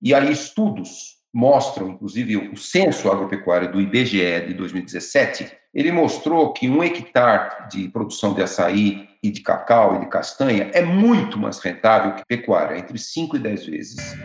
E 0.00 0.14
aí 0.14 0.30
estudos 0.30 1.16
mostram, 1.34 1.88
inclusive 1.88 2.36
o 2.36 2.56
censo 2.56 3.10
agropecuário 3.10 3.72
do 3.72 3.80
IBGE 3.80 4.46
de 4.46 4.54
2017, 4.54 5.50
ele 5.74 5.90
mostrou 5.90 6.52
que 6.52 6.68
um 6.68 6.84
hectare 6.84 7.68
de 7.68 7.88
produção 7.88 8.32
de 8.32 8.40
açaí 8.40 9.08
e 9.20 9.28
de 9.28 9.40
cacau 9.40 9.96
e 9.96 10.00
de 10.00 10.06
castanha 10.06 10.70
é 10.72 10.82
muito 10.82 11.36
mais 11.36 11.58
rentável 11.58 12.14
que 12.14 12.22
pecuária, 12.28 12.78
entre 12.78 12.96
5 12.96 13.36
e 13.36 13.38
10 13.40 13.66
vezes. 13.66 14.16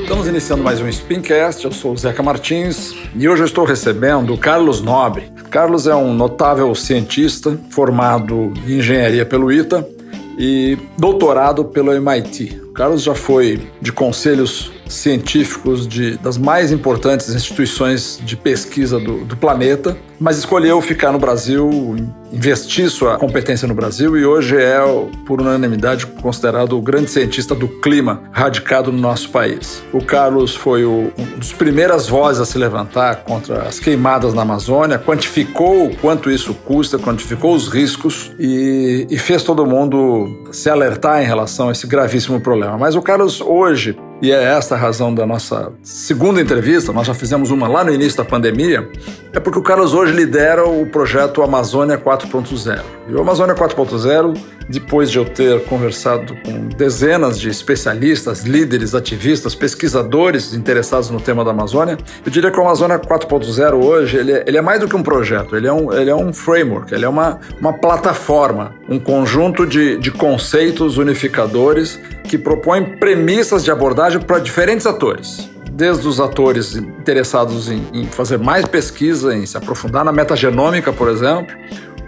Estamos 0.00 0.26
iniciando 0.26 0.64
mais 0.64 0.80
um 0.80 0.90
Spincast. 0.90 1.66
Eu 1.66 1.70
sou 1.70 1.92
o 1.92 1.96
Zeca 1.98 2.22
Martins 2.22 2.94
e 3.14 3.28
hoje 3.28 3.42
eu 3.42 3.46
estou 3.46 3.66
recebendo 3.66 4.32
o 4.32 4.38
Carlos 4.38 4.80
Nobre. 4.80 5.30
Carlos 5.50 5.86
é 5.86 5.94
um 5.94 6.14
notável 6.14 6.74
cientista 6.74 7.60
formado 7.68 8.54
em 8.66 8.78
engenharia 8.78 9.26
pelo 9.26 9.52
ITA 9.52 9.97
e 10.38 10.78
doutorado 10.96 11.64
pelo 11.64 11.92
MIT. 11.92 12.62
O 12.68 12.72
Carlos 12.72 13.02
já 13.02 13.14
foi 13.14 13.60
de 13.82 13.90
conselhos 13.90 14.70
científicos 14.88 15.86
de, 15.86 16.16
das 16.18 16.38
mais 16.38 16.72
importantes 16.72 17.34
instituições 17.34 18.20
de 18.22 18.36
pesquisa 18.36 18.98
do, 18.98 19.24
do 19.24 19.36
planeta, 19.36 19.96
mas 20.20 20.38
escolheu 20.38 20.80
ficar 20.80 21.12
no 21.12 21.18
Brasil, 21.18 21.96
investir 22.32 22.90
sua 22.90 23.16
competência 23.18 23.68
no 23.68 23.74
Brasil 23.74 24.16
e 24.16 24.24
hoje 24.24 24.56
é, 24.56 24.78
por 25.24 25.40
unanimidade, 25.40 26.06
considerado 26.06 26.76
o 26.76 26.82
grande 26.82 27.10
cientista 27.10 27.54
do 27.54 27.68
clima 27.68 28.22
radicado 28.32 28.90
no 28.90 28.98
nosso 28.98 29.30
país. 29.30 29.82
O 29.92 30.04
Carlos 30.04 30.54
foi 30.54 30.84
o, 30.84 31.12
um 31.16 31.38
dos 31.38 31.52
primeiras 31.52 32.08
vozes 32.08 32.40
a 32.40 32.44
se 32.44 32.58
levantar 32.58 33.24
contra 33.24 33.62
as 33.62 33.78
queimadas 33.78 34.34
na 34.34 34.42
Amazônia, 34.42 34.98
quantificou 34.98 35.86
o 35.86 35.96
quanto 35.96 36.30
isso 36.30 36.52
custa, 36.52 36.98
quantificou 36.98 37.54
os 37.54 37.68
riscos 37.68 38.32
e, 38.38 39.06
e 39.08 39.18
fez 39.18 39.42
todo 39.42 39.64
mundo 39.64 40.48
se 40.52 40.68
alertar 40.68 41.22
em 41.22 41.26
relação 41.26 41.68
a 41.68 41.72
esse 41.72 41.86
gravíssimo 41.86 42.40
problema. 42.40 42.76
Mas 42.76 42.96
o 42.96 43.02
Carlos 43.02 43.40
hoje 43.40 43.96
e 44.20 44.32
é 44.32 44.42
esta 44.42 44.74
a 44.74 44.78
razão 44.78 45.14
da 45.14 45.24
nossa 45.24 45.72
segunda 45.82 46.40
entrevista, 46.40 46.92
nós 46.92 47.06
já 47.06 47.14
fizemos 47.14 47.50
uma 47.50 47.68
lá 47.68 47.84
no 47.84 47.92
início 47.92 48.16
da 48.18 48.24
pandemia, 48.24 48.88
é 49.32 49.38
porque 49.38 49.58
o 49.58 49.62
Carlos 49.62 49.94
hoje 49.94 50.12
lidera 50.12 50.66
o 50.66 50.86
projeto 50.86 51.42
Amazônia 51.42 51.96
4.0. 51.96 52.82
E 53.08 53.14
o 53.14 53.20
Amazônia 53.20 53.54
4.0 53.54 54.36
depois 54.68 55.10
de 55.10 55.18
eu 55.18 55.24
ter 55.24 55.64
conversado 55.64 56.36
com 56.44 56.68
dezenas 56.68 57.40
de 57.40 57.48
especialistas, 57.48 58.42
líderes, 58.42 58.94
ativistas, 58.94 59.54
pesquisadores 59.54 60.52
interessados 60.52 61.08
no 61.10 61.20
tema 61.20 61.44
da 61.44 61.50
Amazônia, 61.50 61.96
eu 62.24 62.30
diria 62.30 62.50
que 62.50 62.58
o 62.58 62.62
Amazônia 62.62 62.98
4.0 62.98 63.82
hoje 63.82 64.18
ele 64.18 64.32
é, 64.32 64.44
ele 64.46 64.58
é, 64.58 64.60
mais 64.60 64.80
do 64.80 64.86
que 64.86 64.94
um 64.94 65.02
projeto, 65.02 65.56
ele 65.56 65.66
é 65.66 65.72
um, 65.72 65.92
ele 65.92 66.10
é 66.10 66.14
um 66.14 66.32
framework, 66.32 66.92
ele 66.92 67.04
é 67.04 67.08
uma, 67.08 67.40
uma 67.58 67.72
plataforma, 67.72 68.74
um 68.88 68.98
conjunto 68.98 69.66
de, 69.66 69.96
de 69.96 70.10
conceitos 70.10 70.98
unificadores 70.98 71.98
que 72.28 72.38
propõem 72.38 72.84
premissas 72.84 73.64
de 73.64 73.70
abordagem 73.70 74.20
para 74.20 74.38
diferentes 74.38 74.86
atores. 74.86 75.50
Desde 75.72 76.06
os 76.06 76.20
atores 76.20 76.76
interessados 76.76 77.70
em, 77.70 77.82
em, 77.92 78.04
fazer 78.06 78.38
mais 78.38 78.66
pesquisa, 78.66 79.34
em 79.34 79.46
se 79.46 79.56
aprofundar 79.56 80.04
na 80.04 80.12
metagenômica, 80.12 80.92
por 80.92 81.08
exemplo, 81.08 81.56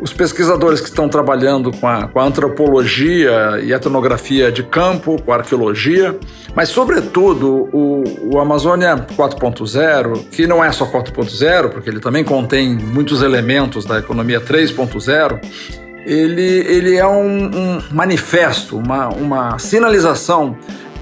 os 0.01 0.13
pesquisadores 0.13 0.81
que 0.81 0.89
estão 0.89 1.09
trabalhando 1.09 1.71
com 1.73 1.87
a, 1.87 2.09
com 2.09 2.19
a, 2.19 2.25
antropologia 2.25 3.61
e 3.63 3.73
etnografia 3.73 4.51
de 4.51 4.63
campo, 4.63 5.21
com 5.23 5.33
a 5.33 5.37
arqueologia, 5.37 6.19
mas, 6.55 6.69
sobretudo, 6.71 7.69
o, 7.73 8.03
o 8.35 8.41
Amazônia 8.41 8.97
4.0, 8.97 10.29
que 10.31 10.47
não 10.47 10.65
é 10.65 10.73
só 10.73 10.87
4.0, 10.87 11.69
porque 11.69 11.89
ele 11.89 12.01
também 12.01 12.25
contém 12.25 12.75
muitos 12.75 13.23
elementos 13.23 13.85
da 13.85 13.98
economia 13.98 14.41
3.0, 14.41 15.39
ele, 16.05 16.43
ele 16.43 16.97
é 16.97 17.06
um, 17.06 17.45
um 17.47 17.83
manifesto, 17.91 18.77
uma, 18.77 19.09
uma 19.09 19.59
sinalização 19.59 20.57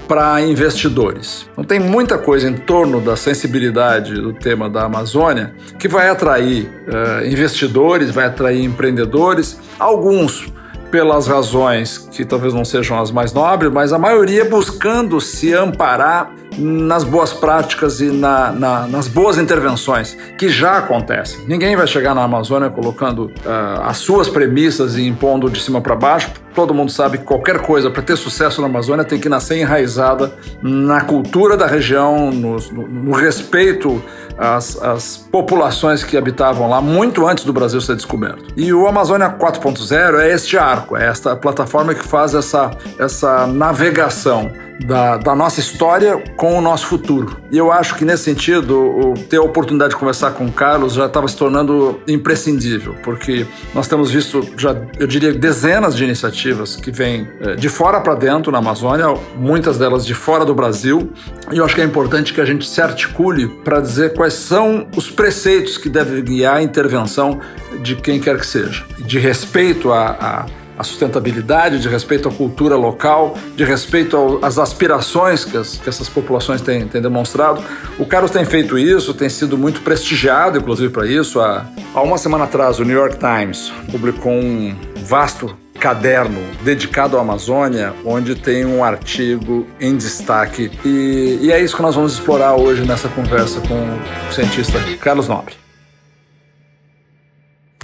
para 0.07 0.41
investidores. 0.41 1.47
Então 1.51 1.63
tem 1.63 1.79
muita 1.79 2.17
coisa 2.17 2.49
em 2.49 2.55
torno 2.55 2.99
da 2.99 3.15
sensibilidade 3.15 4.15
do 4.15 4.33
tema 4.33 4.67
da 4.67 4.85
Amazônia 4.85 5.53
que 5.77 5.87
vai 5.87 6.09
atrair 6.09 6.67
uh, 6.87 7.27
investidores, 7.27 8.09
vai 8.09 8.25
atrair 8.25 8.63
empreendedores, 8.63 9.59
alguns 9.77 10.51
pelas 10.89 11.27
razões 11.27 11.99
que 12.11 12.25
talvez 12.25 12.55
não 12.55 12.65
sejam 12.65 12.99
as 12.99 13.11
mais 13.11 13.31
nobres, 13.31 13.71
mas 13.71 13.93
a 13.93 13.99
maioria 13.99 14.45
buscando 14.45 15.21
se 15.21 15.53
amparar 15.53 16.33
nas 16.59 17.03
boas 17.03 17.33
práticas 17.33 18.01
e 18.01 18.11
na, 18.11 18.51
na, 18.51 18.87
nas 18.87 19.07
boas 19.07 19.37
intervenções 19.37 20.17
que 20.37 20.49
já 20.49 20.77
acontecem. 20.77 21.45
Ninguém 21.47 21.75
vai 21.75 21.87
chegar 21.87 22.13
na 22.13 22.23
Amazônia 22.23 22.69
colocando 22.69 23.25
uh, 23.25 23.81
as 23.83 23.97
suas 23.97 24.27
premissas 24.27 24.95
e 24.97 25.07
impondo 25.07 25.49
de 25.49 25.61
cima 25.61 25.81
para 25.81 25.95
baixo. 25.95 26.31
Todo 26.53 26.73
mundo 26.73 26.91
sabe 26.91 27.19
que 27.19 27.23
qualquer 27.23 27.59
coisa 27.59 27.89
para 27.89 28.01
ter 28.01 28.17
sucesso 28.17 28.61
na 28.61 28.67
Amazônia 28.67 29.05
tem 29.05 29.19
que 29.19 29.29
nascer 29.29 29.57
enraizada 29.57 30.33
na 30.61 31.01
cultura 31.01 31.55
da 31.55 31.67
região, 31.67 32.31
no, 32.31 32.57
no, 32.57 32.87
no 32.87 33.11
respeito 33.11 34.01
às, 34.37 34.81
às, 34.81 35.17
populações 35.17 36.03
que 36.03 36.17
habitavam 36.17 36.69
lá 36.69 36.81
muito 36.81 37.27
antes 37.27 37.43
do 37.43 37.53
Brasil 37.53 37.79
ser 37.81 37.95
descoberto. 37.95 38.45
E 38.55 38.73
o 38.73 38.87
Amazônia 38.87 39.29
4.0 39.29 40.19
é 40.19 40.33
este 40.33 40.57
arco, 40.57 40.95
é 40.95 41.07
esta 41.07 41.35
plataforma 41.35 41.93
que 41.93 42.03
faz 42.03 42.33
essa, 42.33 42.71
essa 42.97 43.45
navegação 43.45 44.51
da, 44.85 45.17
da, 45.17 45.35
nossa 45.35 45.59
história 45.59 46.17
com 46.37 46.57
o 46.57 46.61
nosso 46.61 46.85
futuro. 46.85 47.37
E 47.51 47.57
eu 47.57 47.69
acho 47.69 47.95
que 47.95 48.05
nesse 48.05 48.23
sentido, 48.23 48.79
o, 48.79 49.13
ter 49.13 49.37
a 49.37 49.41
oportunidade 49.41 49.91
de 49.91 49.97
conversar 49.97 50.31
com 50.31 50.45
o 50.45 50.51
Carlos 50.51 50.93
já 50.93 51.05
estava 51.05 51.27
se 51.27 51.35
tornando 51.35 51.99
imprescindível, 52.07 52.95
porque 53.03 53.45
nós 53.73 53.87
temos 53.87 54.09
visto 54.09 54.41
já, 54.57 54.75
eu 54.97 55.05
diria, 55.05 55.33
dezenas 55.33 55.95
de 55.95 56.05
iniciativas 56.05 56.38
que 56.81 56.91
vêm 56.91 57.27
é, 57.41 57.55
de 57.55 57.69
fora 57.69 57.99
para 57.99 58.15
dentro 58.15 58.51
na 58.51 58.59
Amazônia, 58.59 59.07
muitas 59.35 59.77
delas 59.77 60.05
de 60.05 60.13
fora 60.13 60.45
do 60.45 60.53
Brasil, 60.53 61.11
e 61.51 61.57
eu 61.57 61.65
acho 61.65 61.75
que 61.75 61.81
é 61.81 61.83
importante 61.83 62.33
que 62.33 62.41
a 62.41 62.45
gente 62.45 62.67
se 62.67 62.81
articule 62.81 63.47
para 63.63 63.79
dizer 63.79 64.13
quais 64.13 64.33
são 64.33 64.87
os 64.95 65.09
preceitos 65.09 65.77
que 65.77 65.89
devem 65.89 66.23
guiar 66.23 66.57
a 66.57 66.61
intervenção 66.61 67.39
de 67.81 67.95
quem 67.95 68.19
quer 68.19 68.37
que 68.39 68.45
seja, 68.45 68.83
de 68.99 69.19
respeito 69.19 69.91
a, 69.91 70.09
a 70.09 70.45
a 70.79 70.83
sustentabilidade, 70.85 71.81
de 71.81 71.89
respeito 71.89 72.29
à 72.29 72.31
cultura 72.31 72.77
local, 72.77 73.37
de 73.53 73.65
respeito 73.65 74.39
às 74.41 74.57
aspirações 74.57 75.43
que, 75.43 75.57
as, 75.57 75.75
que 75.75 75.89
essas 75.89 76.07
populações 76.07 76.61
têm, 76.61 76.87
têm, 76.87 77.01
demonstrado. 77.01 77.61
O 77.99 78.05
Carlos 78.05 78.31
tem 78.31 78.45
feito 78.45 78.79
isso, 78.79 79.13
tem 79.13 79.27
sido 79.27 79.57
muito 79.57 79.81
prestigiado, 79.81 80.57
inclusive, 80.57 80.89
para 80.89 81.05
isso. 81.05 81.41
Há, 81.41 81.65
há 81.93 82.01
uma 82.01 82.17
semana 82.17 82.45
atrás, 82.45 82.79
o 82.79 82.85
New 82.85 82.95
York 82.95 83.17
Times 83.17 83.73
publicou 83.91 84.31
um 84.31 84.73
vasto 85.03 85.53
caderno 85.79 86.41
dedicado 86.61 87.17
à 87.17 87.21
Amazônia, 87.21 87.93
onde 88.05 88.35
tem 88.35 88.65
um 88.65 88.83
artigo 88.83 89.65
em 89.79 89.95
destaque. 89.95 90.69
E, 90.85 91.39
e, 91.41 91.51
é 91.51 91.59
isso 91.59 91.75
que 91.75 91.81
nós 91.81 91.95
vamos 91.95 92.13
explorar 92.13 92.55
hoje 92.55 92.85
nessa 92.85 93.07
conversa 93.07 93.61
com 93.61 93.75
o 93.75 94.33
cientista 94.33 94.77
Carlos 94.99 95.27
Nobre. 95.27 95.55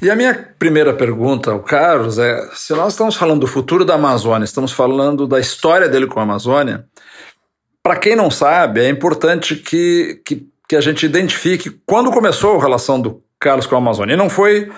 E 0.02 0.12
a 0.12 0.16
minha 0.16 0.54
primeira 0.60 0.94
pergunta 0.94 1.52
ao 1.52 1.62
Carlos 1.62 2.20
é: 2.20 2.50
se 2.54 2.74
nós 2.74 2.94
estamos 2.94 3.16
falando 3.16 3.42
do 3.42 3.48
futuro 3.48 3.86
da 3.86 3.96
Amazônia, 3.96 4.44
estamos 4.44 4.72
falando 4.72 5.26
da 5.26 5.40
história 5.40 5.88
dele 5.88 6.06
com 6.06 6.20
a 6.20 6.24
Amazônia, 6.24 6.86
para 7.82 7.96
quem 7.96 8.16
não 8.16 8.30
sabe, 8.30 8.82
é 8.82 8.90
importante 8.90 9.56
que, 9.56 10.22
que, 10.26 10.46
que, 10.68 10.76
a 10.76 10.82
gente 10.82 11.06
identifique 11.06 11.70
quando 11.86 12.12
começou 12.12 12.58
a 12.58 12.62
relação 12.62 13.00
do 13.00 13.24
Carlos 13.40 13.66
com 13.66 13.76
a 13.76 13.78
Amazônia. 13.78 14.16
E 14.16 14.18
não 14.18 14.30
foi 14.30 14.70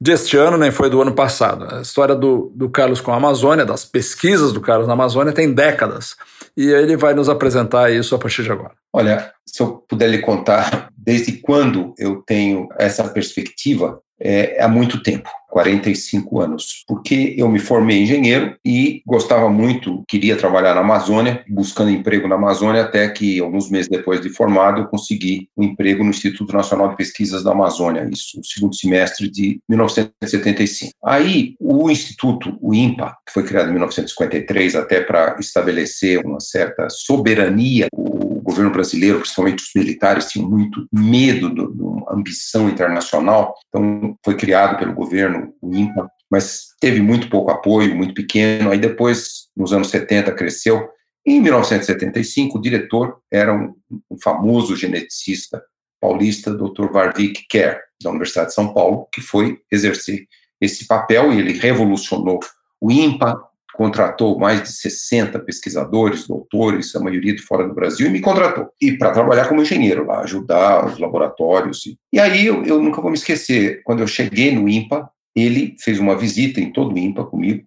deste 0.00 0.36
ano, 0.36 0.56
nem 0.56 0.70
foi 0.70 0.90
do 0.90 1.00
ano 1.00 1.12
passado. 1.12 1.66
A 1.74 1.80
história 1.80 2.14
do, 2.14 2.52
do 2.54 2.68
Carlos 2.68 3.00
com 3.00 3.12
a 3.12 3.16
Amazônia, 3.16 3.64
das 3.64 3.84
pesquisas 3.84 4.52
do 4.52 4.60
Carlos 4.60 4.86
na 4.86 4.92
Amazônia, 4.92 5.32
tem 5.32 5.52
décadas. 5.52 6.16
E 6.56 6.68
ele 6.68 6.96
vai 6.96 7.14
nos 7.14 7.28
apresentar 7.28 7.90
isso 7.90 8.14
a 8.14 8.18
partir 8.18 8.42
de 8.42 8.52
agora. 8.52 8.72
Olha, 8.92 9.32
se 9.44 9.62
eu 9.62 9.84
puder 9.88 10.08
lhe 10.08 10.18
contar 10.18 10.90
desde 10.96 11.32
quando 11.32 11.94
eu 11.98 12.22
tenho 12.26 12.68
essa 12.78 13.04
perspectiva, 13.08 14.00
é, 14.20 14.62
há 14.62 14.68
muito 14.68 15.02
tempo, 15.02 15.28
45 15.50 16.40
anos, 16.40 16.84
porque 16.86 17.34
eu 17.36 17.48
me 17.48 17.58
formei 17.58 18.02
engenheiro 18.02 18.56
e 18.64 19.02
gostava 19.06 19.48
muito, 19.48 20.04
queria 20.06 20.36
trabalhar 20.36 20.74
na 20.74 20.80
Amazônia, 20.80 21.44
buscando 21.48 21.90
emprego 21.90 22.28
na 22.28 22.34
Amazônia, 22.34 22.82
até 22.82 23.08
que 23.08 23.40
alguns 23.40 23.70
meses 23.70 23.88
depois 23.88 24.20
de 24.20 24.28
formado 24.28 24.82
eu 24.82 24.86
consegui 24.86 25.48
um 25.56 25.62
emprego 25.62 26.04
no 26.04 26.10
Instituto 26.10 26.52
Nacional 26.52 26.90
de 26.90 26.96
Pesquisas 26.96 27.42
da 27.42 27.52
Amazônia, 27.52 28.08
isso, 28.12 28.36
no 28.36 28.44
segundo 28.44 28.74
semestre 28.74 29.30
de 29.30 29.60
1975. 29.68 30.92
Aí 31.02 31.54
o 31.58 31.90
Instituto, 31.90 32.58
o 32.60 32.74
INPA, 32.74 33.16
que 33.26 33.32
foi 33.32 33.44
criado 33.44 33.68
em 33.68 33.72
1953 33.72 34.76
até 34.76 35.00
para 35.00 35.36
estabelecer 35.38 36.24
uma 36.24 36.40
certa 36.40 36.88
soberania, 36.90 37.86
o 37.92 38.35
governo 38.46 38.70
brasileiro, 38.70 39.18
principalmente 39.18 39.64
os 39.64 39.70
militares, 39.74 40.30
tinham 40.30 40.48
muito 40.48 40.86
medo 40.92 41.52
de 41.52 41.82
uma 41.82 42.12
ambição 42.12 42.68
internacional, 42.68 43.54
então 43.68 44.16
foi 44.24 44.36
criado 44.36 44.78
pelo 44.78 44.94
governo 44.94 45.52
o 45.60 45.74
INPA, 45.74 46.08
mas 46.30 46.68
teve 46.80 47.00
muito 47.00 47.28
pouco 47.28 47.50
apoio, 47.50 47.96
muito 47.96 48.14
pequeno. 48.14 48.70
Aí 48.70 48.78
depois, 48.78 49.48
nos 49.56 49.72
anos 49.72 49.88
70, 49.90 50.32
cresceu. 50.32 50.88
Em 51.26 51.40
1975, 51.40 52.56
o 52.56 52.60
diretor 52.60 53.18
era 53.30 53.52
um, 53.52 53.74
um 54.10 54.18
famoso 54.22 54.76
geneticista 54.76 55.62
paulista, 56.00 56.54
Dr. 56.54 56.90
Varvik 56.92 57.46
Kerr, 57.48 57.80
da 58.00 58.10
Universidade 58.10 58.48
de 58.48 58.54
São 58.54 58.72
Paulo, 58.72 59.08
que 59.12 59.20
foi 59.20 59.58
exercer 59.72 60.26
esse 60.60 60.86
papel 60.86 61.32
e 61.32 61.38
ele 61.38 61.52
revolucionou 61.52 62.38
o 62.80 62.90
INPA, 62.92 63.40
contratou 63.76 64.38
mais 64.38 64.62
de 64.62 64.72
60 64.72 65.38
pesquisadores, 65.40 66.26
doutores, 66.26 66.94
a 66.96 67.00
maioria 67.00 67.34
de 67.34 67.42
fora 67.42 67.66
do 67.66 67.74
Brasil, 67.74 68.06
e 68.06 68.10
me 68.10 68.20
contratou. 68.20 68.68
E 68.80 68.92
para 68.92 69.12
trabalhar 69.12 69.48
como 69.48 69.62
engenheiro 69.62 70.06
lá, 70.06 70.20
ajudar 70.20 70.86
os 70.86 70.98
laboratórios. 70.98 71.86
E, 71.86 71.98
e 72.12 72.18
aí 72.18 72.46
eu, 72.46 72.64
eu 72.64 72.80
nunca 72.80 73.00
vou 73.00 73.10
me 73.10 73.16
esquecer, 73.16 73.82
quando 73.84 74.00
eu 74.00 74.06
cheguei 74.06 74.54
no 74.54 74.68
INPA, 74.68 75.08
ele 75.34 75.76
fez 75.78 75.98
uma 75.98 76.16
visita 76.16 76.60
em 76.60 76.72
todo 76.72 76.94
o 76.94 76.98
INPA 76.98 77.24
comigo, 77.24 77.64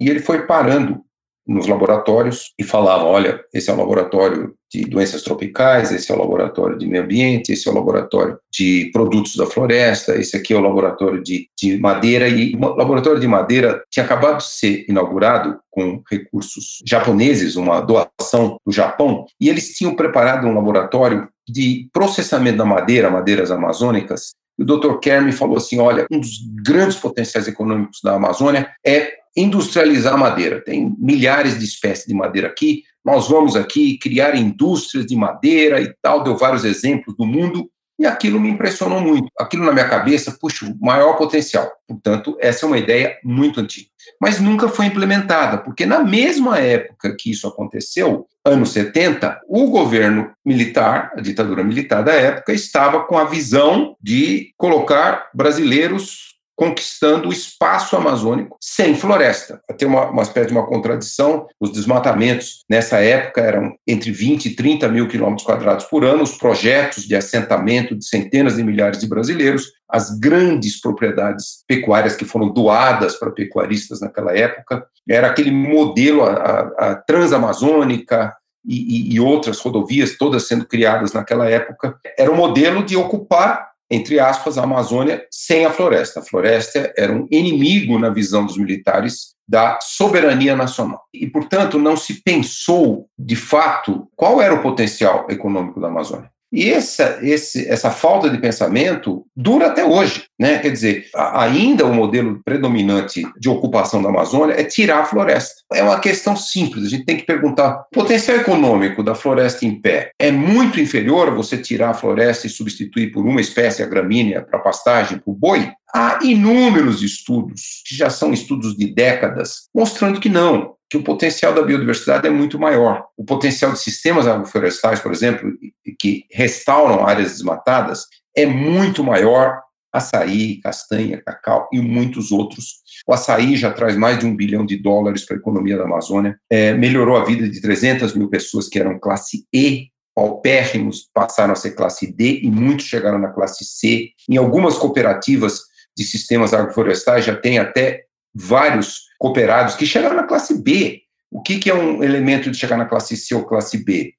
e 0.00 0.10
ele 0.10 0.18
foi 0.18 0.46
parando 0.46 1.02
nos 1.52 1.66
laboratórios 1.66 2.52
e 2.58 2.64
falavam: 2.64 3.08
olha, 3.08 3.40
esse 3.52 3.70
é 3.70 3.72
o 3.72 3.76
laboratório 3.76 4.54
de 4.72 4.84
doenças 4.84 5.22
tropicais, 5.22 5.92
esse 5.92 6.10
é 6.10 6.14
o 6.14 6.18
laboratório 6.18 6.78
de 6.78 6.86
meio 6.86 7.04
ambiente, 7.04 7.52
esse 7.52 7.68
é 7.68 7.70
o 7.70 7.74
laboratório 7.74 8.38
de 8.50 8.90
produtos 8.92 9.36
da 9.36 9.44
floresta, 9.44 10.16
esse 10.16 10.34
aqui 10.36 10.54
é 10.54 10.56
o 10.56 10.62
laboratório 10.62 11.22
de, 11.22 11.48
de 11.60 11.78
madeira. 11.78 12.26
E 12.26 12.54
o 12.54 12.58
laboratório 12.58 13.20
de 13.20 13.28
madeira 13.28 13.82
tinha 13.90 14.04
acabado 14.04 14.38
de 14.38 14.46
ser 14.46 14.86
inaugurado 14.88 15.58
com 15.70 16.02
recursos 16.10 16.82
japoneses, 16.86 17.56
uma 17.56 17.80
doação 17.80 18.56
do 18.66 18.72
Japão, 18.72 19.26
e 19.40 19.48
eles 19.48 19.76
tinham 19.76 19.94
preparado 19.94 20.46
um 20.46 20.54
laboratório 20.54 21.28
de 21.46 21.88
processamento 21.92 22.58
da 22.58 22.64
madeira, 22.64 23.10
madeiras 23.10 23.50
amazônicas. 23.50 24.32
O 24.62 24.64
Dr. 24.64 24.98
Kerr 24.98 25.32
falou 25.32 25.56
assim: 25.56 25.78
olha, 25.78 26.06
um 26.10 26.20
dos 26.20 26.38
grandes 26.64 26.96
potenciais 26.96 27.48
econômicos 27.48 28.00
da 28.02 28.14
Amazônia 28.14 28.70
é 28.86 29.14
industrializar 29.36 30.16
madeira. 30.16 30.62
Tem 30.62 30.94
milhares 30.98 31.58
de 31.58 31.64
espécies 31.64 32.06
de 32.06 32.14
madeira 32.14 32.48
aqui. 32.48 32.84
Nós 33.04 33.28
vamos 33.28 33.56
aqui 33.56 33.98
criar 33.98 34.36
indústrias 34.36 35.06
de 35.06 35.16
madeira 35.16 35.80
e 35.80 35.92
tal. 36.00 36.22
Deu 36.22 36.36
vários 36.36 36.64
exemplos 36.64 37.16
do 37.16 37.26
mundo. 37.26 37.68
E 37.98 38.06
aquilo 38.06 38.40
me 38.40 38.50
impressionou 38.50 39.00
muito. 39.00 39.28
Aquilo 39.38 39.64
na 39.64 39.72
minha 39.72 39.88
cabeça, 39.88 40.36
puxa, 40.40 40.66
o 40.66 40.84
maior 40.84 41.16
potencial. 41.16 41.70
Portanto, 41.86 42.36
essa 42.40 42.64
é 42.64 42.66
uma 42.66 42.78
ideia 42.78 43.16
muito 43.22 43.60
antiga. 43.60 43.88
Mas 44.20 44.40
nunca 44.40 44.68
foi 44.68 44.86
implementada, 44.86 45.58
porque 45.58 45.86
na 45.86 46.02
mesma 46.02 46.58
época 46.58 47.14
que 47.16 47.30
isso 47.30 47.46
aconteceu, 47.46 48.26
anos 48.44 48.70
70, 48.70 49.40
o 49.46 49.68
governo 49.68 50.32
militar, 50.44 51.12
a 51.16 51.20
ditadura 51.20 51.62
militar 51.62 52.02
da 52.02 52.12
época, 52.12 52.52
estava 52.52 53.04
com 53.04 53.16
a 53.16 53.24
visão 53.24 53.96
de 54.00 54.52
colocar 54.56 55.30
brasileiros 55.32 56.31
conquistando 56.62 57.28
o 57.28 57.32
espaço 57.32 57.96
amazônico 57.96 58.56
sem 58.60 58.94
floresta. 58.94 59.60
Tem 59.76 59.88
uma, 59.88 60.10
uma 60.10 60.22
espécie 60.22 60.46
de 60.46 60.52
uma 60.52 60.64
contradição. 60.64 61.48
Os 61.58 61.72
desmatamentos, 61.72 62.62
nessa 62.70 62.98
época, 62.98 63.40
eram 63.40 63.74
entre 63.84 64.12
20 64.12 64.46
e 64.46 64.54
30 64.54 64.88
mil 64.88 65.08
quilômetros 65.08 65.44
quadrados 65.44 65.86
por 65.86 66.04
ano. 66.04 66.22
Os 66.22 66.38
projetos 66.38 67.02
de 67.02 67.16
assentamento 67.16 67.96
de 67.96 68.06
centenas 68.06 68.54
de 68.54 68.62
milhares 68.62 69.00
de 69.00 69.08
brasileiros, 69.08 69.72
as 69.88 70.16
grandes 70.20 70.80
propriedades 70.80 71.64
pecuárias 71.66 72.14
que 72.14 72.24
foram 72.24 72.52
doadas 72.52 73.16
para 73.16 73.32
pecuaristas 73.32 74.00
naquela 74.00 74.32
época, 74.32 74.86
era 75.10 75.26
aquele 75.26 75.50
modelo, 75.50 76.22
a, 76.22 76.32
a, 76.32 76.90
a 76.90 76.94
transamazônica, 76.94 78.32
e, 78.64 79.12
e, 79.16 79.18
outras 79.18 79.58
rodovias, 79.58 80.16
todas 80.16 80.46
sendo 80.46 80.64
criadas 80.64 81.12
naquela 81.12 81.50
época, 81.50 81.96
era 82.16 82.30
um 82.30 82.36
modelo 82.36 82.84
de 82.84 82.96
ocupar 82.96 83.71
entre 83.90 84.18
aspas, 84.18 84.56
a 84.56 84.62
Amazônia 84.62 85.26
sem 85.30 85.64
a 85.64 85.70
floresta. 85.70 86.20
A 86.20 86.24
floresta 86.24 86.92
era 86.96 87.12
um 87.12 87.26
inimigo, 87.30 87.98
na 87.98 88.08
visão 88.08 88.46
dos 88.46 88.56
militares, 88.56 89.34
da 89.46 89.78
soberania 89.80 90.56
nacional. 90.56 91.02
E, 91.12 91.26
portanto, 91.26 91.78
não 91.78 91.96
se 91.96 92.22
pensou, 92.22 93.08
de 93.18 93.36
fato, 93.36 94.08
qual 94.16 94.40
era 94.40 94.54
o 94.54 94.62
potencial 94.62 95.26
econômico 95.28 95.80
da 95.80 95.88
Amazônia. 95.88 96.30
E 96.52 96.70
essa, 96.70 97.18
esse, 97.22 97.66
essa 97.66 97.90
falta 97.90 98.28
de 98.28 98.36
pensamento 98.36 99.24
dura 99.34 99.68
até 99.68 99.84
hoje. 99.84 100.24
Né? 100.38 100.58
Quer 100.58 100.70
dizer, 100.70 101.06
ainda 101.14 101.86
o 101.86 101.94
modelo 101.94 102.40
predominante 102.44 103.22
de 103.38 103.48
ocupação 103.48 104.02
da 104.02 104.10
Amazônia 104.10 104.60
é 104.60 104.64
tirar 104.64 105.00
a 105.00 105.04
floresta. 105.04 105.62
É 105.72 105.82
uma 105.82 105.98
questão 105.98 106.36
simples, 106.36 106.84
a 106.84 106.88
gente 106.88 107.06
tem 107.06 107.16
que 107.16 107.24
perguntar: 107.24 107.86
o 107.92 107.94
potencial 107.94 108.36
econômico 108.36 109.02
da 109.02 109.14
floresta 109.14 109.64
em 109.64 109.80
pé 109.80 110.10
é 110.18 110.30
muito 110.30 110.78
inferior 110.78 111.28
a 111.28 111.34
você 111.34 111.56
tirar 111.56 111.90
a 111.90 111.94
floresta 111.94 112.46
e 112.46 112.50
substituir 112.50 113.12
por 113.12 113.24
uma 113.24 113.40
espécie, 113.40 113.82
a 113.82 113.86
gramínea, 113.86 114.42
para 114.42 114.58
pastagem, 114.58 115.18
para 115.18 115.30
o 115.30 115.34
boi? 115.34 115.70
Há 115.94 116.18
inúmeros 116.22 117.02
estudos, 117.02 117.82
que 117.86 117.94
já 117.94 118.08
são 118.08 118.32
estudos 118.32 118.76
de 118.76 118.94
décadas, 118.94 119.68
mostrando 119.74 120.20
que 120.20 120.28
não 120.28 120.74
que 120.92 120.98
o 120.98 121.02
potencial 121.02 121.54
da 121.54 121.62
biodiversidade 121.62 122.26
é 122.26 122.30
muito 122.30 122.58
maior. 122.58 123.06
O 123.16 123.24
potencial 123.24 123.72
de 123.72 123.78
sistemas 123.78 124.26
agroflorestais, 124.26 125.00
por 125.00 125.10
exemplo, 125.10 125.50
que 125.98 126.26
restauram 126.30 127.06
áreas 127.06 127.32
desmatadas, 127.32 128.04
é 128.36 128.44
muito 128.44 129.02
maior. 129.02 129.58
Açaí, 129.90 130.60
castanha, 130.60 131.22
cacau 131.24 131.66
e 131.72 131.80
muitos 131.80 132.30
outros. 132.30 132.82
O 133.06 133.14
açaí 133.14 133.56
já 133.56 133.72
traz 133.72 133.96
mais 133.96 134.18
de 134.18 134.26
um 134.26 134.36
bilhão 134.36 134.66
de 134.66 134.76
dólares 134.76 135.24
para 135.24 135.36
a 135.36 135.38
economia 135.38 135.78
da 135.78 135.84
Amazônia, 135.84 136.38
é, 136.50 136.74
melhorou 136.74 137.16
a 137.16 137.24
vida 137.24 137.48
de 137.48 137.60
300 137.60 138.14
mil 138.14 138.28
pessoas 138.28 138.68
que 138.68 138.78
eram 138.78 138.98
classe 138.98 139.46
E, 139.50 139.88
paupérrimos 140.14 141.08
passaram 141.14 141.54
a 141.54 141.56
ser 141.56 141.70
classe 141.70 142.06
D 142.12 142.40
e 142.42 142.50
muitos 142.50 142.84
chegaram 142.84 143.18
na 143.18 143.28
classe 143.28 143.64
C. 143.64 144.10
Em 144.28 144.36
algumas 144.36 144.76
cooperativas 144.76 145.60
de 145.96 146.04
sistemas 146.04 146.52
agroflorestais 146.52 147.24
já 147.24 147.34
tem 147.34 147.58
até 147.58 148.04
vários 148.34 149.02
cooperados 149.18 149.74
que 149.74 149.86
chegaram 149.86 150.16
na 150.16 150.24
classe 150.24 150.62
B. 150.62 151.02
O 151.30 151.40
que, 151.40 151.58
que 151.58 151.70
é 151.70 151.74
um 151.74 152.02
elemento 152.02 152.50
de 152.50 152.58
chegar 152.58 152.76
na 152.76 152.84
classe 152.84 153.16
C 153.16 153.34
ou 153.34 153.44
classe 153.44 153.84
B? 153.84 154.14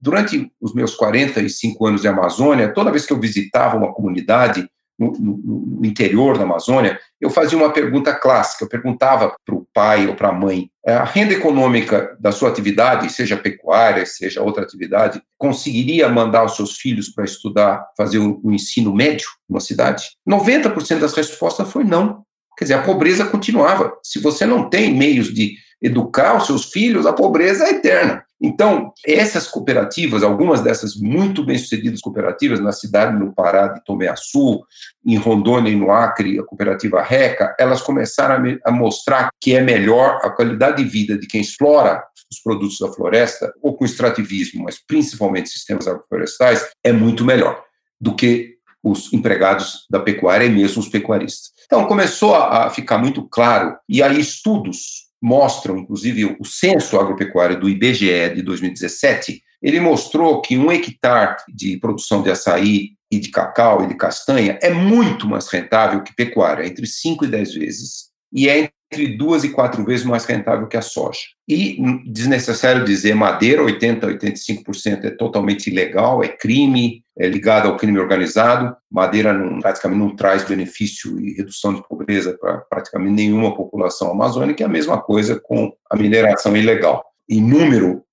Durante 0.00 0.50
os 0.60 0.74
meus 0.74 0.94
45 0.94 1.86
anos 1.86 2.00
de 2.00 2.08
Amazônia, 2.08 2.72
toda 2.72 2.90
vez 2.90 3.06
que 3.06 3.12
eu 3.12 3.20
visitava 3.20 3.76
uma 3.76 3.92
comunidade 3.92 4.68
no, 4.98 5.12
no, 5.12 5.36
no 5.78 5.86
interior 5.86 6.38
da 6.38 6.44
Amazônia, 6.44 6.98
eu 7.20 7.30
fazia 7.30 7.56
uma 7.56 7.72
pergunta 7.72 8.14
clássica. 8.14 8.64
Eu 8.64 8.68
perguntava 8.68 9.34
para 9.44 9.54
o 9.54 9.66
pai 9.72 10.06
ou 10.06 10.14
para 10.14 10.28
a 10.28 10.32
mãe: 10.32 10.70
é, 10.86 10.94
a 10.94 11.04
renda 11.04 11.34
econômica 11.34 12.16
da 12.18 12.32
sua 12.32 12.48
atividade, 12.48 13.12
seja 13.12 13.36
pecuária, 13.36 14.06
seja 14.06 14.42
outra 14.42 14.62
atividade, 14.62 15.20
conseguiria 15.38 16.08
mandar 16.08 16.44
os 16.44 16.56
seus 16.56 16.76
filhos 16.76 17.08
para 17.10 17.24
estudar, 17.24 17.86
fazer 17.96 18.18
o, 18.18 18.40
o 18.42 18.52
ensino 18.52 18.94
médio 18.94 19.28
numa 19.48 19.60
cidade? 19.60 20.10
90% 20.28 20.98
das 20.98 21.14
respostas 21.14 21.70
foi 21.70 21.84
não. 21.84 22.24
Quer 22.56 22.64
dizer, 22.64 22.74
a 22.74 22.82
pobreza 22.82 23.24
continuava. 23.24 23.92
Se 24.02 24.18
você 24.20 24.46
não 24.46 24.68
tem 24.68 24.94
meios 24.94 25.32
de 25.32 25.56
educar 25.80 26.36
os 26.36 26.46
seus 26.46 26.66
filhos, 26.66 27.06
a 27.06 27.12
pobreza 27.12 27.64
é 27.64 27.70
eterna. 27.70 28.24
Então, 28.40 28.92
essas 29.06 29.46
cooperativas, 29.48 30.22
algumas 30.22 30.60
dessas 30.60 30.94
muito 30.94 31.44
bem-sucedidas 31.44 32.00
cooperativas, 32.00 32.60
na 32.60 32.72
cidade 32.72 33.18
no 33.18 33.32
Pará 33.32 33.68
de 33.68 33.82
Tomeaçu, 33.84 34.62
em 35.06 35.16
Rondônia 35.16 35.70
e 35.70 35.76
no 35.76 35.90
Acre, 35.90 36.38
a 36.38 36.42
cooperativa 36.42 37.02
RECA, 37.02 37.54
elas 37.58 37.80
começaram 37.80 38.44
a, 38.64 38.68
a 38.68 38.72
mostrar 38.72 39.30
que 39.40 39.54
é 39.54 39.60
melhor 39.60 40.20
a 40.22 40.30
qualidade 40.30 40.82
de 40.82 40.88
vida 40.88 41.16
de 41.16 41.26
quem 41.26 41.40
explora 41.40 42.02
os 42.30 42.40
produtos 42.40 42.78
da 42.78 42.92
floresta, 42.92 43.52
ou 43.62 43.74
com 43.74 43.84
extrativismo, 43.84 44.64
mas 44.64 44.78
principalmente 44.84 45.48
sistemas 45.48 45.86
agroflorestais, 45.86 46.68
é 46.82 46.92
muito 46.92 47.24
melhor 47.24 47.62
do 48.00 48.14
que 48.14 48.55
os 48.88 49.12
empregados 49.12 49.84
da 49.90 49.98
pecuária 49.98 50.44
e 50.44 50.50
mesmo 50.50 50.80
os 50.80 50.88
pecuaristas. 50.88 51.50
Então, 51.66 51.86
começou 51.86 52.34
a 52.34 52.70
ficar 52.70 52.98
muito 52.98 53.26
claro, 53.28 53.76
e 53.88 54.02
aí 54.02 54.20
estudos 54.20 55.06
mostram, 55.20 55.78
inclusive 55.78 56.36
o 56.38 56.44
censo 56.44 56.98
agropecuário 56.98 57.58
do 57.58 57.68
IBGE 57.68 58.34
de 58.34 58.42
2017, 58.42 59.42
ele 59.60 59.80
mostrou 59.80 60.40
que 60.40 60.56
um 60.56 60.70
hectare 60.70 61.36
de 61.48 61.76
produção 61.78 62.22
de 62.22 62.30
açaí 62.30 62.90
e 63.10 63.18
de 63.18 63.30
cacau 63.30 63.82
e 63.82 63.88
de 63.88 63.94
castanha 63.94 64.58
é 64.62 64.70
muito 64.70 65.26
mais 65.26 65.48
rentável 65.48 66.02
que 66.02 66.14
pecuária, 66.14 66.66
entre 66.66 66.86
5 66.86 67.24
e 67.24 67.28
10 67.28 67.54
vezes. 67.54 68.10
E 68.32 68.48
é 68.48 68.70
entre 68.92 69.16
duas 69.16 69.44
e 69.44 69.50
quatro 69.50 69.84
vezes 69.84 70.04
mais 70.04 70.24
rentável 70.24 70.66
que 70.66 70.76
a 70.76 70.82
soja. 70.82 71.20
E 71.48 71.78
desnecessário 72.06 72.84
dizer, 72.84 73.14
madeira, 73.14 73.62
80, 73.62 74.06
85% 74.06 75.04
é 75.04 75.10
totalmente 75.10 75.68
ilegal, 75.68 76.22
é 76.22 76.28
crime, 76.28 77.02
é 77.18 77.26
ligado 77.26 77.68
ao 77.68 77.76
crime 77.76 77.98
organizado. 77.98 78.76
Madeira 78.90 79.32
não, 79.32 79.60
praticamente 79.60 80.00
não 80.00 80.14
traz 80.14 80.44
benefício 80.44 81.18
e 81.20 81.34
redução 81.34 81.74
de 81.74 81.86
pobreza 81.86 82.36
para 82.40 82.58
praticamente 82.58 83.14
nenhuma 83.14 83.54
população 83.54 84.10
amazônica, 84.10 84.62
é 84.62 84.66
a 84.66 84.70
mesma 84.70 85.00
coisa 85.00 85.40
com 85.40 85.72
a 85.90 85.96
mineração 85.96 86.56
ilegal. 86.56 87.04
Em 87.28 87.40
número, 87.40 88.05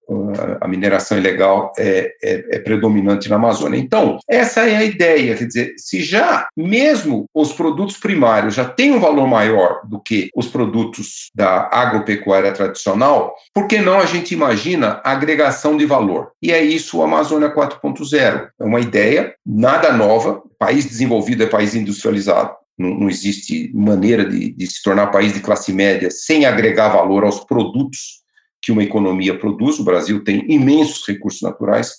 a 0.60 0.68
mineração 0.68 1.18
ilegal 1.18 1.72
é, 1.78 2.14
é, 2.22 2.46
é, 2.56 2.60
predominante 2.60 3.30
na 3.30 3.36
Amazônia. 3.36 3.80
Então, 3.80 4.18
essa 4.30 4.68
é 4.68 4.76
a 4.76 4.84
ideia, 4.84 5.36
quer 5.36 5.46
dizer, 5.46 5.74
se 5.78 6.04
já 6.04 6.48
mesmo 6.56 7.26
os 7.34 7.54
produtos 7.54 7.98
primários 7.98 8.56
já 8.56 8.66
têm 8.66 8.92
um 8.92 9.00
valor 9.00 9.28
maior 9.28 9.82
do 9.86 10.00
que 10.00 10.30
os 10.36 10.48
produtos 10.48 11.30
da 11.34 11.70
agropecuária 11.72 12.52
tradicional, 12.52 13.34
por 13.54 13.68
que 13.68 13.80
não 13.80 14.00
a 14.00 14.06
gente 14.06 14.34
imagina 14.34 15.02
a 15.04 15.12
agregação 15.12 15.78
de 15.78 15.86
valor? 15.86 16.32
E 16.42 16.52
é 16.52 16.62
isso 16.62 16.98
o 16.98 17.04
Amazônia 17.04 17.54
4.0. 17.54 18.48
É 18.60 18.64
uma 18.64 18.80
ideia 18.80 19.34
nada 19.46 19.92
nova, 19.94 20.42
país 20.60 20.86
desenvolvido 20.86 21.44
é 21.44 21.48
país 21.48 21.76
industrializado, 21.76 22.54
não, 22.78 23.08
existe 23.08 23.72
maneira 23.74 24.26
de, 24.28 24.52
de, 24.52 24.68
se 24.68 24.82
tornar 24.82 25.08
país 25.08 25.34
de 25.34 25.42
classe 25.42 25.72
média 25.72 26.10
sem 26.10 26.46
agregar 26.46 26.90
valor 26.90 27.24
aos 27.24 27.44
produtos 27.44 28.23
que 28.64 28.72
uma 28.72 28.82
economia 28.82 29.38
produz. 29.38 29.78
O 29.78 29.84
Brasil 29.84 30.24
tem 30.24 30.46
imensos 30.50 31.06
recursos 31.06 31.42
naturais. 31.42 31.92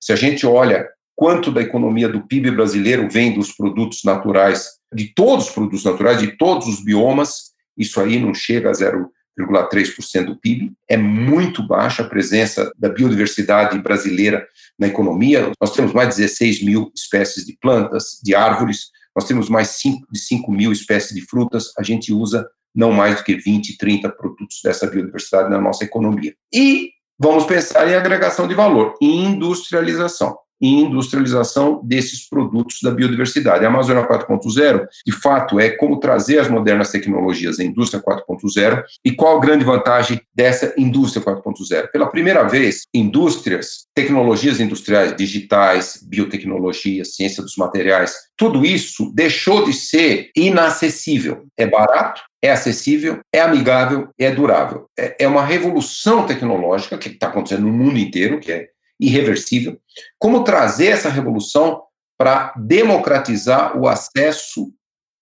Se 0.00 0.12
a 0.12 0.16
gente 0.16 0.46
olha 0.46 0.88
quanto 1.14 1.52
da 1.52 1.60
economia 1.60 2.08
do 2.08 2.26
PIB 2.26 2.52
brasileiro 2.52 3.08
vem 3.10 3.34
dos 3.34 3.52
produtos 3.52 4.00
naturais, 4.04 4.66
de 4.92 5.12
todos 5.14 5.48
os 5.48 5.52
produtos 5.52 5.84
naturais, 5.84 6.18
de 6.18 6.38
todos 6.38 6.66
os 6.66 6.82
biomas, 6.82 7.52
isso 7.76 8.00
aí 8.00 8.18
não 8.18 8.32
chega 8.32 8.70
a 8.70 8.72
0,5%, 8.72 9.06
0,3% 9.38 10.24
do 10.24 10.40
PIB. 10.40 10.72
É 10.88 10.96
muito 10.96 11.66
baixa 11.66 12.02
a 12.02 12.08
presença 12.08 12.72
da 12.76 12.88
biodiversidade 12.88 13.78
brasileira 13.80 14.46
na 14.78 14.88
economia. 14.88 15.52
Nós 15.60 15.72
temos 15.74 15.92
mais 15.92 16.14
de 16.14 16.22
16 16.22 16.64
mil 16.64 16.90
espécies 16.94 17.44
de 17.44 17.56
plantas, 17.60 18.18
de 18.22 18.34
árvores, 18.34 18.86
nós 19.14 19.26
temos 19.26 19.48
mais 19.48 19.76
de 20.12 20.18
5 20.18 20.52
mil 20.52 20.70
espécies 20.70 21.14
de 21.14 21.22
frutas, 21.22 21.72
a 21.76 21.82
gente 21.82 22.12
usa 22.12 22.48
não 22.78 22.92
mais 22.92 23.16
do 23.16 23.24
que 23.24 23.34
20, 23.34 23.76
30 23.76 24.08
produtos 24.10 24.60
dessa 24.62 24.86
biodiversidade 24.86 25.50
na 25.50 25.60
nossa 25.60 25.82
economia. 25.82 26.32
E 26.54 26.92
vamos 27.18 27.44
pensar 27.44 27.88
em 27.88 27.96
agregação 27.96 28.46
de 28.46 28.54
valor, 28.54 28.94
industrialização 29.02 30.38
e 30.60 30.68
industrialização 30.68 31.80
desses 31.84 32.28
produtos 32.28 32.78
da 32.82 32.90
biodiversidade. 32.90 33.64
A 33.64 33.68
Amazônia 33.68 34.06
4.0, 34.06 34.86
de 35.06 35.12
fato, 35.12 35.58
é 35.58 35.70
como 35.70 36.00
trazer 36.00 36.38
as 36.38 36.48
modernas 36.48 36.90
tecnologias 36.90 37.58
à 37.58 37.64
indústria 37.64 38.02
4.0 38.02 38.82
e 39.04 39.12
qual 39.12 39.36
a 39.36 39.40
grande 39.40 39.64
vantagem 39.64 40.20
dessa 40.34 40.74
indústria 40.76 41.24
4.0? 41.24 41.90
Pela 41.90 42.10
primeira 42.10 42.44
vez, 42.44 42.82
indústrias, 42.92 43.86
tecnologias 43.94 44.60
industriais, 44.60 45.14
digitais, 45.16 46.00
biotecnologia, 46.02 47.04
ciência 47.04 47.42
dos 47.42 47.56
materiais, 47.56 48.14
tudo 48.36 48.64
isso 48.64 49.12
deixou 49.14 49.64
de 49.64 49.72
ser 49.72 50.30
inacessível. 50.36 51.44
É 51.56 51.66
barato, 51.66 52.22
é 52.42 52.50
acessível, 52.50 53.20
é 53.32 53.40
amigável, 53.40 54.08
é 54.18 54.30
durável. 54.30 54.86
É, 54.98 55.16
é 55.20 55.28
uma 55.28 55.44
revolução 55.44 56.26
tecnológica 56.26 56.96
que 56.96 57.08
está 57.08 57.26
acontecendo 57.28 57.62
no 57.62 57.72
mundo 57.72 57.98
inteiro, 57.98 58.38
que 58.38 58.52
é 58.52 58.68
irreversível, 58.98 59.78
como 60.18 60.44
trazer 60.44 60.88
essa 60.88 61.08
revolução 61.08 61.82
para 62.16 62.52
democratizar 62.56 63.78
o 63.78 63.86
acesso 63.86 64.72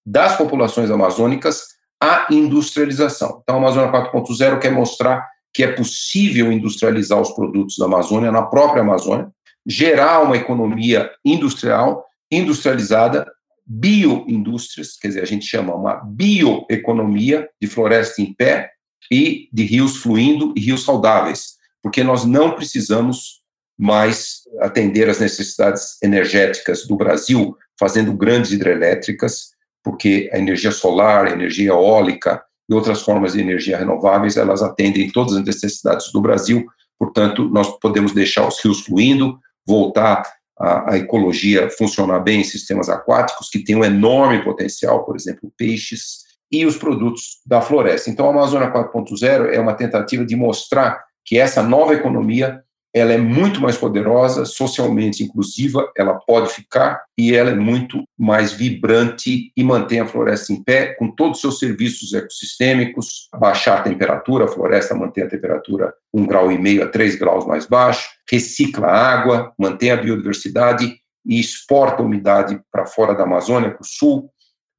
das 0.04 0.36
populações 0.36 0.90
amazônicas 0.90 1.76
à 2.00 2.26
industrialização. 2.30 3.40
Então, 3.42 3.56
a 3.56 3.58
Amazônia 3.58 3.92
4.0 3.92 4.58
quer 4.58 4.70
mostrar 4.70 5.26
que 5.52 5.64
é 5.64 5.72
possível 5.72 6.52
industrializar 6.52 7.20
os 7.20 7.30
produtos 7.30 7.76
da 7.78 7.86
Amazônia 7.86 8.30
na 8.30 8.42
própria 8.42 8.82
Amazônia, 8.82 9.30
gerar 9.66 10.20
uma 10.20 10.36
economia 10.36 11.10
industrial, 11.24 12.04
industrializada, 12.30 13.26
bioindústrias, 13.66 14.96
quer 14.96 15.08
dizer, 15.08 15.22
a 15.22 15.26
gente 15.26 15.44
chama 15.44 15.74
uma 15.74 15.96
bioeconomia 16.04 17.48
de 17.60 17.66
floresta 17.66 18.22
em 18.22 18.32
pé 18.32 18.70
e 19.10 19.48
de 19.52 19.64
rios 19.64 19.96
fluindo 19.96 20.52
e 20.56 20.60
rios 20.60 20.84
saudáveis, 20.84 21.56
porque 21.82 22.04
nós 22.04 22.24
não 22.24 22.52
precisamos 22.52 23.42
mas 23.78 24.42
atender 24.60 25.08
às 25.08 25.20
necessidades 25.20 25.96
energéticas 26.02 26.86
do 26.86 26.96
Brasil, 26.96 27.56
fazendo 27.78 28.12
grandes 28.12 28.52
hidrelétricas, 28.52 29.50
porque 29.84 30.30
a 30.32 30.38
energia 30.38 30.72
solar, 30.72 31.26
a 31.26 31.30
energia 31.30 31.70
eólica 31.70 32.42
e 32.68 32.74
outras 32.74 33.02
formas 33.02 33.34
de 33.34 33.40
energia 33.40 33.78
renováveis, 33.78 34.36
elas 34.36 34.62
atendem 34.62 35.10
todas 35.10 35.36
as 35.36 35.44
necessidades 35.44 36.10
do 36.10 36.20
Brasil, 36.20 36.66
portanto, 36.98 37.48
nós 37.48 37.78
podemos 37.78 38.12
deixar 38.12 38.48
os 38.48 38.58
rios 38.64 38.80
fluindo, 38.80 39.38
voltar 39.66 40.24
a, 40.58 40.92
a 40.92 40.96
ecologia 40.96 41.68
funcionar 41.70 42.20
bem 42.20 42.40
em 42.40 42.44
sistemas 42.44 42.88
aquáticos, 42.88 43.48
que 43.50 43.62
têm 43.62 43.76
um 43.76 43.84
enorme 43.84 44.42
potencial, 44.42 45.04
por 45.04 45.14
exemplo, 45.14 45.52
peixes, 45.56 46.26
e 46.50 46.64
os 46.64 46.76
produtos 46.76 47.40
da 47.44 47.60
floresta. 47.60 48.08
Então, 48.08 48.26
a 48.26 48.30
Amazônia 48.30 48.72
4.0 48.72 49.52
é 49.52 49.60
uma 49.60 49.74
tentativa 49.74 50.24
de 50.24 50.36
mostrar 50.36 51.04
que 51.24 51.38
essa 51.38 51.62
nova 51.62 51.94
economia 51.94 52.62
ela 52.96 53.12
é 53.12 53.18
muito 53.18 53.60
mais 53.60 53.76
poderosa, 53.76 54.46
socialmente 54.46 55.22
inclusiva, 55.22 55.92
ela 55.94 56.14
pode 56.14 56.48
ficar 56.48 57.04
e 57.18 57.34
ela 57.34 57.50
é 57.50 57.54
muito 57.54 58.02
mais 58.18 58.52
vibrante 58.52 59.52
e 59.54 59.62
mantém 59.62 60.00
a 60.00 60.06
floresta 60.06 60.50
em 60.50 60.62
pé 60.62 60.94
com 60.94 61.10
todos 61.10 61.36
os 61.36 61.40
seus 61.42 61.58
serviços 61.58 62.14
ecossistêmicos, 62.14 63.28
baixar 63.38 63.80
a 63.80 63.82
temperatura, 63.82 64.46
a 64.46 64.48
floresta 64.48 64.94
mantém 64.94 65.24
a 65.24 65.28
temperatura 65.28 65.92
um 66.10 66.24
grau 66.24 66.50
e 66.50 66.56
meio 66.56 66.84
a 66.84 66.88
três 66.88 67.16
graus 67.16 67.46
mais 67.46 67.66
baixo, 67.66 68.08
recicla 68.30 68.86
a 68.86 69.12
água, 69.12 69.52
mantém 69.58 69.90
a 69.90 69.96
biodiversidade 69.98 70.96
e 71.26 71.38
exporta 71.38 72.02
a 72.02 72.06
umidade 72.06 72.58
para 72.72 72.86
fora 72.86 73.14
da 73.14 73.24
Amazônia, 73.24 73.72
para 73.72 73.82
o 73.82 73.86
sul, 73.86 74.30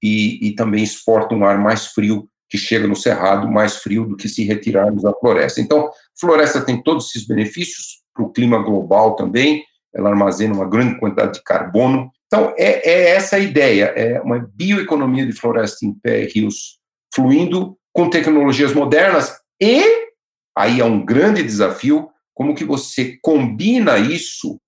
e, 0.01 0.47
e 0.47 0.55
também 0.55 0.83
exporta 0.83 1.35
um 1.35 1.45
ar 1.45 1.59
mais 1.59 1.85
frio 1.85 2.27
que 2.49 2.57
chega 2.57 2.87
no 2.87 2.95
cerrado 2.95 3.49
mais 3.49 3.77
frio 3.77 4.05
do 4.05 4.15
que 4.15 4.29
se 4.29 4.43
retirarmos 4.43 5.03
da 5.03 5.13
floresta. 5.13 5.59
Então, 5.59 5.89
floresta 6.19 6.61
tem 6.61 6.81
todos 6.81 7.09
esses 7.09 7.27
benefícios, 7.27 8.01
para 8.17 8.25
o 8.25 8.31
clima 8.31 8.57
global 8.57 9.15
também, 9.15 9.63
ela 9.93 10.09
armazena 10.09 10.55
uma 10.55 10.67
grande 10.67 10.99
quantidade 10.99 11.33
de 11.33 11.43
carbono. 11.43 12.11
Então, 12.25 12.53
é, 12.57 12.89
é 12.89 13.09
essa 13.11 13.37
a 13.37 13.39
ideia, 13.39 13.85
é 13.95 14.19
uma 14.19 14.39
bioeconomia 14.53 15.25
de 15.25 15.31
floresta 15.31 15.85
em 15.85 15.93
pé 15.93 16.25
rios 16.25 16.79
fluindo 17.13 17.77
com 17.93 18.09
tecnologias 18.09 18.73
modernas 18.73 19.39
e 19.61 19.83
aí 20.55 20.79
é 20.79 20.85
um 20.85 21.03
grande 21.03 21.41
desafio 21.41 22.09
como 22.33 22.53
que 22.53 22.65
você 22.65 23.17
combina 23.21 23.97
isso 23.97 24.59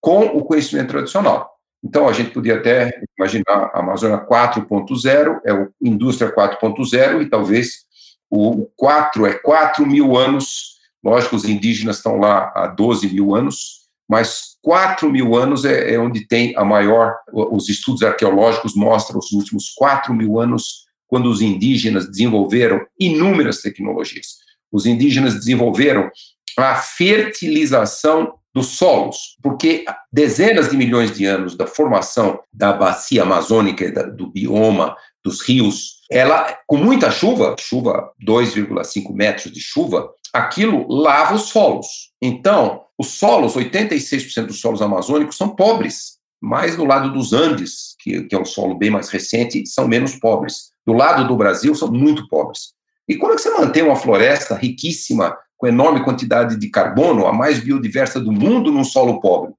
com 0.00 0.26
o 0.26 0.44
conhecimento 0.44 0.88
tradicional. 0.88 1.50
Então, 1.82 2.08
a 2.08 2.12
gente 2.12 2.30
podia 2.30 2.56
até 2.56 3.00
imaginar 3.18 3.70
a 3.72 3.78
Amazônia 3.80 4.18
4.0, 4.18 5.40
é 5.44 5.54
o 5.54 5.70
Indústria 5.80 6.34
4.0, 6.34 7.22
e 7.22 7.30
talvez 7.30 7.86
o 8.30 8.66
4 8.76 9.26
é 9.26 9.34
4 9.34 9.86
mil 9.86 10.16
anos 10.16 10.75
Lógico, 11.06 11.36
os 11.36 11.44
indígenas 11.44 11.98
estão 11.98 12.18
lá 12.18 12.50
há 12.52 12.66
12 12.66 13.14
mil 13.14 13.36
anos, 13.36 13.86
mas 14.08 14.56
4 14.60 15.08
mil 15.08 15.36
anos 15.36 15.64
é, 15.64 15.94
é, 15.94 16.00
onde 16.00 16.26
tem 16.26 16.52
a 16.56 16.64
maior. 16.64 17.14
Os 17.32 17.68
estudos 17.68 18.02
arqueológicos 18.02 18.74
mostram 18.74 19.20
os 19.20 19.30
últimos 19.30 19.72
4 19.76 20.12
mil 20.12 20.40
anos, 20.40 20.84
quando 21.06 21.30
os 21.30 21.40
indígenas 21.40 22.10
desenvolveram 22.10 22.84
inúmeras 22.98 23.62
tecnologias. 23.62 24.38
Os 24.72 24.84
indígenas 24.84 25.34
desenvolveram 25.34 26.10
a 26.58 26.74
fertilização 26.74 28.34
dos 28.52 28.66
solos, 28.68 29.36
porque 29.40 29.84
dezenas 30.12 30.70
de 30.70 30.76
milhões 30.76 31.16
de 31.16 31.24
anos 31.24 31.56
da 31.56 31.68
formação 31.68 32.40
da 32.52 32.72
bacia 32.72 33.22
amazônica, 33.22 34.10
do 34.10 34.26
bioma, 34.26 34.96
dos 35.26 35.42
rios, 35.42 35.96
ela, 36.08 36.56
com 36.68 36.76
muita 36.76 37.10
chuva, 37.10 37.56
chuva 37.58 38.12
2,5 38.24 39.12
metros 39.12 39.52
de 39.52 39.60
chuva, 39.60 40.08
aquilo 40.32 40.86
lava 40.88 41.34
os 41.34 41.48
solos. 41.48 42.12
Então, 42.22 42.82
os 42.96 43.08
solos, 43.08 43.54
86% 43.54 44.46
dos 44.46 44.60
solos 44.60 44.80
amazônicos 44.80 45.36
são 45.36 45.48
pobres, 45.48 46.16
mais 46.40 46.76
do 46.76 46.84
lado 46.84 47.12
dos 47.12 47.32
Andes, 47.32 47.96
que, 47.98 48.22
que 48.22 48.34
é 48.36 48.38
um 48.38 48.44
solo 48.44 48.76
bem 48.76 48.88
mais 48.88 49.08
recente, 49.08 49.66
são 49.66 49.88
menos 49.88 50.14
pobres. 50.14 50.70
Do 50.86 50.92
lado 50.92 51.26
do 51.26 51.36
Brasil, 51.36 51.74
são 51.74 51.90
muito 51.90 52.28
pobres. 52.28 52.74
E 53.08 53.16
como 53.16 53.32
é 53.32 53.36
que 53.36 53.42
você 53.42 53.50
mantém 53.50 53.82
uma 53.82 53.96
floresta 53.96 54.54
riquíssima, 54.54 55.36
com 55.56 55.66
enorme 55.66 56.04
quantidade 56.04 56.56
de 56.56 56.68
carbono, 56.68 57.26
a 57.26 57.32
mais 57.32 57.58
biodiversa 57.58 58.20
do 58.20 58.30
mundo, 58.30 58.70
num 58.70 58.84
solo 58.84 59.20
pobre? 59.20 59.52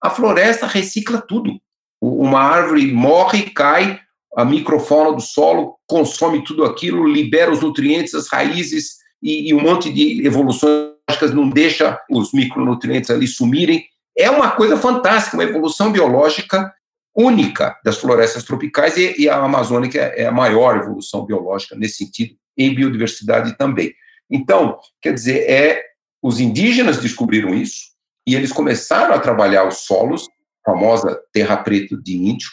A 0.00 0.10
floresta 0.10 0.66
recicla 0.66 1.20
tudo. 1.20 1.60
Uma 2.00 2.40
árvore 2.40 2.92
morre, 2.92 3.50
cai, 3.50 3.98
a 4.36 4.44
microfauna 4.44 5.12
do 5.12 5.22
solo 5.22 5.76
consome 5.86 6.44
tudo 6.44 6.64
aquilo, 6.64 7.06
libera 7.06 7.50
os 7.50 7.60
nutrientes, 7.60 8.14
as 8.14 8.28
raízes 8.28 8.98
e, 9.22 9.48
e 9.48 9.54
um 9.54 9.60
monte 9.60 9.92
de 9.92 10.26
evoluções 10.26 10.92
não 11.34 11.48
deixa 11.48 11.98
os 12.10 12.32
micronutrientes 12.32 13.10
ali 13.10 13.26
sumirem. 13.26 13.84
É 14.16 14.30
uma 14.30 14.50
coisa 14.50 14.76
fantástica, 14.76 15.36
uma 15.36 15.44
evolução 15.44 15.90
biológica 15.90 16.72
única 17.16 17.76
das 17.84 17.98
florestas 17.98 18.44
tropicais 18.44 18.96
e, 18.96 19.22
e 19.22 19.28
a 19.28 19.36
amazônica 19.36 19.98
é 19.98 20.26
a 20.26 20.32
maior 20.32 20.76
evolução 20.76 21.24
biológica 21.24 21.74
nesse 21.74 22.04
sentido, 22.04 22.36
em 22.56 22.74
biodiversidade 22.74 23.56
também. 23.56 23.92
Então, 24.30 24.78
quer 25.00 25.14
dizer, 25.14 25.50
é 25.50 25.82
os 26.22 26.38
indígenas 26.38 26.98
descobriram 26.98 27.54
isso 27.54 27.88
e 28.26 28.34
eles 28.34 28.52
começaram 28.52 29.14
a 29.14 29.18
trabalhar 29.18 29.66
os 29.66 29.78
solos, 29.78 30.28
famosa 30.64 31.18
terra 31.32 31.56
preta 31.56 31.96
de 31.96 32.16
índio, 32.16 32.48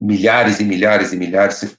milhares 0.00 0.60
e 0.60 0.64
milhares 0.64 1.12
e 1.12 1.16
milhares, 1.16 1.76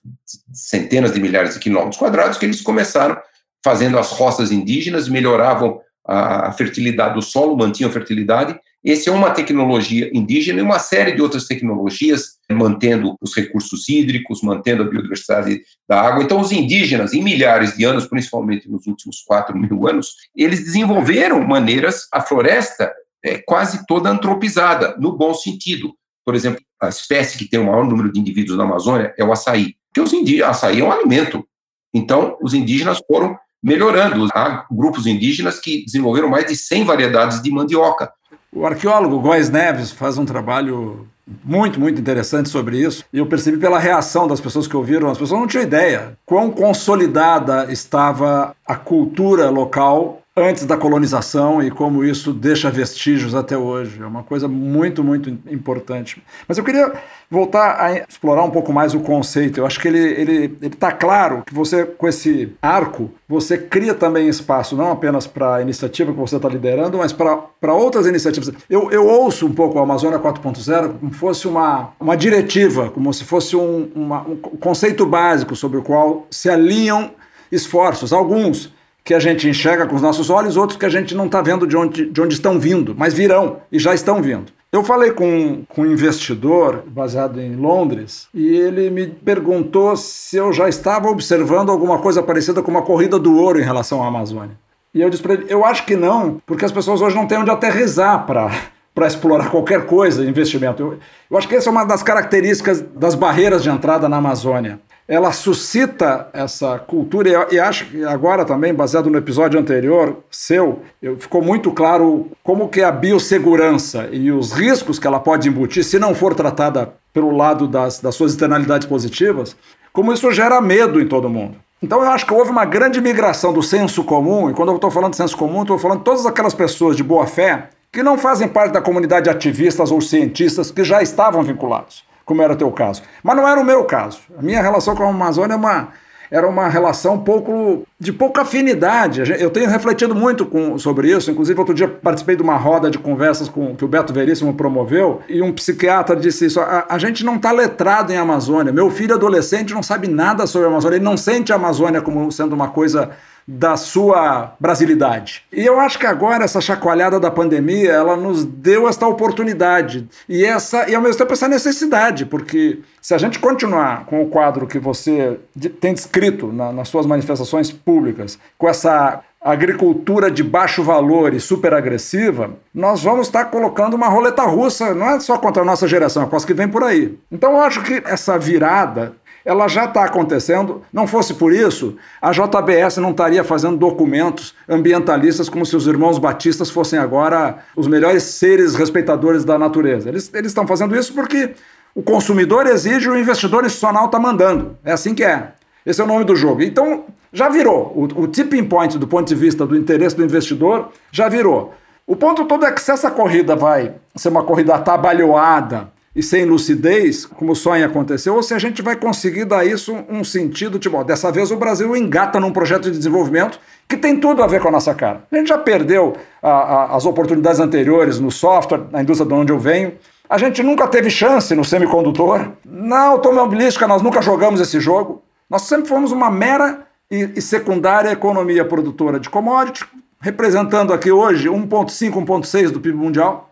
centenas 0.51 1.13
de 1.13 1.19
milhares 1.19 1.53
de 1.53 1.59
quilômetros 1.59 1.97
quadrados, 1.97 2.37
que 2.37 2.45
eles 2.45 2.61
começaram 2.61 3.17
fazendo 3.63 3.97
as 3.97 4.11
roças 4.11 4.51
indígenas, 4.51 5.07
melhoravam 5.07 5.79
a, 6.05 6.51
fertilidade 6.51 7.15
do 7.15 7.21
solo, 7.21 7.55
mantinham 7.55 7.89
a 7.89 7.93
fertilidade. 7.93 8.59
Essa 8.83 9.09
é 9.09 9.13
uma 9.13 9.31
tecnologia 9.31 10.09
indígena 10.13 10.59
e 10.59 10.63
uma 10.63 10.79
série 10.79 11.11
de 11.11 11.21
outras 11.21 11.45
tecnologias, 11.45 12.37
mantendo 12.49 13.15
os 13.21 13.35
recursos 13.35 13.89
hídricos, 13.89 14.41
mantendo 14.41 14.83
a 14.83 14.89
biodiversidade 14.89 15.61
da 15.87 16.01
água. 16.01 16.23
Então, 16.23 16.39
os 16.39 16.51
indígenas, 16.51 17.13
em 17.13 17.21
milhares 17.21 17.75
de 17.75 17.83
anos, 17.83 18.07
principalmente 18.07 18.69
nos 18.69 18.87
últimos 18.87 19.21
4 19.21 19.57
mil 19.57 19.87
anos, 19.87 20.15
eles 20.35 20.63
desenvolveram 20.63 21.45
maneiras, 21.45 22.07
a 22.11 22.21
floresta 22.21 22.91
é 23.23 23.37
quase 23.37 23.85
toda 23.85 24.09
antropizada, 24.09 24.95
no 24.97 25.15
bom 25.17 25.33
sentido. 25.33 25.93
Por 26.25 26.33
exemplo, 26.33 26.61
a 26.81 26.87
espécie 26.89 27.37
que 27.37 27.45
tem 27.45 27.59
o 27.59 27.65
maior 27.65 27.85
número 27.85 28.11
de 28.11 28.19
indivíduos 28.19 28.57
na 28.57 28.63
Amazônia 28.63 29.13
é 29.17 29.23
o 29.23 29.31
açaí. 29.31 29.75
Porque 29.87 30.01
os 30.01 30.13
indígenas, 30.13 30.57
açaí 30.57 30.81
é 30.81 30.83
um 30.83 30.91
alimento. 30.91 31.45
Então, 31.93 32.37
os 32.41 32.53
indígenas 32.53 33.01
foram 33.07 33.37
melhorando. 33.61 34.27
Há 34.33 34.65
grupos 34.71 35.05
indígenas 35.05 35.59
que 35.59 35.83
desenvolveram 35.83 36.29
mais 36.29 36.45
de 36.45 36.55
100 36.55 36.85
variedades 36.85 37.41
de 37.41 37.51
mandioca. 37.51 38.11
O 38.51 38.65
arqueólogo 38.65 39.19
Góes 39.19 39.49
Neves 39.49 39.91
faz 39.91 40.17
um 40.17 40.25
trabalho 40.25 41.07
muito, 41.43 41.79
muito 41.79 41.99
interessante 41.99 42.49
sobre 42.49 42.79
isso. 42.81 43.03
E 43.13 43.19
eu 43.19 43.27
percebi 43.27 43.57
pela 43.57 43.77
reação 43.77 44.27
das 44.27 44.41
pessoas 44.41 44.67
que 44.67 44.75
ouviram, 44.75 45.09
as 45.09 45.17
pessoas 45.17 45.39
não 45.39 45.47
tinham 45.47 45.63
ideia 45.63 46.17
quão 46.25 46.49
consolidada 46.49 47.71
estava 47.71 48.55
a 48.65 48.75
cultura 48.75 49.49
local 49.49 50.18
antes 50.39 50.65
da 50.65 50.77
colonização 50.77 51.61
e 51.61 51.69
como 51.69 52.03
isso 52.03 52.33
deixa 52.33 52.71
vestígios 52.71 53.35
até 53.35 53.57
hoje. 53.57 54.01
É 54.01 54.05
uma 54.05 54.23
coisa 54.23 54.47
muito, 54.47 55.03
muito 55.03 55.29
importante. 55.51 56.21
Mas 56.47 56.57
eu 56.57 56.63
queria 56.63 56.91
voltar 57.29 57.79
a 57.79 57.93
explorar 57.97 58.43
um 58.43 58.49
pouco 58.49 58.73
mais 58.73 58.93
o 58.93 58.99
conceito. 58.99 59.59
Eu 59.59 59.65
acho 59.65 59.79
que 59.79 59.87
ele 59.87 59.99
está 59.99 60.21
ele, 60.21 60.57
ele 60.61 60.75
tá 60.75 60.91
claro 60.91 61.43
que 61.45 61.53
você, 61.53 61.85
com 61.85 62.07
esse 62.07 62.53
arco, 62.61 63.11
você 63.27 63.57
cria 63.57 63.93
também 63.93 64.27
espaço, 64.27 64.75
não 64.75 64.91
apenas 64.91 65.27
para 65.27 65.55
a 65.55 65.61
iniciativa 65.61 66.11
que 66.11 66.19
você 66.19 66.37
está 66.37 66.49
liderando, 66.49 66.97
mas 66.97 67.13
para 67.13 67.73
outras 67.73 68.07
iniciativas. 68.07 68.51
Eu, 68.69 68.91
eu 68.91 69.05
ouço 69.05 69.45
um 69.45 69.53
pouco 69.53 69.77
a 69.77 69.83
Amazônia 69.83 70.19
4.0 70.19 70.99
como 70.99 71.13
se 71.13 71.19
fosse 71.19 71.47
uma, 71.47 71.89
uma 71.99 72.17
diretiva, 72.17 72.89
como 72.89 73.13
se 73.13 73.23
fosse 73.23 73.55
um, 73.55 73.91
uma, 73.95 74.21
um 74.21 74.35
conceito 74.35 75.05
básico 75.05 75.55
sobre 75.55 75.77
o 75.77 75.83
qual 75.83 76.25
se 76.31 76.49
alinham 76.49 77.11
esforços, 77.51 78.13
alguns 78.13 78.73
que 79.03 79.13
a 79.13 79.19
gente 79.19 79.47
enxerga 79.47 79.87
com 79.87 79.95
os 79.95 80.01
nossos 80.01 80.29
olhos, 80.29 80.57
outros 80.57 80.77
que 80.77 80.85
a 80.85 80.89
gente 80.89 81.15
não 81.15 81.25
está 81.25 81.41
vendo 81.41 81.65
de 81.65 81.75
onde, 81.75 82.05
de 82.05 82.21
onde 82.21 82.33
estão 82.33 82.59
vindo, 82.59 82.95
mas 82.97 83.13
virão 83.13 83.57
e 83.71 83.79
já 83.79 83.93
estão 83.93 84.21
vindo. 84.21 84.51
Eu 84.71 84.83
falei 84.83 85.11
com, 85.11 85.63
com 85.67 85.81
um 85.81 85.91
investidor 85.91 86.83
baseado 86.85 87.41
em 87.41 87.55
Londres 87.55 88.27
e 88.31 88.55
ele 88.55 88.91
me 88.91 89.07
perguntou 89.07 89.97
se 89.97 90.37
eu 90.37 90.53
já 90.53 90.69
estava 90.69 91.09
observando 91.09 91.71
alguma 91.71 91.97
coisa 91.97 92.21
parecida 92.21 92.61
com 92.61 92.69
uma 92.69 92.83
corrida 92.83 93.17
do 93.17 93.35
ouro 93.35 93.59
em 93.59 93.63
relação 93.63 94.03
à 94.03 94.07
Amazônia. 94.07 94.55
E 94.93 95.01
eu 95.01 95.09
disse 95.09 95.23
para 95.23 95.33
ele: 95.33 95.45
eu 95.49 95.65
acho 95.65 95.85
que 95.85 95.95
não, 95.95 96.39
porque 96.45 96.65
as 96.65 96.71
pessoas 96.71 97.01
hoje 97.01 97.15
não 97.15 97.25
têm 97.25 97.39
onde 97.39 97.49
aterrizar 97.49 98.27
para 98.27 98.51
para 98.93 99.07
explorar 99.07 99.49
qualquer 99.49 99.85
coisa, 99.85 100.25
investimento. 100.25 100.83
Eu, 100.83 100.99
eu 101.31 101.37
acho 101.37 101.47
que 101.47 101.55
essa 101.55 101.69
é 101.69 101.71
uma 101.71 101.85
das 101.85 102.03
características 102.03 102.81
das 102.81 103.15
barreiras 103.15 103.63
de 103.63 103.69
entrada 103.69 104.09
na 104.09 104.17
Amazônia 104.17 104.79
ela 105.09 105.31
suscita 105.31 106.27
essa 106.31 106.77
cultura, 106.77 107.47
e 107.49 107.59
acho 107.59 107.87
que 107.87 108.05
agora 108.05 108.45
também, 108.45 108.71
baseado 108.71 109.09
no 109.09 109.17
episódio 109.17 109.59
anterior 109.59 110.17
seu, 110.29 110.83
ficou 111.17 111.41
muito 111.41 111.71
claro 111.71 112.29
como 112.43 112.69
que 112.69 112.83
a 112.83 112.91
biossegurança 112.91 114.07
e 114.11 114.31
os 114.31 114.51
riscos 114.51 114.99
que 114.99 115.07
ela 115.07 115.19
pode 115.19 115.49
embutir, 115.49 115.83
se 115.83 115.97
não 115.97 116.13
for 116.13 116.35
tratada 116.35 116.93
pelo 117.11 117.35
lado 117.35 117.67
das, 117.67 117.99
das 117.99 118.13
suas 118.13 118.33
externalidades 118.33 118.87
positivas, 118.87 119.55
como 119.91 120.13
isso 120.13 120.31
gera 120.31 120.61
medo 120.61 121.01
em 121.01 121.07
todo 121.07 121.27
mundo. 121.27 121.55
Então 121.81 122.03
eu 122.03 122.11
acho 122.11 122.27
que 122.27 122.33
houve 122.33 122.51
uma 122.51 122.65
grande 122.65 123.01
migração 123.01 123.51
do 123.51 123.63
senso 123.63 124.03
comum, 124.03 124.51
e 124.51 124.53
quando 124.53 124.69
eu 124.69 124.75
estou 124.75 124.91
falando 124.91 125.13
de 125.13 125.17
senso 125.17 125.35
comum, 125.35 125.63
estou 125.63 125.79
falando 125.79 125.99
de 125.99 126.05
todas 126.05 126.27
aquelas 126.27 126.53
pessoas 126.53 126.95
de 126.95 127.03
boa 127.03 127.25
fé 127.25 127.69
que 127.91 128.03
não 128.03 128.15
fazem 128.15 128.47
parte 128.47 128.73
da 128.73 128.81
comunidade 128.81 129.23
de 129.23 129.31
ativistas 129.31 129.89
ou 129.89 129.99
cientistas 130.01 130.69
que 130.69 130.83
já 130.83 131.01
estavam 131.01 131.41
vinculados 131.41 132.07
como 132.29 132.43
era 132.43 132.53
o 132.53 132.55
teu 132.55 132.71
caso. 132.71 133.01
Mas 133.23 133.35
não 133.35 133.47
era 133.47 133.59
o 133.59 133.65
meu 133.65 133.83
caso. 133.85 134.19
A 134.37 134.41
minha 134.43 134.61
relação 134.61 134.95
com 134.95 135.01
a 135.01 135.09
Amazônia 135.09 135.55
é 135.55 135.57
uma, 135.57 135.87
era 136.29 136.47
uma 136.47 136.67
relação 136.67 137.17
pouco 137.17 137.87
de 137.99 138.13
pouca 138.13 138.43
afinidade. 138.43 139.23
Eu 139.39 139.49
tenho 139.49 139.67
refletido 139.67 140.13
muito 140.13 140.45
com, 140.45 140.77
sobre 140.77 141.09
isso. 141.09 141.31
Inclusive, 141.31 141.59
outro 141.59 141.73
dia 141.73 141.87
participei 141.87 142.35
de 142.35 142.43
uma 142.43 142.55
roda 142.55 142.91
de 142.91 142.99
conversas 142.99 143.49
com, 143.49 143.75
que 143.75 143.83
o 143.83 143.87
Beto 143.87 144.13
Veríssimo 144.13 144.53
promoveu 144.53 145.21
e 145.27 145.41
um 145.41 145.51
psiquiatra 145.51 146.15
disse 146.15 146.45
isso: 146.45 146.59
a, 146.59 146.85
a 146.87 146.99
gente 146.99 147.25
não 147.25 147.37
está 147.37 147.51
letrado 147.51 148.13
em 148.13 148.17
Amazônia. 148.17 148.71
Meu 148.71 148.91
filho 148.91 149.15
adolescente 149.15 149.73
não 149.73 149.81
sabe 149.81 150.07
nada 150.07 150.45
sobre 150.45 150.67
a 150.67 150.69
Amazônia. 150.69 150.97
Ele 150.97 151.03
não 151.05 151.17
sente 151.17 151.51
a 151.51 151.55
Amazônia 151.55 151.99
como 151.99 152.31
sendo 152.31 152.53
uma 152.53 152.67
coisa 152.67 153.09
da 153.51 153.75
sua 153.75 154.53
brasilidade. 154.59 155.43
E 155.51 155.65
eu 155.65 155.79
acho 155.79 155.97
que 155.97 156.05
agora 156.05 156.43
essa 156.43 156.61
chacoalhada 156.61 157.19
da 157.19 157.31
pandemia, 157.31 157.91
ela 157.91 158.15
nos 158.15 158.45
deu 158.45 158.87
esta 158.87 159.07
oportunidade 159.07 160.07
e 160.27 160.45
essa 160.45 160.87
e 160.87 160.93
ao 160.93 161.01
mesmo 161.01 161.17
tempo 161.17 161.33
essa 161.33 161.47
necessidade, 161.47 162.27
porque 162.27 162.77
se 163.01 163.15
a 163.15 163.17
gente 163.17 163.39
continuar 163.39 164.05
com 164.05 164.21
o 164.21 164.27
quadro 164.27 164.67
que 164.67 164.77
você 164.77 165.39
tem 165.81 165.95
descrito 165.95 166.53
na, 166.53 166.71
nas 166.71 166.89
suas 166.89 167.07
manifestações 167.07 167.71
públicas, 167.71 168.37
com 168.55 168.69
essa 168.69 169.21
agricultura 169.41 170.29
de 170.29 170.43
baixo 170.43 170.83
valor 170.83 171.33
e 171.33 171.39
super 171.39 171.73
agressiva, 171.73 172.51
nós 172.71 173.01
vamos 173.01 173.25
estar 173.25 173.45
colocando 173.45 173.95
uma 173.95 174.09
roleta 174.09 174.43
russa, 174.43 174.93
não 174.93 175.09
é 175.09 175.19
só 175.19 175.39
contra 175.39 175.63
a 175.63 175.65
nossa 175.65 175.87
geração, 175.87 176.21
é 176.21 176.27
quase 176.27 176.45
que 176.45 176.53
vem 176.53 176.67
por 176.67 176.83
aí. 176.83 177.17
Então 177.31 177.53
eu 177.53 177.61
acho 177.61 177.81
que 177.81 178.03
essa 178.05 178.37
virada 178.37 179.13
ela 179.49 179.67
já 179.67 179.85
está 179.85 180.03
acontecendo. 180.03 180.83
Não 180.93 181.07
fosse 181.07 181.33
por 181.33 181.51
isso, 181.51 181.95
a 182.21 182.31
JBS 182.31 182.97
não 182.97 183.09
estaria 183.09 183.43
fazendo 183.43 183.77
documentos 183.77 184.53
ambientalistas 184.67 185.49
como 185.49 185.65
se 185.65 185.75
os 185.75 185.87
irmãos 185.87 186.19
batistas 186.19 186.69
fossem 186.69 186.99
agora 186.99 187.57
os 187.75 187.87
melhores 187.87 188.21
seres 188.21 188.75
respeitadores 188.75 189.43
da 189.43 189.57
natureza. 189.57 190.07
Eles, 190.07 190.31
estão 190.33 190.67
fazendo 190.67 190.95
isso 190.95 191.15
porque 191.15 191.55
o 191.95 192.03
consumidor 192.03 192.67
exige, 192.67 193.09
o 193.09 193.17
investidor 193.17 193.65
institucional 193.65 194.05
está 194.05 194.19
mandando. 194.19 194.77
É 194.85 194.91
assim 194.91 195.15
que 195.15 195.23
é. 195.23 195.53
Esse 195.83 195.99
é 195.99 196.03
o 196.03 196.07
nome 196.07 196.25
do 196.25 196.35
jogo. 196.35 196.61
Então, 196.61 197.05
já 197.33 197.49
virou. 197.49 197.91
O, 197.95 198.21
o 198.21 198.27
tipping 198.27 198.65
point 198.65 198.99
do 198.99 199.07
ponto 199.07 199.27
de 199.27 199.33
vista 199.33 199.65
do 199.65 199.75
interesse 199.75 200.15
do 200.15 200.23
investidor 200.23 200.89
já 201.11 201.27
virou. 201.27 201.73
O 202.05 202.15
ponto 202.15 202.45
todo 202.45 202.67
é 202.67 202.71
que 202.71 202.81
se 202.81 202.91
essa 202.91 203.09
corrida 203.09 203.55
vai 203.55 203.95
ser 204.15 204.29
uma 204.29 204.43
corrida 204.43 204.75
atabalhoada, 204.75 205.91
e 206.15 206.23
sem 206.23 206.43
lucidez, 206.45 207.25
como 207.25 207.55
sonha 207.55 207.85
aconteceu, 207.85 208.35
ou 208.35 208.43
se 208.43 208.53
a 208.53 208.59
gente 208.59 208.81
vai 208.81 208.95
conseguir 208.95 209.45
dar 209.45 209.65
isso 209.65 209.95
um 210.09 210.23
sentido, 210.23 210.79
tipo, 210.79 211.03
dessa 211.03 211.31
vez 211.31 211.51
o 211.51 211.57
Brasil 211.57 211.95
engata 211.95 212.39
num 212.39 212.51
projeto 212.51 212.91
de 212.91 212.97
desenvolvimento 212.97 213.59
que 213.87 213.95
tem 213.95 214.19
tudo 214.19 214.43
a 214.43 214.47
ver 214.47 214.61
com 214.61 214.67
a 214.67 214.71
nossa 214.71 214.93
cara. 214.93 215.23
A 215.31 215.35
gente 215.35 215.47
já 215.47 215.57
perdeu 215.57 216.15
a, 216.41 216.49
a, 216.49 216.95
as 216.95 217.05
oportunidades 217.05 217.59
anteriores 217.59 218.19
no 218.19 218.31
software, 218.31 218.85
na 218.91 219.01
indústria 219.01 219.27
de 219.27 219.33
onde 219.33 219.51
eu 219.51 219.59
venho. 219.59 219.93
A 220.29 220.37
gente 220.37 220.61
nunca 220.61 220.87
teve 220.87 221.09
chance 221.09 221.55
no 221.55 221.65
semicondutor. 221.65 222.51
Na 222.63 223.05
automobilística, 223.05 223.87
nós 223.87 224.01
nunca 224.01 224.21
jogamos 224.21 224.61
esse 224.61 224.79
jogo. 224.79 225.23
Nós 225.49 225.63
sempre 225.63 225.89
fomos 225.89 226.11
uma 226.11 226.29
mera 226.29 226.85
e, 227.09 227.31
e 227.35 227.41
secundária 227.41 228.11
economia 228.11 228.63
produtora 228.63 229.19
de 229.19 229.29
commodities, 229.29 229.87
representando 230.21 230.93
aqui 230.93 231.11
hoje 231.11 231.49
1,5, 231.49 232.13
1,6 232.13 232.69
do 232.69 232.79
PIB 232.79 232.95
mundial. 232.95 233.48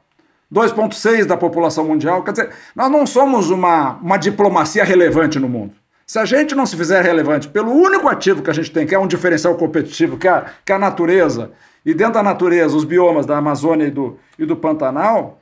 2,6% 0.54 1.26
da 1.26 1.38
população 1.38 1.86
mundial. 1.86 2.24
Quer 2.24 2.32
dizer, 2.32 2.50
nós 2.76 2.90
não 2.90 3.06
somos 3.06 3.50
uma, 3.50 3.94
uma 4.02 4.18
diplomacia 4.18 4.84
relevante 4.84 5.40
no 5.40 5.50
mundo. 5.50 5.74
Se 6.06 6.18
a 6.18 6.26
gente 6.26 6.56
não 6.56 6.66
se 6.66 6.78
fizer 6.78 7.04
relevante 7.04 7.50
pelo 7.50 7.72
único 7.72 8.08
ativo 8.08 8.42
que 8.42 8.50
a 8.50 8.54
gente 8.54 8.72
tem, 8.72 8.88
que 8.88 8.96
é 8.96 9.00
um 9.00 9.08
diferencial 9.08 9.56
competitivo, 9.56 10.18
que 10.18 10.28
é 10.28 10.46
que 10.66 10.72
é 10.72 10.76
a 10.76 10.80
natureza, 10.80 11.52
e 11.86 11.94
dentro 11.94 12.14
da 12.14 12.24
natureza, 12.24 12.78
os 12.78 12.86
biomas 12.86 13.26
da 13.26 13.38
Amazônia 13.38 13.88
e 13.88 13.92
do, 13.92 14.18
e 14.40 14.46
do 14.46 14.56
Pantanal, 14.56 15.40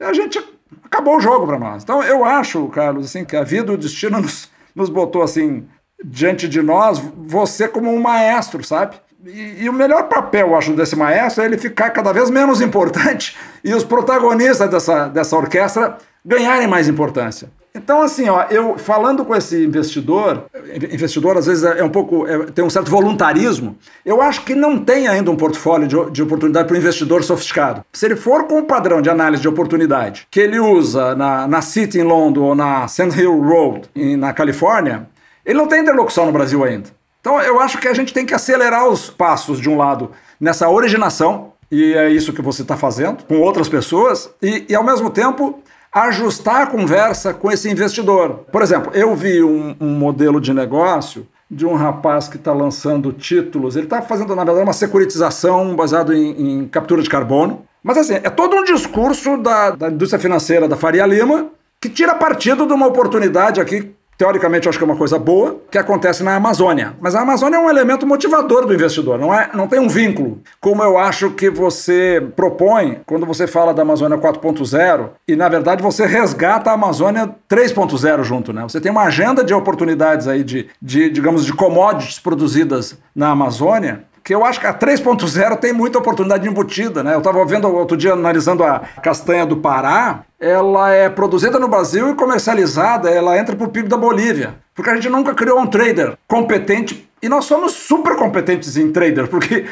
a 0.00 0.12
gente 0.14 0.42
acabou 0.84 1.16
o 1.16 1.20
jogo 1.20 1.46
para 1.46 1.58
nós. 1.58 1.82
Então 1.82 2.02
eu 2.02 2.24
acho, 2.24 2.66
Carlos, 2.68 3.06
assim, 3.06 3.24
que 3.24 3.36
a 3.36 3.42
vida, 3.42 3.72
o 3.72 3.76
destino 3.76 4.20
nos, 4.22 4.50
nos 4.74 4.88
botou 4.88 5.22
assim 5.22 5.66
diante 6.02 6.48
de 6.48 6.62
nós, 6.62 6.98
você 6.98 7.68
como 7.68 7.90
um 7.90 8.00
maestro, 8.00 8.62
sabe? 8.64 8.96
E, 9.28 9.64
e, 9.64 9.68
o 9.68 9.72
melhor 9.72 10.04
papel, 10.04 10.48
eu 10.48 10.56
acho, 10.56 10.72
desse 10.72 10.94
maestro 10.94 11.42
é 11.42 11.46
ele 11.46 11.58
ficar 11.58 11.90
cada 11.90 12.12
vez 12.12 12.30
menos 12.30 12.60
importante 12.60 13.36
e 13.64 13.74
os 13.74 13.82
protagonistas 13.82 14.70
dessa, 14.70 15.08
dessa 15.08 15.36
orquestra 15.36 15.98
ganharem 16.24 16.66
mais 16.66 16.88
importância. 16.88 17.48
Então, 17.74 18.00
assim, 18.00 18.28
ó, 18.28 18.44
eu 18.48 18.78
falando 18.78 19.24
com 19.24 19.36
esse 19.36 19.64
investidor, 19.64 20.46
investidor 20.90 21.36
às 21.36 21.46
vezes 21.46 21.62
é 21.62 21.84
um 21.84 21.90
pouco, 21.90 22.26
é, 22.26 22.46
tem 22.46 22.64
um 22.64 22.70
certo 22.70 22.90
voluntarismo, 22.90 23.76
eu 24.04 24.22
acho 24.22 24.44
que 24.44 24.54
não 24.54 24.78
tem 24.78 25.06
ainda 25.06 25.30
um 25.30 25.36
portfólio 25.36 25.86
de, 25.86 26.10
de 26.10 26.22
oportunidade 26.22 26.66
para 26.66 26.74
o 26.74 26.78
investidor 26.78 27.22
sofisticado. 27.22 27.84
Se 27.92 28.06
ele 28.06 28.16
for 28.16 28.44
com 28.44 28.60
o 28.60 28.64
padrão 28.64 29.02
de 29.02 29.10
análise 29.10 29.42
de 29.42 29.48
oportunidade 29.48 30.26
que 30.30 30.40
ele 30.40 30.58
usa 30.58 31.14
na, 31.14 31.46
na 31.46 31.60
City 31.60 31.98
em 31.98 32.02
London 32.02 32.42
ou 32.42 32.54
na 32.54 32.88
Sand 32.88 33.10
Hill 33.14 33.42
Road 33.42 33.82
em, 33.94 34.16
na 34.16 34.32
Califórnia, 34.32 35.06
ele 35.44 35.58
não 35.58 35.68
tem 35.68 35.82
interlocução 35.82 36.24
no 36.24 36.32
Brasil 36.32 36.64
ainda. 36.64 36.88
Então 37.26 37.42
eu 37.42 37.58
acho 37.58 37.78
que 37.78 37.88
a 37.88 37.92
gente 37.92 38.14
tem 38.14 38.24
que 38.24 38.32
acelerar 38.32 38.86
os 38.86 39.10
passos, 39.10 39.60
de 39.60 39.68
um 39.68 39.76
lado, 39.76 40.12
nessa 40.40 40.68
originação, 40.68 41.54
e 41.68 41.92
é 41.92 42.08
isso 42.08 42.32
que 42.32 42.40
você 42.40 42.62
está 42.62 42.76
fazendo, 42.76 43.24
com 43.24 43.40
outras 43.40 43.68
pessoas, 43.68 44.30
e, 44.40 44.64
e, 44.68 44.76
ao 44.76 44.84
mesmo 44.84 45.10
tempo 45.10 45.58
ajustar 45.92 46.62
a 46.62 46.66
conversa 46.68 47.34
com 47.34 47.50
esse 47.50 47.68
investidor. 47.68 48.44
Por 48.52 48.62
exemplo, 48.62 48.92
eu 48.94 49.16
vi 49.16 49.42
um, 49.42 49.74
um 49.80 49.88
modelo 49.88 50.40
de 50.40 50.54
negócio 50.54 51.26
de 51.50 51.66
um 51.66 51.74
rapaz 51.74 52.28
que 52.28 52.36
está 52.36 52.52
lançando 52.52 53.12
títulos, 53.12 53.74
ele 53.74 53.86
está 53.86 54.00
fazendo, 54.00 54.36
na 54.36 54.44
verdade, 54.44 54.64
uma 54.64 54.72
securitização 54.72 55.74
baseado 55.74 56.14
em, 56.14 56.60
em, 56.60 56.68
captura 56.68 57.02
de 57.02 57.10
carbono. 57.10 57.66
Mas 57.82 57.98
assim, 57.98 58.20
é 58.22 58.30
todo 58.30 58.54
um 58.54 58.62
discurso 58.62 59.36
da, 59.36 59.72
da 59.72 59.90
indústria 59.90 60.20
financeira 60.20 60.68
da 60.68 60.76
Faria 60.76 61.04
Lima 61.04 61.50
que 61.80 61.88
tira 61.88 62.14
partido 62.14 62.66
de 62.66 62.72
uma 62.72 62.86
oportunidade 62.86 63.60
aqui 63.60 63.95
teoricamente 64.16 64.68
acho 64.68 64.78
que 64.78 64.84
é 64.84 64.86
uma 64.86 64.96
coisa 64.96 65.18
boa, 65.18 65.60
que 65.70 65.78
acontece 65.78 66.22
na 66.22 66.34
Amazônia. 66.34 66.94
Mas 67.00 67.14
a 67.14 67.20
Amazônia 67.20 67.56
é 67.56 67.60
um 67.60 67.68
elemento 67.68 68.06
motivador 68.06 68.66
do 68.66 68.74
investidor, 68.74 69.18
não, 69.18 69.32
é, 69.32 69.50
não 69.54 69.68
tem 69.68 69.78
um 69.78 69.88
vínculo. 69.88 70.40
Como 70.60 70.82
eu 70.82 70.98
acho 70.98 71.30
que 71.30 71.50
você 71.50 72.26
propõe 72.34 73.00
quando 73.06 73.26
você 73.26 73.46
fala 73.46 73.74
da 73.74 73.82
Amazônia 73.82 74.18
4.0 74.18 75.10
e, 75.28 75.36
na 75.36 75.48
verdade, 75.48 75.82
você 75.82 76.06
resgata 76.06 76.70
a 76.70 76.74
Amazônia 76.74 77.34
3.0 77.48 78.22
junto, 78.22 78.52
né? 78.52 78.62
Você 78.62 78.80
tem 78.80 78.90
uma 78.90 79.04
agenda 79.04 79.44
de 79.44 79.54
oportunidades 79.54 80.28
aí 80.28 80.42
de, 80.42 80.68
de, 80.80 81.10
digamos, 81.10 81.44
de 81.44 81.52
commodities 81.52 82.18
produzidas 82.18 82.98
na 83.14 83.30
Amazônia 83.30 84.04
que 84.26 84.34
eu 84.34 84.44
acho 84.44 84.58
que 84.58 84.66
a 84.66 84.74
3.0 84.74 85.56
tem 85.58 85.72
muita 85.72 85.98
oportunidade 85.98 86.48
embutida, 86.48 87.00
né? 87.00 87.14
Eu 87.14 87.18
estava 87.18 87.44
vendo 87.44 87.72
outro 87.72 87.96
dia, 87.96 88.12
analisando 88.12 88.64
a 88.64 88.80
castanha 89.00 89.46
do 89.46 89.58
Pará, 89.58 90.24
ela 90.40 90.90
é 90.90 91.08
produzida 91.08 91.60
no 91.60 91.68
Brasil 91.68 92.10
e 92.10 92.14
comercializada, 92.14 93.08
ela 93.08 93.38
entra 93.38 93.54
para 93.54 93.64
o 93.64 93.70
PIB 93.70 93.88
da 93.88 93.96
Bolívia. 93.96 94.56
Porque 94.74 94.90
a 94.90 94.96
gente 94.96 95.08
nunca 95.08 95.32
criou 95.32 95.60
um 95.60 95.66
trader 95.68 96.18
competente 96.26 97.08
e 97.22 97.28
nós 97.28 97.44
somos 97.44 97.70
super 97.70 98.16
competentes 98.16 98.76
em 98.76 98.90
trader, 98.90 99.28
porque, 99.28 99.64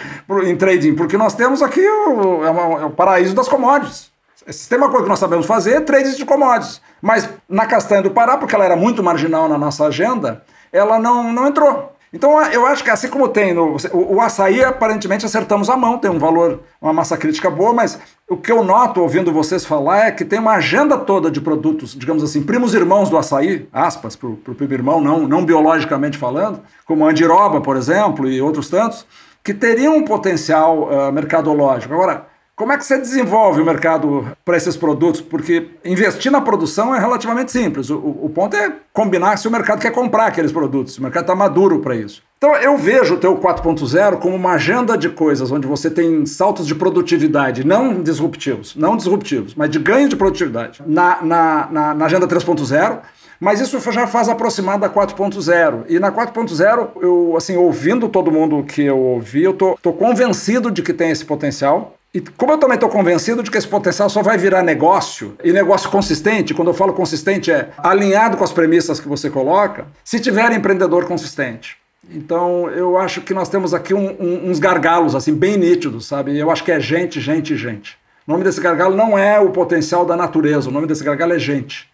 em 0.44 0.54
trading, 0.54 0.94
porque 0.94 1.16
nós 1.16 1.34
temos 1.34 1.60
aqui 1.60 1.84
o, 1.84 2.44
é, 2.44 2.82
é 2.82 2.86
o 2.86 2.90
paraíso 2.90 3.34
das 3.34 3.48
commodities. 3.48 4.12
Se 4.46 4.68
tem 4.68 4.78
uma 4.78 4.88
coisa 4.88 5.02
que 5.02 5.10
nós 5.10 5.18
sabemos 5.18 5.46
fazer, 5.46 5.72
é 5.72 5.80
trades 5.80 6.16
de 6.16 6.24
commodities. 6.24 6.80
Mas 7.02 7.28
na 7.48 7.66
castanha 7.66 8.02
do 8.02 8.12
Pará, 8.12 8.36
porque 8.36 8.54
ela 8.54 8.64
era 8.64 8.76
muito 8.76 9.02
marginal 9.02 9.48
na 9.48 9.58
nossa 9.58 9.84
agenda, 9.86 10.44
ela 10.72 11.00
não, 11.00 11.32
não 11.32 11.48
entrou. 11.48 11.93
Então 12.14 12.40
eu 12.53 12.64
acho 12.64 12.85
que 12.85 12.90
assim 12.90 13.09
como 13.09 13.27
tem 13.27 13.53
no, 13.53 13.77
o, 13.92 14.14
o 14.14 14.20
açaí, 14.20 14.62
aparentemente 14.62 15.27
acertamos 15.27 15.68
a 15.68 15.77
mão, 15.77 15.98
tem 15.98 16.09
um 16.09 16.18
valor, 16.18 16.61
uma 16.81 16.92
massa 16.92 17.16
crítica 17.16 17.50
boa, 17.50 17.72
mas 17.72 17.98
o 18.31 18.37
que 18.37 18.53
eu 18.53 18.62
noto 18.62 19.00
ouvindo 19.00 19.33
vocês 19.33 19.64
falar 19.64 20.07
é 20.07 20.11
que 20.12 20.24
tem 20.24 20.38
uma 20.38 20.53
agenda 20.53 20.96
toda 20.96 21.29
de 21.29 21.40
produtos, 21.40 21.92
digamos 21.92 22.22
assim, 22.22 22.40
primos 22.40 22.72
irmãos 22.72 23.11
do 23.11 23.18
açaí, 23.18 23.68
aspas, 23.72 24.14
para 24.14 24.29
o 24.29 24.37
primo 24.37 24.72
irmão, 24.72 25.00
não, 25.00 25.27
não 25.27 25.44
biologicamente 25.44 26.16
falando, 26.16 26.61
como 26.87 27.05
a 27.05 27.11
andiroba, 27.11 27.61
por 27.61 27.77
exemplo, 27.77 28.31
e 28.31 28.40
outros 28.40 28.70
tantos, 28.70 29.05
que 29.42 29.53
teriam 29.53 29.96
um 29.96 30.05
potencial 30.05 30.85
uh, 30.85 31.12
mercadológico. 31.12 31.92
Agora, 31.92 32.29
como 32.56 32.72
é 32.72 32.78
que 32.78 32.84
você 32.84 32.98
desenvolve 32.98 33.60
o 33.60 33.64
mercado 33.64 34.28
para 34.44 34.56
esses 34.56 34.76
produtos? 34.76 35.20
Porque 35.20 35.70
investir 35.84 36.30
na 36.30 36.40
produção 36.40 36.94
é 36.94 37.00
relativamente 37.00 37.50
simples. 37.50 37.90
O, 37.90 37.96
o, 37.96 38.30
ponto 38.32 38.54
é 38.56 38.72
combinar 38.92 39.36
se 39.38 39.48
o 39.48 39.50
mercado 39.50 39.80
quer 39.80 39.90
comprar 39.90 40.26
aqueles 40.26 40.52
produtos, 40.52 40.96
o 40.98 41.02
mercado 41.02 41.24
está 41.24 41.34
maduro 41.34 41.80
para 41.80 41.96
isso. 41.96 42.22
Então 42.38 42.54
eu 42.54 42.76
vejo 42.76 43.14
o 43.14 43.16
teu 43.16 43.36
4.0 43.36 44.18
como 44.18 44.36
uma 44.36 44.52
agenda 44.52 44.96
de 44.96 45.08
coisas 45.08 45.50
onde 45.50 45.66
você 45.66 45.90
tem 45.90 46.24
saltos 46.26 46.66
de 46.66 46.76
produtividade, 46.76 47.64
não 47.66 48.00
disruptivos, 48.00 48.76
não 48.76 48.96
disruptivos, 48.96 49.54
mas 49.54 49.68
de 49.70 49.80
ganho 49.80 50.08
de 50.08 50.14
produtividade 50.14 50.80
na, 50.86 51.22
na, 51.22 51.68
na, 51.70 51.94
na 51.94 52.04
agenda 52.04 52.28
3.0. 52.28 53.00
Mas 53.40 53.60
isso 53.60 53.78
já 53.90 54.06
faz 54.06 54.28
aproximar 54.28 54.78
da 54.78 54.88
4.0. 54.88 55.84
E 55.88 55.98
na 55.98 56.12
4.0, 56.12 56.90
eu, 57.02 57.34
assim, 57.36 57.56
ouvindo 57.56 58.08
todo 58.08 58.30
mundo 58.30 58.62
que 58.62 58.82
eu 58.82 58.98
ouvi, 58.98 59.42
eu 59.42 59.52
tô, 59.52 59.76
tô 59.82 59.92
convencido 59.92 60.70
de 60.70 60.82
que 60.82 60.92
tem 60.92 61.10
esse 61.10 61.24
potencial. 61.24 61.94
E 62.14 62.20
como 62.20 62.53
eu 62.53 62.59
também 62.59 62.77
estou 62.77 62.88
convencido 62.88 63.42
de 63.42 63.50
que 63.50 63.59
esse 63.59 63.66
potencial 63.66 64.09
só 64.09 64.22
vai 64.22 64.38
virar 64.38 64.62
negócio, 64.62 65.37
e 65.42 65.53
negócio 65.53 65.90
consistente, 65.90 66.55
quando 66.55 66.68
eu 66.68 66.74
falo 66.74 66.92
consistente 66.92 67.50
é 67.50 67.70
alinhado 67.77 68.37
com 68.37 68.44
as 68.44 68.53
premissas 68.53 69.00
que 69.00 69.09
você 69.09 69.29
coloca, 69.29 69.88
se 70.05 70.20
tiver 70.20 70.53
empreendedor 70.53 71.07
consistente. 71.07 71.77
Então 72.09 72.70
eu 72.70 72.96
acho 72.96 73.20
que 73.22 73.35
nós 73.35 73.48
temos 73.48 73.74
aqui 73.74 73.92
um, 73.92 74.14
um, 74.20 74.50
uns 74.50 74.61
gargalos 74.61 75.16
assim 75.16 75.35
bem 75.35 75.57
nítidos, 75.57 76.07
sabe? 76.07 76.38
Eu 76.38 76.53
acho 76.53 76.62
que 76.62 76.70
é 76.70 76.79
gente, 76.79 77.20
gente, 77.20 77.57
gente. 77.57 77.98
O 78.27 78.31
nome 78.31 78.44
desse 78.44 78.61
gargalo 78.61 78.94
não 78.94 79.18
é 79.18 79.40
o 79.40 79.50
potencial 79.50 80.07
da 80.07 80.16
natureza, 80.16 80.68
o 80.68 80.72
nome 80.72 80.87
desse 80.87 81.03
gargalo 81.03 81.33
é 81.33 81.38
gente. 81.38 81.88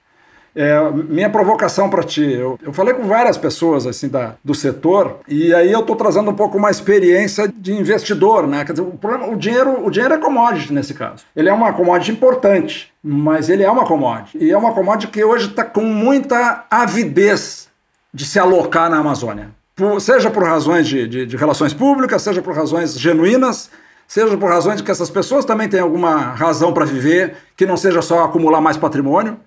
É, 0.54 0.78
minha 0.90 1.30
provocação 1.30 1.88
para 1.88 2.02
ti, 2.02 2.22
eu, 2.22 2.58
eu, 2.62 2.72
falei 2.72 2.92
com 2.94 3.04
várias 3.04 3.38
pessoas 3.38 3.86
assim 3.86 4.08
da, 4.08 4.34
do 4.44 4.54
setor 4.54 5.20
e 5.28 5.54
aí 5.54 5.70
eu 5.70 5.80
estou 5.80 5.94
trazendo 5.94 6.30
um 6.30 6.34
pouco 6.34 6.58
uma 6.58 6.70
experiência 6.70 7.46
de 7.48 7.72
investidor, 7.72 8.46
né? 8.46 8.64
Quer 8.64 8.72
dizer, 8.72 8.82
o, 8.82 8.92
problema, 8.92 9.32
o, 9.32 9.36
dinheiro, 9.36 9.86
o 9.86 9.90
dinheiro 9.90 10.14
é 10.14 10.18
commodity 10.18 10.72
nesse 10.72 10.92
caso. 10.92 11.24
Ele 11.36 11.48
é 11.48 11.52
uma 11.52 11.72
commodity 11.72 12.10
importante, 12.10 12.92
mas 13.02 13.48
ele 13.48 13.62
é 13.62 13.70
uma 13.70 13.84
commodity. 13.84 14.38
E 14.38 14.50
é 14.50 14.56
uma 14.56 14.72
commodity 14.72 15.12
que 15.12 15.22
hoje 15.22 15.50
está 15.50 15.64
com 15.64 15.82
muita 15.82 16.64
avidez 16.68 17.68
de 18.12 18.24
se 18.24 18.38
alocar 18.38 18.90
na 18.90 18.98
Amazônia. 18.98 19.50
Por, 19.76 20.00
seja 20.00 20.30
por 20.30 20.42
razões 20.42 20.86
de, 20.86 21.06
de, 21.06 21.26
de 21.26 21.36
relações 21.36 21.72
públicas, 21.72 22.22
seja 22.22 22.42
por 22.42 22.54
razões 22.54 22.98
genuínas, 22.98 23.70
seja 24.06 24.36
por 24.36 24.50
razões 24.50 24.78
de 24.78 24.82
que 24.82 24.90
essas 24.90 25.08
pessoas 25.08 25.44
também 25.44 25.68
têm 25.68 25.80
alguma 25.80 26.16
razão 26.34 26.72
para 26.72 26.84
viver, 26.84 27.36
que 27.56 27.64
não 27.64 27.76
seja 27.76 28.02
só 28.02 28.24
acumular 28.24 28.60
mais 28.60 28.76
patrimônio. 28.76 29.38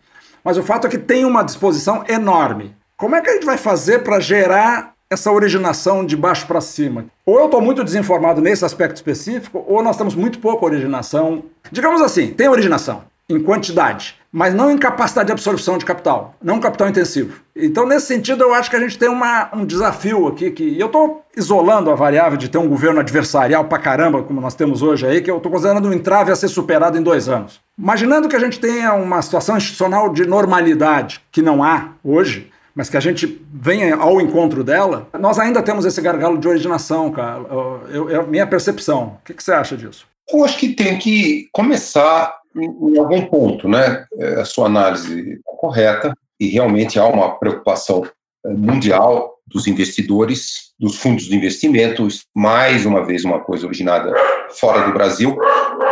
Mas 0.44 0.58
o 0.58 0.64
fato 0.64 0.88
é 0.88 0.90
que 0.90 0.98
tem 0.98 1.26
uma 1.26 1.44
disposição 1.44 2.04
enorme. 2.08 2.76
Como 2.98 3.16
é 3.16 3.22
que 3.22 3.30
a 3.30 3.34
gente 3.34 3.46
vai 3.46 3.58
fazer 3.58 4.00
para 4.00 4.20
gerar 4.20 4.94
essa 5.10 5.32
originação 5.32 6.06
de 6.06 6.18
baixo 6.18 6.48
para 6.48 6.60
cima? 6.62 7.06
Ou 7.26 7.40
eu 7.40 7.46
estou 7.46 7.62
muito 7.62 7.84
desinformado 7.84 8.42
nesse 8.42 8.66
aspecto 8.66 8.96
específico, 8.96 9.64
ou 9.68 9.82
nós 9.84 9.98
temos 9.98 10.16
muito 10.16 10.40
pouca 10.40 10.66
originação. 10.66 11.44
Digamos 11.72 12.02
assim, 12.02 12.28
tem 12.34 12.48
originação 12.48 13.04
em 13.36 13.42
quantidade, 13.42 14.16
mas 14.32 14.54
não 14.54 14.72
em 14.72 14.78
capacidade 14.78 15.28
de 15.28 15.32
absorção 15.32 15.78
de 15.78 15.86
capital, 15.86 16.36
não 16.42 16.60
capital 16.60 16.90
intensivo. 16.90 17.42
Então, 17.56 17.86
nesse 17.86 18.08
sentido, 18.08 18.44
eu 18.44 18.54
acho 18.54 18.70
que 18.70 18.76
a 18.76 18.80
gente 18.80 18.98
tem 18.98 19.08
uma, 19.08 19.50
um 19.54 19.66
desafio 19.66 20.28
aqui, 20.28 20.50
que 20.50 20.64
e 20.64 20.80
eu 20.80 20.88
estou 20.88 21.24
isolando 21.38 21.92
a 21.92 21.96
variável 21.96 22.38
de 22.38 22.50
ter 22.50 22.58
um 22.58 22.68
governo 22.68 23.00
adversarial 23.00 23.66
para 23.66 23.78
caramba, 23.78 24.24
como 24.24 24.42
nós 24.42 24.56
temos 24.56 24.82
hoje 24.82 25.06
aí, 25.06 25.22
que 25.22 25.30
eu 25.30 25.38
estou 25.38 25.52
considerando 25.52 25.88
um 25.88 25.94
entrave 25.94 26.32
a 26.32 26.36
ser 26.36 26.48
superado 26.48 26.98
em 26.98 27.04
dois 27.04 27.30
anos. 27.30 27.62
Imaginando 27.78 28.28
que 28.28 28.36
a 28.36 28.40
gente 28.40 28.60
tenha 28.60 28.94
uma 28.94 29.22
situação 29.22 29.56
institucional 29.56 30.10
de 30.12 30.26
normalidade, 30.26 31.22
que 31.32 31.42
não 31.42 31.64
há 31.64 31.90
hoje, 32.04 32.52
mas 32.76 32.90
que 32.90 32.98
a 32.98 33.00
gente 33.00 33.46
venha 33.54 33.96
ao 33.96 34.20
encontro 34.20 34.64
dela, 34.64 35.08
nós 35.20 35.38
ainda 35.38 35.62
temos 35.62 35.86
esse 35.86 36.02
gargalo 36.02 36.38
de 36.38 36.48
originação, 36.48 37.12
cara. 37.12 37.44
Eu, 37.90 38.10
eu, 38.10 38.28
minha 38.28 38.48
percepção. 38.48 39.20
O 39.22 39.26
que, 39.26 39.34
que 39.34 39.44
você 39.44 39.52
acha 39.52 39.78
disso? 39.78 40.08
Eu 40.32 40.44
acho 40.44 40.58
que 40.58 40.70
tem 40.70 40.98
que 40.98 41.50
começar 41.52 42.34
em, 42.56 42.98
algum 42.98 43.26
ponto, 43.26 43.68
né? 43.68 44.06
É, 44.18 44.42
a 44.42 44.46
sua 44.46 44.68
análise 44.68 45.34
é 45.34 45.56
correta 45.58 46.14
e 46.40 46.48
realmente 46.48 47.00
há 47.00 47.06
uma 47.06 47.38
preocupação 47.38 48.06
é, 48.46 48.50
mundial 48.54 49.34
dos 49.46 49.68
investidores, 49.68 50.74
dos 50.80 50.96
fundos 50.96 51.26
de 51.26 51.36
investimentos, 51.36 52.26
mais 52.36 52.86
uma 52.86 53.06
vez 53.06 53.26
uma 53.26 53.40
coisa 53.40 53.66
originada 53.66 54.14
fora 54.52 54.86
do 54.86 54.94
Brasil. 54.94 55.38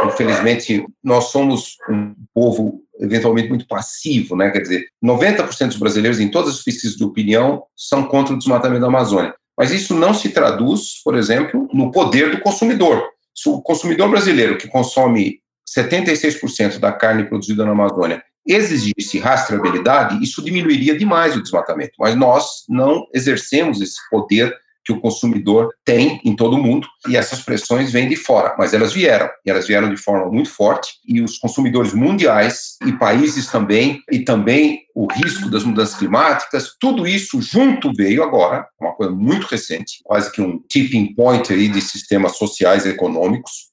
Infelizmente, 0.06 0.86
nós 1.04 1.26
somos 1.26 1.76
um 1.90 2.14
povo 2.34 2.82
eventualmente 3.00 3.50
muito 3.50 3.68
passivo, 3.68 4.36
né? 4.36 4.52
Quer 4.52 4.62
dizer, 4.62 4.86
90% 5.04 5.68
dos 5.68 5.78
brasileiros 5.78 6.20
em 6.20 6.30
todas 6.30 6.56
as 6.56 6.64
pesquisas 6.64 6.96
de 6.96 7.04
opinião 7.04 7.64
são 7.76 8.04
contra 8.04 8.34
o 8.34 8.38
desmatamento 8.38 8.82
da 8.82 8.88
Amazônia. 8.88 9.34
Mas 9.58 9.72
isso 9.72 9.94
não 9.94 10.14
se 10.14 10.30
traduz, 10.30 11.02
por 11.04 11.16
exemplo, 11.16 11.68
no 11.74 11.92
poder 11.92 12.32
do 12.32 12.42
consumidor. 12.42 13.04
Se 13.36 13.50
o 13.50 13.62
consumidor 13.62 14.10
brasileiro 14.10 14.58
que 14.58 14.68
consome 14.68 15.40
76% 15.78 16.80
da 16.80 16.92
carne 16.92 17.26
produzida 17.26 17.66
na 17.66 17.72
Amazônia 17.72 18.24
exigisse 18.48 19.20
rastreabilidade, 19.20 20.22
isso 20.24 20.44
diminuiria 20.44 20.98
demais 20.98 21.36
o 21.36 21.42
desmatamento. 21.42 21.94
Mas 22.00 22.16
nós 22.16 22.64
não 22.68 23.06
exercemos 23.14 23.82
esse 23.82 23.98
poder 24.10 24.54
que 24.84 24.92
o 24.92 25.00
consumidor 25.00 25.70
tem 25.86 26.20
em 26.26 26.36
todo 26.36 26.56
o 26.56 26.62
mundo 26.62 26.88
e 27.08 27.16
essas 27.16 27.42
pressões 27.42 27.92
vêm 27.92 28.10
de 28.10 28.16
fora, 28.16 28.56
mas 28.58 28.74
elas 28.74 28.92
vieram 28.92 29.30
e 29.46 29.50
elas 29.52 29.68
vieram 29.68 29.94
de 29.94 30.02
forma 30.02 30.26
muito 30.32 30.50
forte 30.50 30.94
e 31.08 31.22
os 31.22 31.38
consumidores 31.38 31.94
mundiais 31.94 32.78
e 32.86 32.92
países 32.92 33.48
também 33.48 34.02
e 34.12 34.20
também 34.20 34.82
o 34.96 35.06
risco 35.06 35.52
das 35.52 35.64
mudanças 35.64 35.96
climáticas, 35.96 36.76
tudo 36.80 37.08
isso 37.08 37.40
junto 37.42 37.94
veio 37.96 38.24
agora, 38.24 38.68
uma 38.80 38.94
coisa 38.94 39.14
muito 39.14 39.46
recente, 39.46 40.02
quase 40.04 40.32
que 40.32 40.42
um 40.42 40.60
tipping 40.68 41.14
point 41.14 41.54
aí 41.54 41.68
de 41.68 41.80
sistemas 41.80 42.38
sociais 42.38 42.86
e 42.86 42.90
econômicos. 42.90 43.70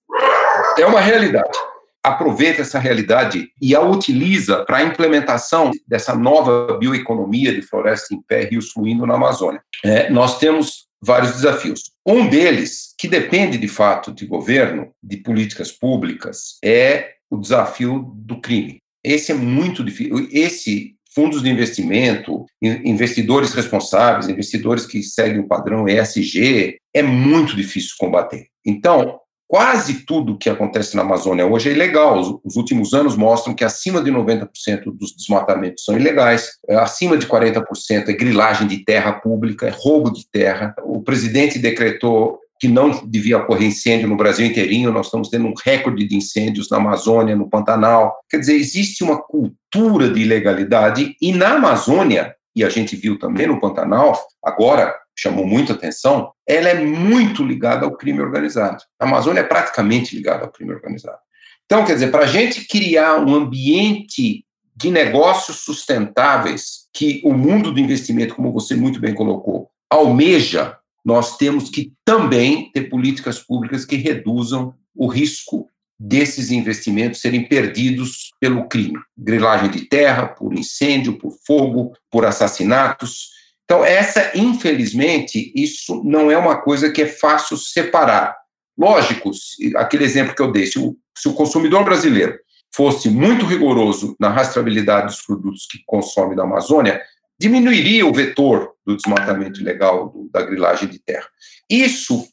É 0.78 0.87
uma 0.87 1.00
realidade 1.00 1.58
aproveita 2.02 2.62
essa 2.62 2.78
realidade 2.78 3.48
e 3.61 3.74
a 3.74 3.80
utiliza 3.80 4.64
para 4.64 4.78
a 4.78 4.82
implementação 4.82 5.70
dessa 5.87 6.14
nova 6.14 6.78
bioeconomia 6.78 7.52
de 7.52 7.62
floresta 7.62 8.14
em 8.14 8.22
pé, 8.22 8.44
rios 8.44 8.70
fluindo 8.72 9.06
na 9.06 9.14
Amazônia. 9.14 9.61
É, 9.84 10.11
nós 10.11 10.38
temos 10.38 10.87
vários 11.02 11.32
desafios. 11.32 11.92
Um 12.06 12.28
deles, 12.28 12.94
que 12.98 13.08
depende 13.08 13.58
de 13.58 13.68
fato 13.68 14.12
de 14.12 14.26
governo, 14.26 14.90
de 15.02 15.18
políticas 15.18 15.70
públicas, 15.70 16.58
é 16.64 17.14
o 17.30 17.37
desafio 17.37 18.12
do 18.14 18.40
crime. 18.40 18.80
Esse 19.04 19.32
é 19.32 19.34
muito 19.34 19.84
difícil. 19.84 20.28
Esse 20.32 20.96
fundos 21.14 21.42
de 21.42 21.50
investimento, 21.50 22.46
investidores 22.62 23.52
responsáveis, 23.52 24.28
investidores 24.28 24.87
que 24.87 25.02
seguem 25.02 25.40
o 25.40 25.48
padrão 25.48 25.88
ESG, 25.88 26.78
é 26.94 27.02
muito 27.02 27.56
difícil 27.56 27.96
combater. 27.98 28.46
Então, 28.64 29.18
Quase 29.48 30.04
tudo 30.04 30.37
que 30.37 30.50
acontece 30.50 30.94
na 30.94 31.00
Amazônia 31.00 31.46
hoje 31.46 31.70
é 31.70 31.72
ilegal. 31.72 32.20
Os, 32.20 32.38
os 32.44 32.56
últimos 32.56 32.92
anos 32.92 33.16
mostram 33.16 33.54
que 33.54 33.64
acima 33.64 34.02
de 34.02 34.11
90% 34.11 34.46
dos 34.92 35.16
desmatamentos 35.16 35.84
são 35.84 35.96
ilegais, 35.96 36.50
é, 36.68 36.76
acima 36.76 37.16
de 37.16 37.26
40% 37.26 37.64
é 38.08 38.12
grilagem 38.12 38.68
de 38.68 38.84
terra 38.84 39.12
pública, 39.12 39.66
é 39.66 39.72
roubo 39.74 40.12
de 40.12 40.28
terra. 40.30 40.74
O 40.84 41.00
presidente 41.00 41.58
decretou 41.58 42.38
que 42.61 42.68
não 42.68 42.90
devia 43.06 43.38
ocorrer 43.38 43.68
incêndio 43.68 44.06
no 44.06 44.18
Brasil 44.18 44.44
inteirinho, 44.44 44.92
nós 44.92 45.06
estamos 45.06 45.30
tendo 45.30 45.46
um 45.46 45.54
recorde 45.64 46.06
de 46.06 46.16
incêndios 46.16 46.68
na 46.68 46.76
Amazônia, 46.76 47.34
no 47.34 47.48
Pantanal. 47.48 48.14
Quer 48.28 48.40
dizer, 48.40 48.54
existe 48.54 49.02
uma 49.02 49.16
cultura 49.16 50.11
de 50.11 50.20
ilegalidade 50.20 51.16
e 51.22 51.32
na 51.32 51.54
Amazônia, 51.54 52.34
e 52.54 52.62
a 52.62 52.68
gente 52.68 52.96
viu 52.96 53.18
também 53.18 53.46
no 53.46 53.61
Pantanal, 53.61 54.20
agora 54.44 54.94
chamou 55.18 55.44
muita 55.44 55.72
atenção, 55.72 56.31
ela 56.46 56.68
é 56.68 56.74
muito 56.74 57.44
ligada 57.44 57.85
ao 57.85 57.96
crime 57.96 58.20
organizado. 58.20 58.85
A 59.00 59.04
Amazônia 59.04 59.40
é 59.40 59.44
praticamente 59.44 60.14
ligada 60.14 60.44
ao 60.44 60.52
crime 60.52 60.72
organizado. 60.72 61.18
Então, 61.66 61.85
quer 61.85 61.94
dizer, 61.94 62.11
para 62.12 62.24
a 62.24 62.28
gente 62.28 62.66
criar 62.66 63.16
um 63.18 63.35
ambiente 63.35 64.44
de 64.76 64.90
negócios 64.92 65.59
sustentáveis 65.59 66.87
que 66.92 67.20
o 67.24 67.33
mundo 67.35 67.72
do 67.72 67.81
investimento, 67.81 68.37
como 68.37 68.52
você 68.52 68.76
muito 68.76 69.00
bem 69.00 69.12
colocou, 69.12 69.68
almeja, 69.90 70.76
nós 71.04 71.37
temos 71.37 71.68
que 71.68 71.92
também 72.04 72.70
ter 72.72 72.83
políticas 72.88 73.40
públicas 73.40 73.85
que 73.85 73.96
reduzam 73.96 74.72
o 74.94 75.09
risco 75.09 75.68
desses 75.98 76.52
investimentos 76.52 77.20
serem 77.20 77.48
perdidos 77.48 78.31
pelo 78.38 78.68
crime, 78.68 78.98
grilagem 79.16 79.68
de 79.68 79.87
terra, 79.87 80.28
por 80.28 80.54
incêndio, 80.54 81.18
por 81.18 81.33
fogo, 81.44 81.92
por 82.09 82.24
assassinatos. 82.24 83.38
Então, 83.70 83.85
essa, 83.85 84.31
infelizmente, 84.35 85.52
isso 85.54 86.02
não 86.02 86.31
é 86.31 86.38
uma 86.38 86.57
coisa 86.57 86.90
que 86.90 87.02
é 87.02 87.07
fácil 87.07 87.54
separar. 87.59 88.35
Lógico, 88.78 89.31
aquele 89.76 90.04
exemplo 90.04 90.35
que 90.35 90.40
eu 90.40 90.50
dei, 90.50 90.64
se 90.64 90.78
o, 90.78 90.96
se 91.14 91.28
o 91.28 91.35
consumidor 91.35 91.85
brasileiro 91.85 92.38
fosse 92.74 93.11
muito 93.11 93.44
rigoroso 93.44 94.16
na 94.18 94.31
rastreabilidade 94.31 95.09
dos 95.09 95.20
produtos 95.20 95.66
que 95.70 95.83
consome 95.85 96.35
da 96.35 96.44
Amazônia, 96.44 97.02
diminuiria 97.38 98.07
o 98.07 98.12
vetor 98.12 98.72
do 98.87 98.96
desmatamento 98.96 99.61
ilegal 99.61 100.09
do, 100.09 100.31
da 100.33 100.40
grilagem 100.40 100.88
de 100.88 100.98
terra. 100.98 101.28
Isso 101.68 102.26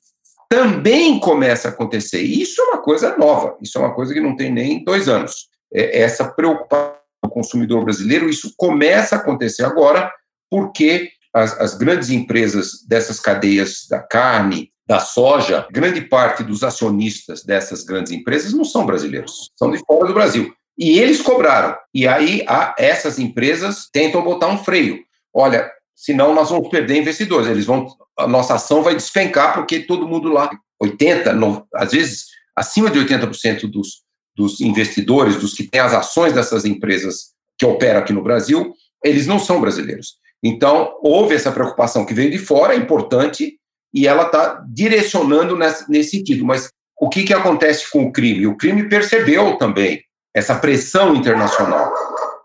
também 0.50 1.20
começa 1.20 1.68
a 1.68 1.72
acontecer. 1.72 2.22
Isso 2.22 2.62
é 2.62 2.66
uma 2.66 2.82
coisa 2.82 3.18
nova, 3.18 3.58
isso 3.62 3.78
é 3.78 3.82
uma 3.82 3.94
coisa 3.94 4.14
que 4.14 4.22
não 4.22 4.38
tem 4.38 4.50
nem 4.50 4.86
dois 4.86 5.10
anos. 5.10 5.50
É 5.74 6.00
essa 6.02 6.32
preocupação 6.32 6.96
do 7.22 7.30
consumidor 7.30 7.84
brasileiro, 7.84 8.30
isso 8.30 8.54
começa 8.56 9.18
a 9.18 9.20
acontecer 9.20 9.66
agora, 9.66 10.10
porque 10.50 11.12
as, 11.36 11.60
as 11.60 11.78
grandes 11.78 12.10
empresas 12.10 12.82
dessas 12.88 13.20
cadeias 13.20 13.86
da 13.90 14.00
carne, 14.00 14.72
da 14.88 15.00
soja, 15.00 15.68
grande 15.70 16.00
parte 16.00 16.44
dos 16.44 16.64
acionistas 16.64 17.44
dessas 17.44 17.84
grandes 17.84 18.14
empresas 18.14 18.54
não 18.54 18.64
são 18.64 18.86
brasileiros, 18.86 19.52
são 19.58 19.70
de 19.70 19.80
fora 19.80 20.08
do 20.08 20.14
Brasil. 20.14 20.54
E 20.78 20.98
eles 20.98 21.22
cobraram. 21.22 21.76
E 21.94 22.08
aí 22.08 22.46
a, 22.48 22.74
essas 22.78 23.20
empresas 23.20 23.90
tentam 23.92 24.24
botar 24.24 24.48
um 24.48 24.64
freio. 24.64 25.04
Olha, 25.34 25.70
senão 25.94 26.34
nós 26.34 26.50
vamos 26.50 26.70
perder 26.70 26.98
investidores. 26.98 27.50
Eles 27.50 27.66
vão, 27.66 27.88
a 28.18 28.28
nossa 28.28 28.56
ação 28.56 28.82
vai 28.82 28.96
despencar 28.96 29.56
porque 29.56 29.82
todo 29.82 30.08
mundo 30.08 30.30
lá, 30.30 30.50
80, 30.80 31.34
no, 31.34 31.68
às 31.74 31.92
vezes 31.92 32.28
acima 32.56 32.90
de 32.90 33.00
80% 33.00 33.70
dos, 33.70 34.04
dos 34.36 34.62
investidores, 34.62 35.36
dos 35.36 35.54
que 35.54 35.64
têm 35.64 35.82
as 35.82 35.94
ações 35.94 36.32
dessas 36.32 36.64
empresas 36.64 37.34
que 37.58 37.66
operam 37.66 38.00
aqui 38.00 38.14
no 38.14 38.24
Brasil, 38.24 38.74
eles 39.04 39.28
não 39.28 39.40
são 39.40 39.60
brasileiros. 39.60 40.18
Então, 40.48 40.94
houve 41.02 41.34
essa 41.34 41.52
preocupação 41.52 42.06
que 42.06 42.14
veio 42.14 42.30
de 42.30 42.38
fora, 42.38 42.76
é 42.76 42.78
importante, 42.78 43.58
e 43.92 44.08
ela 44.08 44.28
está 44.28 44.64
direcionando 44.70 45.58
nesse, 45.58 45.90
nesse, 45.90 46.12
sentido. 46.12 46.46
Mas 46.46 46.70
o 47.02 47.10
que, 47.10 47.24
que 47.24 47.34
acontece 47.34 47.90
com 47.90 48.04
o 48.06 48.12
crime? 48.12 48.46
O 48.46 48.56
crime 48.56 48.88
percebeu 48.88 49.58
também 49.58 50.04
essa 50.36 50.54
pressão 50.54 51.16
internacional. 51.16 51.92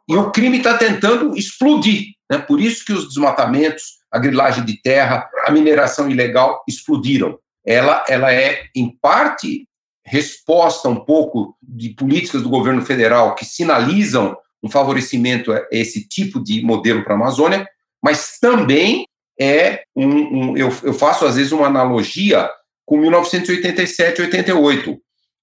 E 0.08 0.16
o 0.16 0.30
crime 0.30 0.56
está 0.56 0.78
tentando 0.78 1.36
explodir. 1.36 2.14
Né? 2.30 2.38
Por 2.38 2.58
isso 2.58 2.86
que 2.86 2.92
os 2.94 3.06
desmatamentos, 3.06 3.98
a 4.10 4.18
grilagem 4.18 4.64
de 4.64 4.80
terra, 4.80 5.28
a 5.44 5.50
mineração 5.50 6.08
ilegal 6.08 6.64
explodiram. 6.66 7.38
Ela, 7.66 8.02
ela 8.08 8.32
é, 8.32 8.62
em 8.74 8.96
parte, 8.96 9.68
resposta 10.06 10.88
um 10.88 11.04
pouco 11.04 11.54
de 11.62 11.90
políticas 11.90 12.42
do 12.42 12.48
governo 12.48 12.80
federal 12.80 13.34
que 13.34 13.44
sinalizam 13.44 14.34
um 14.62 14.70
favorecimento 14.70 15.52
a 15.52 15.66
esse 15.70 16.08
tipo 16.08 16.42
de 16.42 16.62
modelo 16.64 17.04
para 17.04 17.12
a 17.12 17.16
Amazônia, 17.16 17.68
mas 18.02 18.38
também 18.40 19.06
é 19.38 19.82
um, 19.96 20.06
um 20.06 20.56
eu, 20.56 20.68
eu, 20.82 20.92
faço 20.92 21.24
às 21.24 21.36
vezes 21.36 21.52
uma 21.52 21.66
analogia 21.66 22.50
com 22.86 22.98
1987, 22.98 24.22
88. 24.22 24.98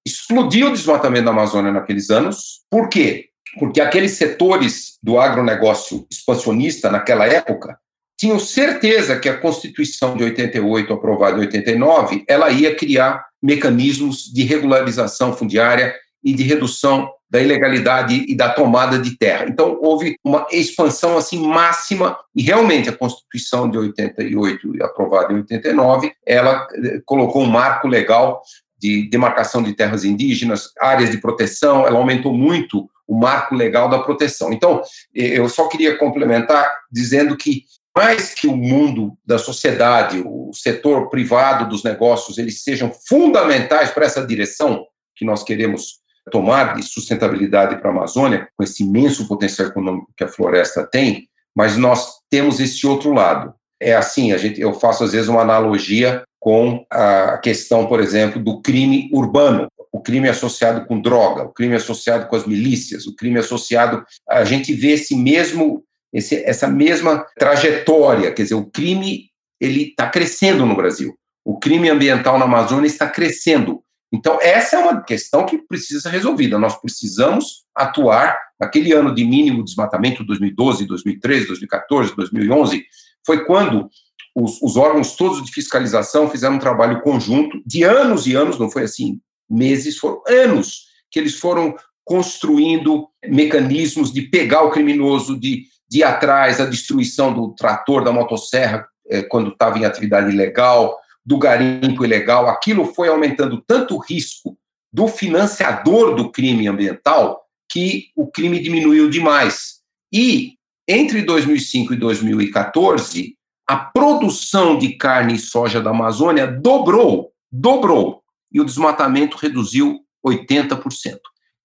Explodiu 0.06 0.68
o 0.68 0.74
desmatamento 0.74 1.26
da 1.26 1.32
Amazônia 1.32 1.72
naqueles 1.72 2.10
anos. 2.10 2.62
Por 2.70 2.90
quê? 2.90 3.30
Porque 3.60 3.82
aqueles 3.82 4.12
setores 4.12 4.98
do 5.02 5.20
agronegócio 5.20 6.06
expansionista 6.12 6.92
naquela 6.92 7.26
época 7.26 7.78
tinham 8.20 8.40
certeza 8.40 9.20
que 9.20 9.30
a 9.30 9.38
Constituição 9.38 10.18
de 10.18 10.24
88, 10.24 10.92
aprovada 10.92 11.38
em 11.38 11.42
89, 11.42 12.26
ela 12.28 12.50
ia 12.50 12.76
criar 12.76 13.26
mecanismos 13.42 14.24
de 14.34 14.44
regularização 14.44 15.34
fundiária 15.34 15.96
e 16.24 16.34
de 16.34 16.44
redução 16.44 17.10
da 17.30 17.42
ilegalidade 17.42 18.26
e 18.28 18.36
da 18.36 18.50
tomada 18.50 18.98
de 18.98 19.18
terra. 19.18 19.46
Então, 19.48 19.78
houve 19.82 20.18
uma 20.24 20.48
expansão 20.52 21.18
assim 21.18 21.46
máxima 21.46 22.18
e 22.36 22.42
realmente 22.42 22.90
a 22.90 22.96
Constituição 22.96 23.70
de 23.70 23.78
88, 23.78 24.84
aprovada 24.84 25.34
em 25.34 25.38
89, 25.38 26.12
ela 26.26 26.68
eh, 26.74 27.02
colocou 27.06 27.44
um 27.44 27.50
marco 27.50 27.88
legal 27.88 28.42
de 28.80 29.10
demarcação 29.10 29.62
de 29.62 29.74
terras 29.74 30.06
indígenas, 30.06 30.72
áreas 30.80 31.10
de 31.10 31.18
proteção, 31.18 31.86
ela 31.86 31.98
aumentou 31.98 32.34
muito 32.34 32.88
o 33.08 33.16
marco 33.16 33.56
legal 33.56 33.90
da 33.90 34.00
proteção. 34.00 34.54
Então, 34.54 34.82
eu 35.14 35.48
só 35.50 35.68
queria 35.68 35.98
complementar 35.98 36.70
dizendo 36.92 37.36
que 37.36 37.64
mais 37.96 38.36
que 38.36 38.46
o 38.46 38.56
mundo 38.56 39.18
da 39.26 39.40
sociedade, 39.40 40.22
o 40.24 40.52
setor 40.54 41.10
privado 41.10 41.68
dos 41.68 41.84
negócios, 41.84 42.38
eles 42.38 42.62
sejam 42.62 42.92
fundamentais 43.08 43.90
para 43.90 44.06
essa 44.06 44.24
direção 44.24 44.86
que 45.16 45.26
nós 45.26 45.44
queremos 45.44 46.00
tomar 46.32 46.76
de 46.76 46.84
sustentabilidade 46.84 47.78
para 47.78 47.90
a 47.90 47.94
Amazônia, 47.94 48.48
com 48.56 48.64
esse 48.64 48.84
imenso 48.84 49.28
potencial 49.28 49.68
econômico 49.68 50.12
que 50.16 50.24
a 50.24 50.28
floresta 50.28 50.86
tem, 50.86 51.28
mas 51.56 51.78
nós 51.78 52.20
temos 52.30 52.60
esse 52.60 52.86
outro 52.86 53.14
lado. 53.14 53.54
É 53.80 53.96
assim, 53.96 54.32
a 54.32 54.38
gente, 54.38 54.60
eu 54.60 54.74
faço 54.74 55.04
às 55.04 55.12
vezes 55.12 55.28
uma 55.28 55.42
analogia 55.42 56.24
com 56.40 56.86
a 56.90 57.38
questão, 57.40 57.88
por 57.88 58.00
exemplo, 58.00 58.42
do 58.42 58.62
crime 58.62 59.10
urbano, 59.12 59.68
o 59.92 60.00
crime 60.00 60.30
associado 60.30 60.86
com 60.86 61.02
droga, 61.02 61.44
o 61.44 61.54
crime 61.54 61.76
associado 61.76 62.28
com 62.28 62.36
as 62.36 62.46
milícias, 62.46 63.08
o 63.08 63.16
crime 63.16 63.40
associado. 63.40 64.04
A 64.30 64.44
gente 64.44 64.74
vê 64.74 64.92
esse 64.92 65.16
mesmo, 65.16 65.84
esse, 66.14 66.44
essa 66.44 66.68
mesma 66.68 67.26
trajetória, 67.38 68.32
quer 68.32 68.44
dizer, 68.44 68.56
o 68.56 68.66
crime 68.66 69.30
ele 69.60 69.90
está 69.90 70.10
crescendo 70.10 70.66
no 70.66 70.76
Brasil. 70.76 71.16
O 71.44 71.58
crime 71.58 71.90
ambiental 71.90 72.38
na 72.38 72.46
Amazônia 72.46 72.88
está 72.88 73.10
crescendo. 73.10 73.82
Então, 74.12 74.40
essa 74.42 74.78
é 74.78 74.80
uma 74.80 75.02
questão 75.02 75.46
que 75.46 75.58
precisa 75.58 76.02
ser 76.02 76.10
resolvida. 76.10 76.58
Nós 76.58 76.80
precisamos 76.80 77.66
atuar. 77.76 78.38
Naquele 78.60 78.92
ano 78.92 79.14
de 79.14 79.24
mínimo 79.24 79.64
desmatamento, 79.64 80.24
2012, 80.24 80.88
2013, 80.88 81.48
2014, 81.48 82.16
2011, 82.16 82.84
foi 83.26 83.46
quando 83.46 83.88
os, 84.34 84.60
os, 84.64 84.76
órgãos 84.78 85.16
todos 85.16 85.44
de 85.44 85.52
fiscalização 85.52 86.30
fizeram 86.30 86.56
um 86.56 86.60
trabalho 86.60 87.02
conjunto 87.02 87.62
de 87.66 87.84
anos 87.84 88.26
e 88.26 88.34
anos, 88.34 88.58
não 88.58 88.70
foi 88.70 88.84
assim 88.84 89.20
meses, 89.50 89.98
foram 89.98 90.24
anos 90.28 90.88
que 91.12 91.20
eles 91.20 91.40
foram 91.40 91.76
construindo 92.04 93.08
mecanismos 93.28 94.12
de 94.12 94.24
pegar 94.24 94.64
o 94.64 94.72
criminoso, 94.72 95.40
de, 95.40 95.66
de 95.90 96.00
ir 96.00 96.04
atrás 96.04 96.58
da 96.58 96.66
destruição 96.66 97.34
do 97.34 97.54
trator, 97.54 98.04
da 98.04 98.12
motosserra, 98.12 98.88
eh, 99.10 99.24
quando 99.24 99.50
estava 99.50 99.78
em 99.78 99.86
atividade 99.86 100.32
ilegal, 100.32 100.98
do 101.28 101.38
garimpo 101.38 102.06
ilegal, 102.06 102.48
aquilo 102.48 102.86
foi 102.86 103.10
aumentando 103.10 103.62
tanto 103.68 103.96
o 103.96 104.00
risco 104.00 104.58
do 104.94 105.10
financiador 105.10 106.16
do 106.16 106.32
crime 106.32 106.70
ambiental 106.70 107.44
que 107.70 108.12
o 108.16 108.32
crime 108.32 108.62
diminuiu 108.62 109.10
demais. 109.10 109.82
E 110.10 110.54
entre 110.88 111.22
2005 111.22 111.94
e 111.94 111.98
2014, 111.98 113.36
a 113.68 113.76
produção 113.76 114.78
de 114.78 114.94
carne 114.94 115.36
e 115.36 115.40
soja 115.40 115.82
da 115.82 115.90
Amazônia 115.90 116.48
dobrou, 116.48 117.34
dobrou, 117.52 118.24
e 118.50 118.62
o 118.62 118.66
desmatamento 118.66 119.36
reduziu 119.36 120.00
80%. 120.26 120.80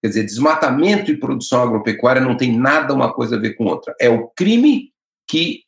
Quer 0.01 0.07
dizer, 0.09 0.25
desmatamento 0.25 1.09
e 1.09 1.17
produção 1.17 1.63
agropecuária 1.63 2.21
não 2.21 2.35
tem 2.35 2.51
nada 2.51 2.93
uma 2.93 3.13
coisa 3.13 3.37
a 3.37 3.39
ver 3.39 3.53
com 3.53 3.63
outra. 3.63 3.95
É 3.97 4.09
o 4.09 4.27
crime 4.27 4.91
que 5.25 5.61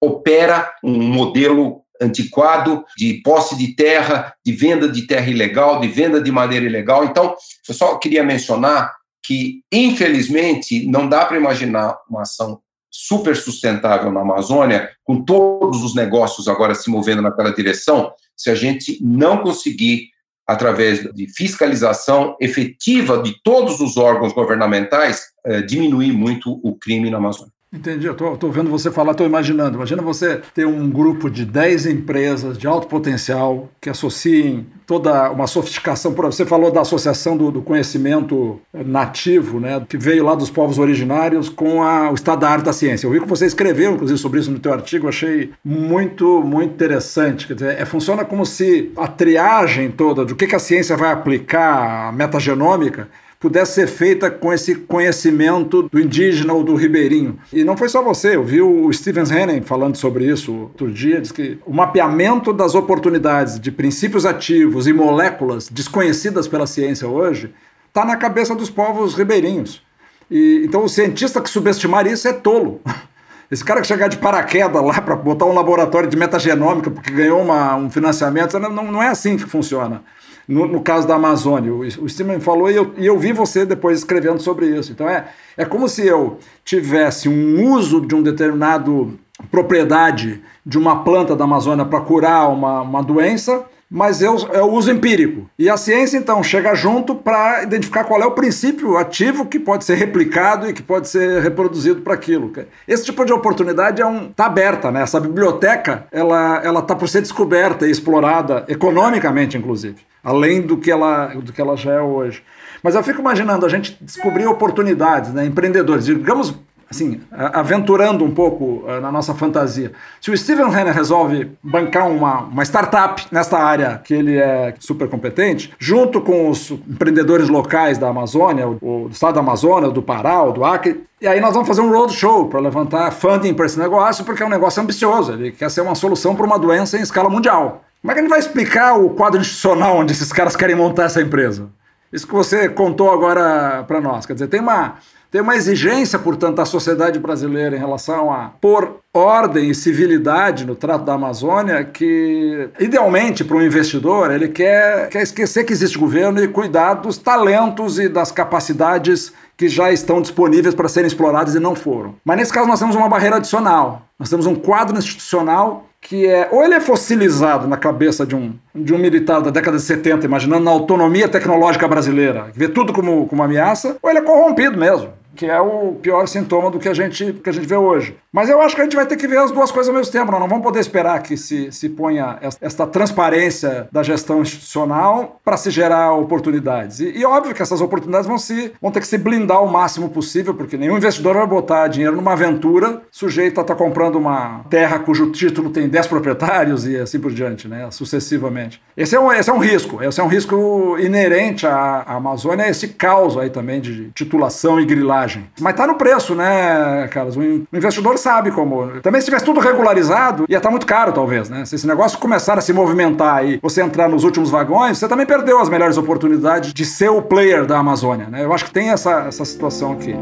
opera 0.00 0.72
um 0.84 1.02
modelo 1.02 1.79
antiquado 2.00 2.84
de 2.96 3.14
posse 3.22 3.56
de 3.56 3.74
terra, 3.74 4.34
de 4.44 4.52
venda 4.52 4.88
de 4.88 5.06
terra 5.06 5.28
ilegal, 5.28 5.80
de 5.80 5.88
venda 5.88 6.20
de 6.20 6.32
madeira 6.32 6.64
ilegal. 6.64 7.04
Então, 7.04 7.34
eu 7.68 7.74
só 7.74 7.96
queria 7.98 8.24
mencionar 8.24 8.94
que, 9.22 9.62
infelizmente, 9.70 10.86
não 10.86 11.08
dá 11.08 11.24
para 11.24 11.36
imaginar 11.36 11.96
uma 12.08 12.22
ação 12.22 12.60
super 12.90 13.36
sustentável 13.36 14.10
na 14.10 14.20
Amazônia, 14.20 14.90
com 15.04 15.22
todos 15.22 15.82
os 15.82 15.94
negócios 15.94 16.48
agora 16.48 16.74
se 16.74 16.90
movendo 16.90 17.22
naquela 17.22 17.52
direção, 17.54 18.12
se 18.36 18.50
a 18.50 18.54
gente 18.54 18.98
não 19.00 19.38
conseguir, 19.38 20.08
através 20.46 21.04
de 21.14 21.28
fiscalização 21.28 22.36
efetiva 22.40 23.22
de 23.22 23.40
todos 23.44 23.80
os 23.80 23.96
órgãos 23.96 24.32
governamentais, 24.32 25.26
eh, 25.44 25.62
diminuir 25.62 26.12
muito 26.12 26.60
o 26.64 26.74
crime 26.74 27.08
na 27.08 27.18
Amazônia. 27.18 27.52
Entendi, 27.72 28.04
eu 28.04 28.14
estou 28.14 28.50
vendo 28.50 28.68
você 28.68 28.90
falar, 28.90 29.12
estou 29.12 29.24
imaginando. 29.24 29.76
Imagina 29.76 30.02
você 30.02 30.40
ter 30.52 30.66
um 30.66 30.90
grupo 30.90 31.30
de 31.30 31.44
10 31.44 31.86
empresas 31.86 32.58
de 32.58 32.66
alto 32.66 32.88
potencial 32.88 33.68
que 33.80 33.88
associem 33.88 34.66
toda 34.84 35.30
uma 35.30 35.46
sofisticação. 35.46 36.12
Você 36.12 36.44
falou 36.44 36.72
da 36.72 36.80
associação 36.80 37.36
do, 37.36 37.52
do 37.52 37.62
conhecimento 37.62 38.60
nativo, 38.74 39.60
né, 39.60 39.86
que 39.88 39.96
veio 39.96 40.24
lá 40.24 40.34
dos 40.34 40.50
povos 40.50 40.80
originários, 40.80 41.48
com 41.48 41.80
a, 41.80 42.10
o 42.10 42.14
estado 42.14 42.40
da 42.40 42.50
arte 42.50 42.64
da 42.64 42.72
ciência. 42.72 43.06
Eu 43.06 43.12
vi 43.12 43.20
que 43.20 43.28
você 43.28 43.46
escreveu, 43.46 43.92
inclusive, 43.92 44.18
sobre 44.18 44.40
isso 44.40 44.50
no 44.50 44.58
teu 44.58 44.72
artigo, 44.72 45.08
achei 45.08 45.52
muito, 45.64 46.42
muito 46.42 46.74
interessante. 46.74 47.46
Quer 47.46 47.54
dizer, 47.54 47.80
é, 47.80 47.84
funciona 47.84 48.24
como 48.24 48.44
se 48.44 48.90
a 48.96 49.06
triagem 49.06 49.92
toda 49.92 50.24
do 50.24 50.34
que, 50.34 50.48
que 50.48 50.56
a 50.56 50.58
ciência 50.58 50.96
vai 50.96 51.12
aplicar, 51.12 52.08
a 52.08 52.12
metagenômica, 52.12 53.08
pudesse 53.40 53.72
ser 53.72 53.86
feita 53.86 54.30
com 54.30 54.52
esse 54.52 54.74
conhecimento 54.74 55.84
do 55.84 55.98
indígena 55.98 56.52
ou 56.52 56.62
do 56.62 56.74
ribeirinho. 56.74 57.38
E 57.50 57.64
não 57.64 57.74
foi 57.74 57.88
só 57.88 58.02
você, 58.02 58.36
eu 58.36 58.44
vi 58.44 58.60
o 58.60 58.92
Stephen 58.92 59.24
Henning 59.24 59.62
falando 59.62 59.96
sobre 59.96 60.26
isso 60.26 60.52
outro 60.54 60.92
dia, 60.92 61.18
diz 61.18 61.32
que 61.32 61.58
o 61.64 61.72
mapeamento 61.72 62.52
das 62.52 62.74
oportunidades 62.74 63.58
de 63.58 63.72
princípios 63.72 64.26
ativos 64.26 64.86
e 64.86 64.92
moléculas 64.92 65.70
desconhecidas 65.70 66.46
pela 66.46 66.66
ciência 66.66 67.08
hoje 67.08 67.50
está 67.88 68.04
na 68.04 68.14
cabeça 68.14 68.54
dos 68.54 68.68
povos 68.68 69.14
ribeirinhos. 69.14 69.82
E, 70.30 70.62
então 70.62 70.84
o 70.84 70.88
cientista 70.88 71.40
que 71.40 71.48
subestimar 71.48 72.06
isso 72.06 72.28
é 72.28 72.34
tolo. 72.34 72.82
Esse 73.50 73.64
cara 73.64 73.80
que 73.80 73.86
chegar 73.86 74.06
de 74.06 74.18
paraquedas 74.18 74.84
lá 74.84 75.00
para 75.00 75.16
botar 75.16 75.46
um 75.46 75.54
laboratório 75.54 76.08
de 76.08 76.16
metagenômica 76.16 76.88
porque 76.88 77.10
ganhou 77.10 77.40
uma, 77.42 77.74
um 77.74 77.90
financiamento, 77.90 78.56
não, 78.60 78.92
não 78.92 79.02
é 79.02 79.08
assim 79.08 79.36
que 79.36 79.44
funciona. 79.44 80.02
No, 80.50 80.66
no, 80.66 80.80
caso 80.80 81.06
da 81.06 81.14
Amazônia. 81.14 81.72
O, 81.72 81.80
o 81.80 82.08
Steven 82.08 82.40
falou 82.40 82.68
e 82.68 82.74
eu, 82.74 82.92
e 82.98 83.06
eu 83.06 83.16
vi 83.16 83.32
você 83.32 83.64
depois 83.64 83.98
escrevendo 83.98 84.40
sobre 84.40 84.66
isso. 84.66 84.90
Então 84.90 85.08
é, 85.08 85.28
é 85.56 85.64
como 85.64 85.88
se 85.88 86.04
eu 86.04 86.38
tivesse 86.64 87.28
um 87.28 87.72
uso 87.72 88.00
de 88.00 88.14
um 88.16 88.22
determinado 88.22 89.16
propriedade 89.50 90.42
de 90.66 90.76
uma 90.76 91.04
planta 91.04 91.36
da 91.36 91.44
Amazônia 91.44 91.84
para 91.84 92.00
curar 92.00 92.50
uma, 92.50 92.82
uma 92.82 93.02
doença 93.02 93.64
mas 93.90 94.22
é 94.22 94.30
o 94.30 94.70
uso 94.70 94.92
empírico. 94.92 95.50
E 95.58 95.68
a 95.68 95.76
ciência, 95.76 96.16
então, 96.16 96.42
chega 96.44 96.74
junto 96.76 97.12
para 97.14 97.64
identificar 97.64 98.04
qual 98.04 98.22
é 98.22 98.26
o 98.26 98.30
princípio 98.30 98.96
ativo 98.96 99.46
que 99.46 99.58
pode 99.58 99.84
ser 99.84 99.96
replicado 99.96 100.70
e 100.70 100.72
que 100.72 100.82
pode 100.82 101.08
ser 101.08 101.42
reproduzido 101.42 102.00
para 102.02 102.14
aquilo. 102.14 102.52
Esse 102.86 103.04
tipo 103.04 103.24
de 103.24 103.32
oportunidade 103.32 104.00
é 104.00 104.06
um 104.06 104.28
tá 104.28 104.46
aberta, 104.46 104.92
né? 104.92 105.02
Essa 105.02 105.18
biblioteca, 105.18 106.06
ela 106.12 106.60
ela 106.62 106.82
tá 106.82 106.94
por 106.94 107.08
ser 107.08 107.20
descoberta 107.20 107.86
e 107.86 107.90
explorada 107.90 108.64
economicamente, 108.68 109.58
inclusive, 109.58 109.96
além 110.22 110.60
do 110.60 110.76
que 110.76 110.90
ela 110.90 111.26
do 111.34 111.52
que 111.52 111.60
ela 111.60 111.76
já 111.76 111.94
é 111.94 112.00
hoje. 112.00 112.44
Mas 112.82 112.94
eu 112.94 113.02
fico 113.02 113.20
imaginando 113.20 113.66
a 113.66 113.68
gente 113.68 113.98
descobrir 114.00 114.46
oportunidades, 114.46 115.32
né? 115.32 115.44
Empreendedores, 115.44 116.06
digamos 116.06 116.54
assim, 116.90 117.20
aventurando 117.30 118.24
um 118.24 118.32
pouco 118.32 118.84
uh, 118.84 119.00
na 119.00 119.12
nossa 119.12 119.32
fantasia. 119.32 119.92
Se 120.20 120.28
o 120.28 120.36
Steven 120.36 120.68
Renner 120.68 120.92
resolve 120.92 121.52
bancar 121.62 122.08
uma, 122.10 122.40
uma 122.40 122.64
startup 122.64 123.24
nesta 123.30 123.58
área 123.58 124.00
que 124.02 124.12
ele 124.12 124.36
é 124.36 124.74
super 124.80 125.08
competente, 125.08 125.72
junto 125.78 126.20
com 126.20 126.48
os 126.48 126.70
empreendedores 126.70 127.48
locais 127.48 127.96
da 127.96 128.08
Amazônia, 128.08 128.66
do 128.66 129.08
estado 129.08 129.34
da 129.34 129.40
Amazônia, 129.40 129.88
do 129.88 130.02
Pará, 130.02 130.44
do 130.46 130.64
Acre, 130.64 131.04
e 131.20 131.28
aí 131.28 131.40
nós 131.40 131.52
vamos 131.52 131.68
fazer 131.68 131.80
um 131.80 131.92
roadshow 131.92 132.48
para 132.48 132.58
levantar 132.58 133.12
funding 133.12 133.54
para 133.54 133.66
esse 133.66 133.78
negócio, 133.78 134.24
porque 134.24 134.42
é 134.42 134.46
um 134.46 134.50
negócio 134.50 134.82
ambicioso, 134.82 135.32
ele 135.32 135.52
quer 135.52 135.70
ser 135.70 135.82
uma 135.82 135.94
solução 135.94 136.34
para 136.34 136.44
uma 136.44 136.58
doença 136.58 136.98
em 136.98 137.02
escala 137.02 137.30
mundial. 137.30 137.84
Como 138.00 138.10
é 138.10 138.14
que 138.14 138.20
a 138.20 138.22
gente 138.22 138.30
vai 138.30 138.40
explicar 138.40 138.94
o 138.94 139.10
quadro 139.10 139.40
institucional 139.40 139.98
onde 139.98 140.12
esses 140.12 140.32
caras 140.32 140.56
querem 140.56 140.74
montar 140.74 141.04
essa 141.04 141.20
empresa? 141.20 141.68
Isso 142.12 142.26
que 142.26 142.34
você 142.34 142.68
contou 142.68 143.10
agora 143.10 143.84
para 143.84 144.00
nós. 144.00 144.26
Quer 144.26 144.34
dizer, 144.34 144.48
tem 144.48 144.60
uma 144.60 144.96
tem 145.30 145.40
uma 145.40 145.54
exigência, 145.54 146.18
portanto, 146.18 146.56
da 146.56 146.64
sociedade 146.64 147.20
brasileira 147.20 147.76
em 147.76 147.78
relação 147.78 148.32
a 148.32 148.50
pôr 148.60 148.96
ordem 149.14 149.70
e 149.70 149.74
civilidade 149.76 150.66
no 150.66 150.74
trato 150.74 151.04
da 151.04 151.14
Amazônia 151.14 151.84
que, 151.84 152.68
idealmente, 152.80 153.44
para 153.44 153.56
um 153.56 153.62
investidor, 153.62 154.32
ele 154.32 154.48
quer, 154.48 155.08
quer 155.08 155.22
esquecer 155.22 155.62
que 155.62 155.72
existe 155.72 155.96
governo 155.96 156.42
e 156.42 156.48
cuidar 156.48 156.94
dos 156.94 157.16
talentos 157.16 157.96
e 158.00 158.08
das 158.08 158.32
capacidades 158.32 159.32
que 159.56 159.68
já 159.68 159.92
estão 159.92 160.20
disponíveis 160.20 160.74
para 160.74 160.88
serem 160.88 161.06
exploradas 161.06 161.54
e 161.54 161.60
não 161.60 161.76
foram. 161.76 162.16
Mas 162.24 162.36
nesse 162.36 162.52
caso 162.52 162.66
nós 162.66 162.80
temos 162.80 162.96
uma 162.96 163.08
barreira 163.08 163.36
adicional. 163.36 164.02
Nós 164.18 164.28
temos 164.28 164.46
um 164.46 164.56
quadro 164.56 164.98
institucional 164.98 165.86
que 166.10 166.26
é 166.26 166.48
ou 166.50 166.64
ele 166.64 166.74
é 166.74 166.80
fossilizado 166.80 167.68
na 167.68 167.76
cabeça 167.76 168.26
de 168.26 168.34
um, 168.34 168.52
de 168.74 168.92
um 168.92 168.98
militar 168.98 169.40
da 169.40 169.48
década 169.48 169.76
de 169.76 169.84
70, 169.84 170.26
imaginando 170.26 170.64
na 170.64 170.70
autonomia 170.72 171.28
tecnológica 171.28 171.86
brasileira, 171.86 172.48
que 172.52 172.58
vê 172.58 172.66
tudo 172.66 172.92
como, 172.92 173.28
como 173.28 173.40
ameaça, 173.44 173.96
ou 174.02 174.10
ele 174.10 174.18
é 174.18 174.22
corrompido 174.22 174.76
mesmo 174.76 175.19
que 175.40 175.46
é 175.46 175.58
o 175.58 175.94
pior 175.94 176.28
sintoma 176.28 176.70
do 176.70 176.78
que 176.78 176.86
a 176.86 176.92
gente, 176.92 177.32
que 177.32 177.48
a 177.48 177.52
gente 177.52 177.66
vê 177.66 177.74
hoje. 177.74 178.14
Mas 178.30 178.50
eu 178.50 178.60
acho 178.60 178.76
que 178.76 178.82
a 178.82 178.84
gente 178.84 178.94
vai 178.94 179.06
ter 179.06 179.16
que 179.16 179.26
ver 179.26 179.38
as 179.38 179.50
duas 179.50 179.72
coisas 179.72 179.88
ao 179.88 179.98
mesmo 179.98 180.12
tempo. 180.12 180.30
Nós 180.30 180.38
não 180.38 180.46
vamos 180.46 180.62
poder 180.62 180.80
esperar 180.80 181.22
que 181.22 181.34
se, 181.34 181.72
se 181.72 181.88
ponha 181.88 182.38
esta 182.60 182.86
transparência 182.86 183.88
da 183.90 184.02
gestão 184.02 184.42
institucional 184.42 185.40
para 185.42 185.56
se 185.56 185.70
gerar 185.70 186.12
oportunidades. 186.12 187.00
E, 187.00 187.18
e, 187.18 187.24
óbvio 187.24 187.54
que 187.54 187.62
essas 187.62 187.80
oportunidades 187.80 188.26
vão, 188.26 188.36
se, 188.36 188.70
vão 188.82 188.92
ter 188.92 189.00
que 189.00 189.06
se 189.06 189.16
blindar 189.16 189.64
o 189.64 189.72
máximo 189.72 190.10
possível, 190.10 190.52
porque 190.52 190.76
nenhum 190.76 190.98
investidor 190.98 191.34
vai 191.34 191.46
botar 191.46 191.88
dinheiro 191.88 192.14
numa 192.14 192.34
aventura 192.34 193.00
sujeito 193.10 193.58
a 193.58 193.62
estar 193.62 193.74
tá 193.74 193.82
comprando 193.82 194.16
uma 194.16 194.60
terra 194.68 194.98
cujo 194.98 195.32
título 195.32 195.70
tem 195.70 195.88
10 195.88 196.06
proprietários 196.06 196.86
e 196.86 196.98
assim 196.98 197.18
por 197.18 197.32
diante, 197.32 197.66
né, 197.66 197.90
sucessivamente. 197.90 198.82
Esse 198.94 199.16
é 199.16 199.20
um, 199.20 199.32
esse 199.32 199.48
é 199.48 199.52
um 199.54 199.58
risco. 199.58 200.04
Esse 200.04 200.20
é 200.20 200.22
um 200.22 200.28
risco 200.28 200.98
inerente 200.98 201.66
à, 201.66 202.04
à 202.06 202.16
Amazônia, 202.16 202.68
esse 202.68 202.88
caos 202.88 203.38
aí 203.38 203.48
também 203.48 203.80
de 203.80 204.10
titulação 204.10 204.78
e 204.78 204.84
grilagem 204.84 205.29
mas 205.60 205.74
tá 205.74 205.86
no 205.86 205.94
preço, 205.96 206.34
né, 206.34 207.08
Carlos? 207.10 207.36
O 207.36 207.42
investidor 207.72 208.18
sabe 208.18 208.50
como. 208.50 209.00
Também 209.02 209.20
se 209.20 209.26
tivesse 209.26 209.44
tudo 209.44 209.60
regularizado, 209.60 210.44
ia 210.48 210.56
estar 210.56 210.68
tá 210.68 210.70
muito 210.70 210.86
caro, 210.86 211.12
talvez, 211.12 211.48
né? 211.48 211.64
Se 211.64 211.74
esse 211.74 211.86
negócio 211.86 212.18
começar 212.18 212.58
a 212.58 212.60
se 212.60 212.72
movimentar 212.72 213.44
e 213.44 213.58
você 213.62 213.82
entrar 213.82 214.08
nos 214.08 214.24
últimos 214.24 214.50
vagões, 214.50 214.98
você 214.98 215.08
também 215.08 215.26
perdeu 215.26 215.60
as 215.60 215.68
melhores 215.68 215.96
oportunidades 215.96 216.72
de 216.72 216.84
ser 216.84 217.10
o 217.10 217.22
player 217.22 217.66
da 217.66 217.78
Amazônia, 217.78 218.28
né? 218.28 218.44
Eu 218.44 218.52
acho 218.52 218.64
que 218.64 218.72
tem 218.72 218.90
essa, 218.90 219.26
essa 219.26 219.44
situação 219.44 219.92
aqui. 219.92 220.14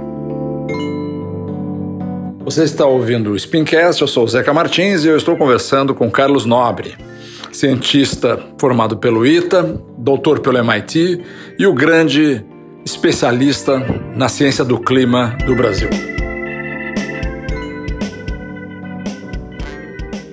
Você 2.45 2.63
está 2.63 2.87
ouvindo 2.87 3.33
o 3.33 3.39
Spincast, 3.39 4.01
eu 4.01 4.09
sou 4.09 4.25
o 4.25 4.29
Zeca 4.29 4.55
Martins 4.55 5.05
e 5.05 5.09
eu 5.09 5.17
estou 5.17 5.37
conversando 5.37 5.95
com 5.95 6.11
Carlos 6.11 6.47
Nobre, 6.47 6.97
cientista 7.53 8.41
formado 8.59 8.97
pelo 8.97 9.27
ITA, 9.27 9.79
doutor 9.99 10.41
pelo 10.41 10.57
MIT 10.57 11.21
e 11.59 11.67
o 11.67 11.75
grande 11.75 12.43
especialista 12.85 13.79
na 14.15 14.29
ciência 14.29 14.65
do 14.65 14.79
clima 14.79 15.37
do 15.47 15.55
Brasil. 15.55 16.18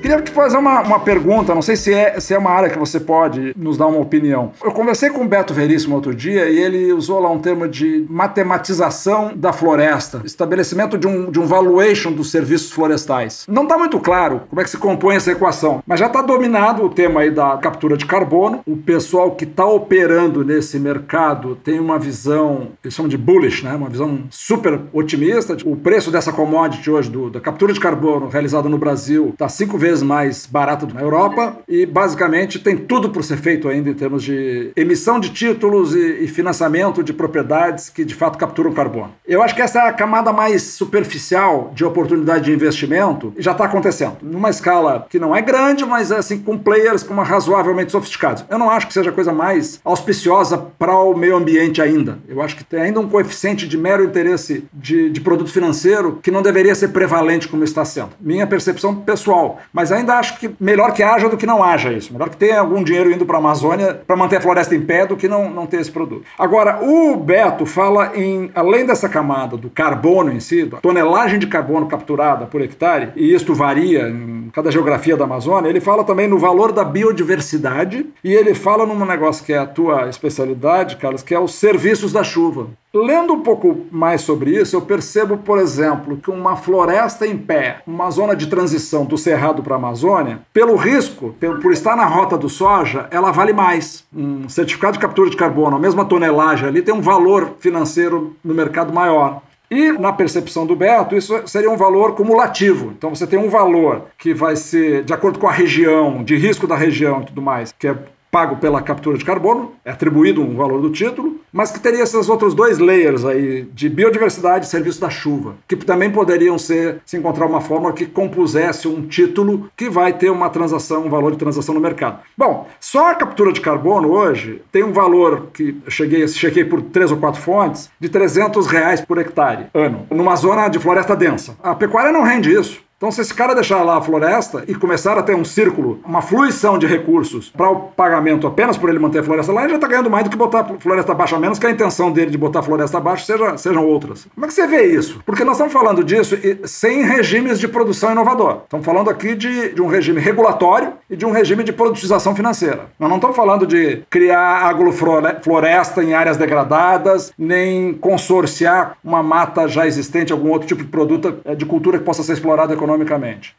Queria 0.06 0.22
te 0.22 0.30
fazer 0.30 0.56
uma, 0.58 0.82
uma 0.82 1.00
pergunta, 1.00 1.56
não 1.56 1.63
sei 1.63 1.76
se 1.76 1.91
é, 1.91 2.20
se 2.20 2.32
é 2.32 2.38
uma 2.38 2.52
área 2.52 2.70
que 2.70 2.78
você 2.78 3.00
pode 3.00 3.56
nos 3.58 3.76
dar 3.76 3.88
uma 3.88 3.98
opinião. 3.98 4.52
Eu 4.63 4.72
conversei 4.72 5.10
com 5.10 5.24
o 5.24 5.28
Beto 5.28 5.52
Veríssimo 5.52 5.96
outro 5.96 6.13
dia 6.13 6.48
e 6.48 6.60
ele 6.60 6.94
usou 6.94 7.20
lá 7.20 7.32
um 7.32 7.39
termo 7.39 7.68
de 7.68 8.06
matematização 8.08 9.32
da 9.36 9.52
floresta, 9.52 10.22
estabelecimento 10.24 10.96
de 10.96 11.08
um, 11.08 11.32
de 11.32 11.39
um 11.39 11.48
valuation 11.48 12.12
dos 12.12 12.30
serviços 12.30 12.72
florestais. 12.72 13.48
Não 13.50 13.63
está 13.63 13.80
muito 13.80 14.00
claro 14.00 14.41
como 14.48 14.62
é 14.62 14.63
que 14.63 14.70
se 14.70 14.78
compõe 14.78 15.15
essa 15.15 15.32
equação, 15.32 15.82
mas 15.88 16.00
já 16.00 16.06
está 16.06 16.22
dominado 16.22 16.84
o 16.84 16.89
tema 16.89 17.22
aí 17.22 17.32
da 17.32 17.58
captura 17.58 17.98
de 17.98 18.06
carbono. 18.06 18.62
O 18.63 18.78
pessoal 18.78 19.32
que 19.32 19.46
está 19.46 19.65
operando 19.65 20.46
nesse 20.46 20.78
mercado 20.78 21.56
tem 21.56 21.80
uma 21.80 21.98
visão, 21.98 22.68
eles 22.84 22.94
chamam 22.94 23.10
de 23.10 23.18
bullish, 23.18 23.65
né? 23.65 23.74
uma 23.74 23.89
visão 23.89 24.20
super 24.30 24.82
otimista. 24.94 25.58
O 25.65 25.76
preço 25.76 26.12
dessa 26.12 26.32
commodity 26.32 26.91
hoje, 26.91 27.10
do, 27.10 27.32
da 27.32 27.41
captura 27.41 27.74
de 27.74 27.80
carbono 27.80 28.30
realizada 28.30 28.70
no 28.70 28.78
Brasil, 28.78 29.30
está 29.34 29.50
cinco 29.50 29.80
vezes 29.80 29.94
mais 30.01 30.45
barata 30.45 30.88
na 30.91 31.01
Europa 31.01 31.58
e 31.67 31.86
basicamente 31.86 32.60
tem 32.60 32.77
tudo 32.77 33.10
por 33.10 33.23
ser 33.23 33.38
feito 33.38 33.67
ainda 33.67 33.89
em 33.89 33.93
termos 33.93 34.23
de 34.23 34.71
emissão 34.75 35.19
de 35.19 35.29
títulos 35.29 35.95
e, 35.95 36.23
e 36.23 36.27
financiamento 36.27 37.03
de 37.03 37.13
propriedades 37.13 37.89
que 37.89 38.03
de 38.03 38.15
fato 38.15 38.38
capturam 38.38 38.73
carbono. 38.73 39.13
Eu 39.27 39.41
acho 39.41 39.55
que 39.55 39.62
essa 39.62 39.79
é 39.79 39.89
a 39.89 39.93
camada 39.93 40.31
mais 40.31 40.62
superficial 40.63 41.71
de 41.73 41.84
oportunidade 41.84 42.45
de 42.45 42.53
investimento 42.53 43.34
e 43.38 43.41
já 43.41 43.51
está 43.51 43.65
acontecendo 43.65 44.17
numa 44.21 44.49
escala 44.49 45.05
que 45.10 45.19
não 45.19 45.36
é 45.36 45.41
grande, 45.41 45.86
mas 45.86 46.12
assim 46.12 46.39
com 46.39 46.58
players 46.58 47.03
como 47.03 47.21
razoavelmente 47.21 47.91
sofisticados. 47.91 48.45
Eu 48.49 48.58
não 48.58 48.69
acho 48.69 48.88
que 48.88 48.93
seja 48.93 49.10
a 49.10 49.13
coisa 49.13 49.31
mais 49.31 49.79
auspiciosa 49.84 50.58
para 50.58 50.97
o 50.97 51.15
meio 51.15 51.36
ambiente 51.36 51.81
ainda. 51.81 52.19
Eu 52.27 52.41
acho 52.41 52.55
que 52.55 52.63
tem 52.63 52.81
ainda 52.81 52.99
um 52.99 53.10
coeficiente 53.10 53.67
de 53.67 53.77
mero 53.77 54.03
interesse 54.03 54.65
de, 54.73 55.10
de 55.10 55.21
produto 55.21 55.51
financeiro 55.51 56.19
que 56.21 56.31
não 56.31 56.41
deveria 56.41 56.75
ser 56.75 56.89
prevalente 56.89 57.47
como 57.47 57.63
está 57.63 57.84
sendo. 57.86 58.10
Minha 58.19 58.47
percepção 58.47 58.95
pessoal. 58.95 59.60
Mas 59.73 59.85
mas 59.86 59.91
ainda 59.91 60.15
acho 60.15 60.39
que 60.39 60.50
melhor 60.60 60.93
que 60.93 61.04
haja 61.04 61.30
do 61.30 61.38
que 61.38 61.45
não 61.45 61.63
haja 61.63 61.93
isso. 61.93 62.12
Melhor 62.12 62.30
que 62.30 62.38
tenha 62.38 62.60
algum 62.60 62.84
dinheiro 62.84 63.12
indo 63.12 63.24
para 63.24 63.38
a 63.38 63.39
Amazônia 63.39 63.93
para 63.93 64.15
manter 64.15 64.38
a 64.38 64.41
floresta 64.41 64.74
em 64.74 64.82
pé 64.82 65.06
do 65.06 65.15
que 65.15 65.28
não, 65.28 65.48
não 65.48 65.67
ter 65.67 65.80
esse 65.80 65.91
produto. 65.91 66.24
Agora, 66.39 66.84
o 66.84 67.15
Beto 67.15 67.67
fala 67.67 68.12
em, 68.15 68.50
além 68.56 68.84
dessa 68.84 69.08
camada 69.08 69.56
do 69.56 69.69
carbono 69.69 70.32
em 70.32 70.39
si, 70.39 70.65
da 70.65 70.78
tonelagem 70.78 71.38
de 71.38 71.45
carbono 71.45 71.86
capturada 71.86 72.48
por 72.48 72.63
hectare, 72.63 73.10
e 73.15 73.32
isto 73.32 73.54
varia 73.54 74.10
em 74.10 74.35
cada 74.56 74.72
geografia 74.72 75.18
da 75.18 75.26
Amazônia, 75.26 75.68
ele 75.68 75.82
fala 75.82 76.06
também 76.06 76.30
no 76.30 76.39
valor 76.39 76.72
da 76.72 76.86
biodiversidade 76.86 78.06
e 78.24 78.34
ele 78.34 78.56
fala 78.56 78.86
num 78.86 79.06
negócio 79.06 79.44
que 79.44 79.52
é 79.52 79.58
a 79.58 79.65
tua 79.65 80.08
especialidade, 80.08 80.96
Carlos, 80.96 81.22
que 81.22 81.36
é 81.36 81.39
os 81.39 81.56
serviços 81.56 82.13
da 82.13 82.24
chuva. 82.24 82.68
Lendo 82.94 83.34
um 83.34 83.41
pouco 83.41 83.86
mais 83.91 84.22
sobre 84.22 84.52
isso, 84.52 84.74
eu 84.74 84.82
percebo, 84.82 85.39
por 85.39 85.60
exemplo, 85.60 86.15
que 86.15 86.32
uma 86.32 86.56
floresta 86.56 87.28
em 87.28 87.38
pé, 87.38 87.82
uma 87.86 88.10
zona 88.10 88.34
de 88.34 88.48
transição 88.48 89.04
do 89.04 89.18
Cerrado 89.18 89.62
para 89.62 89.76
a 89.76 89.78
Amazônia, 89.78 90.40
pelo 90.54 90.77
risco, 90.77 91.36
por 91.62 91.73
estar 91.73 91.98
na 91.98 92.06
rota 92.06 92.38
do 92.38 92.48
soja, 92.48 93.08
ela 93.12 93.32
vale 93.32 93.52
mais. 93.52 94.06
Um 94.15 94.48
certificado 94.48 94.94
de 94.94 95.00
captura 95.00 95.29
de 95.29 95.36
carbono, 95.36 95.75
a 95.75 95.79
mesma 95.79 96.06
tonelagem 96.06 96.69
ali, 96.69 96.82
tem 96.82 96.94
um 96.94 97.02
valor 97.02 97.56
financeiro 97.60 98.34
no 98.42 98.54
mercado 98.54 98.94
maior. 98.94 99.42
E 99.70 99.92
na 99.94 100.13
percepção 100.13 100.66
do 100.66 100.76
Beto, 100.76 101.16
isso 101.16 101.48
seria 101.48 101.70
um 101.70 101.78
valor 101.78 102.16
cumulativo. 102.16 102.94
Então 102.98 103.13
você 103.13 103.26
tem 103.26 103.40
um 103.40 103.50
valor 103.50 104.08
que 104.18 104.34
vai 104.34 104.56
ser 104.56 105.04
de 105.04 105.13
acordo 105.13 105.40
com 105.40 105.48
a 105.48 105.52
região, 105.52 106.24
de 106.24 106.36
risco 106.36 106.68
da 106.68 106.76
região 106.76 107.22
e 107.22 107.26
tudo 107.26 107.42
mais, 107.42 107.72
que 107.72 107.88
é 107.88 107.96
pago 108.36 108.58
pela 108.58 108.81
captura 108.81 109.17
de 109.17 109.23
carbono, 109.23 109.71
é 109.86 109.92
atribuído 109.92 110.42
um 110.42 110.58
valor 110.58 110.81
do 110.81 110.90
título, 110.90 111.40
mas 111.54 111.71
que 111.71 111.79
teria 111.79 112.04
esses 112.04 112.27
outros 112.27 112.54
dois 112.54 112.79
layers 112.79 113.23
aí 113.23 113.62
de 113.73 113.88
biodiversidade 113.88 114.65
e 114.65 114.67
serviço 114.67 115.00
da 115.00 115.10
chuva, 115.10 115.56
que 115.65 115.77
também 115.77 116.12
poderiam 116.12 116.58
ser 116.58 117.00
se 117.06 117.15
encontrar 117.15 117.46
uma 117.46 117.62
forma 117.62 117.94
que 117.94 118.06
compusesse 118.06 118.90
um 118.90 119.08
título 119.08 119.69
que 119.73 119.90
vai 119.90 120.12
ter 120.12 120.29
uma 120.29 120.50
transação, 120.50 121.06
um 121.06 121.10
valor 121.10 121.31
de 121.31 121.38
transação 121.38 121.73
no 121.73 121.79
mercado. 121.79 122.19
Bom, 122.38 122.67
só 122.77 123.12
a 123.12 123.15
captura 123.15 123.54
de 123.54 123.62
carbono 123.62 124.12
hoje 124.12 124.62
tem 124.69 124.83
um 124.83 124.92
valor 124.92 125.48
que 125.54 125.77
cheguei, 125.88 126.27
chequei 126.27 126.65
por 126.65 126.81
três 126.81 127.12
ou 127.12 127.17
quatro 127.17 127.40
fontes, 127.40 127.90
de 127.98 128.10
300 128.10 128.67
reais 128.67 129.00
por 129.00 129.17
hectare 129.17 129.67
ano, 129.73 130.08
numa 130.10 130.36
zona 130.36 130.67
de 130.67 130.77
floresta 130.77 131.15
densa. 131.15 131.56
A 131.63 131.73
pecuária 131.73 132.12
não 132.12 132.23
rende 132.23 132.52
isso. 132.52 132.83
Então, 133.06 133.12
se 133.12 133.21
esse 133.21 133.35
cara 133.35 133.53
deixar 133.53 133.83
lá 133.83 133.97
a 133.97 134.01
floresta 134.01 134.63
e 134.67 134.73
começar 134.73 135.15
a 135.15 135.21
ter 135.21 135.35
um 135.35 135.45
círculo, 135.45 135.99
uma 136.03 136.23
fluição 136.23 136.75
de 136.75 136.87
recursos 136.87 137.51
para 137.56 137.69
o 137.69 137.81
pagamento 137.81 138.47
apenas 138.47 138.79
por 138.79 138.89
ele 138.89 138.97
manter 138.97 139.19
a 139.19 139.23
floresta 139.23 139.51
lá, 139.51 139.62
ele 139.62 139.69
já 139.69 139.75
está 139.75 139.87
ganhando 139.87 140.10
mais 140.10 140.23
do 140.23 140.31
que 140.31 140.35
botar 140.35 140.62
a 140.62 140.79
floresta 140.79 141.12
abaixo, 141.12 141.35
a 141.35 141.39
menos 141.39 141.60
que 141.60 141.67
a 141.67 141.69
intenção 141.69 142.12
dele 142.12 142.31
de 142.31 142.37
botar 142.39 142.62
a 142.62 142.63
floresta 142.63 142.97
abaixo 142.97 143.23
seja, 143.23 143.58
sejam 143.60 143.85
outras. 143.85 144.25
Como 144.33 144.43
é 144.43 144.47
que 144.47 144.56
você 144.56 144.65
vê 144.65 144.87
isso? 144.87 145.21
Porque 145.23 145.43
nós 145.43 145.53
estamos 145.53 145.71
falando 145.71 146.03
disso 146.03 146.35
sem 146.63 147.03
regimes 147.03 147.60
de 147.60 147.67
produção 147.67 148.12
inovador. 148.12 148.62
Estamos 148.63 148.83
falando 148.83 149.12
aqui 149.12 149.35
de, 149.35 149.75
de 149.75 149.83
um 149.83 149.87
regime 149.87 150.19
regulatório 150.19 150.93
e 151.08 151.15
de 151.15 151.27
um 151.27 151.31
regime 151.31 151.63
de 151.63 151.71
produtização 151.71 152.35
financeira. 152.35 152.87
Nós 152.99 153.08
não 153.08 153.17
estamos 153.17 153.35
falando 153.35 153.67
de 153.67 154.01
criar 154.10 154.63
agrofloresta 154.67 156.03
em 156.03 156.15
áreas 156.15 156.37
degradadas, 156.37 157.31
nem 157.37 157.93
consorciar 157.93 158.97
uma 159.03 159.21
mata 159.21 159.67
já 159.67 159.85
existente, 159.85 160.33
algum 160.33 160.49
outro 160.49 160.67
tipo 160.67 160.81
de 160.81 160.89
produto 160.89 161.35
eh, 161.45 161.53
de 161.53 161.67
cultura 161.67 161.99
que 161.99 162.03
possa 162.03 162.23
ser 162.23 162.33
explorada 162.33 162.73
economicamente. 162.73 162.94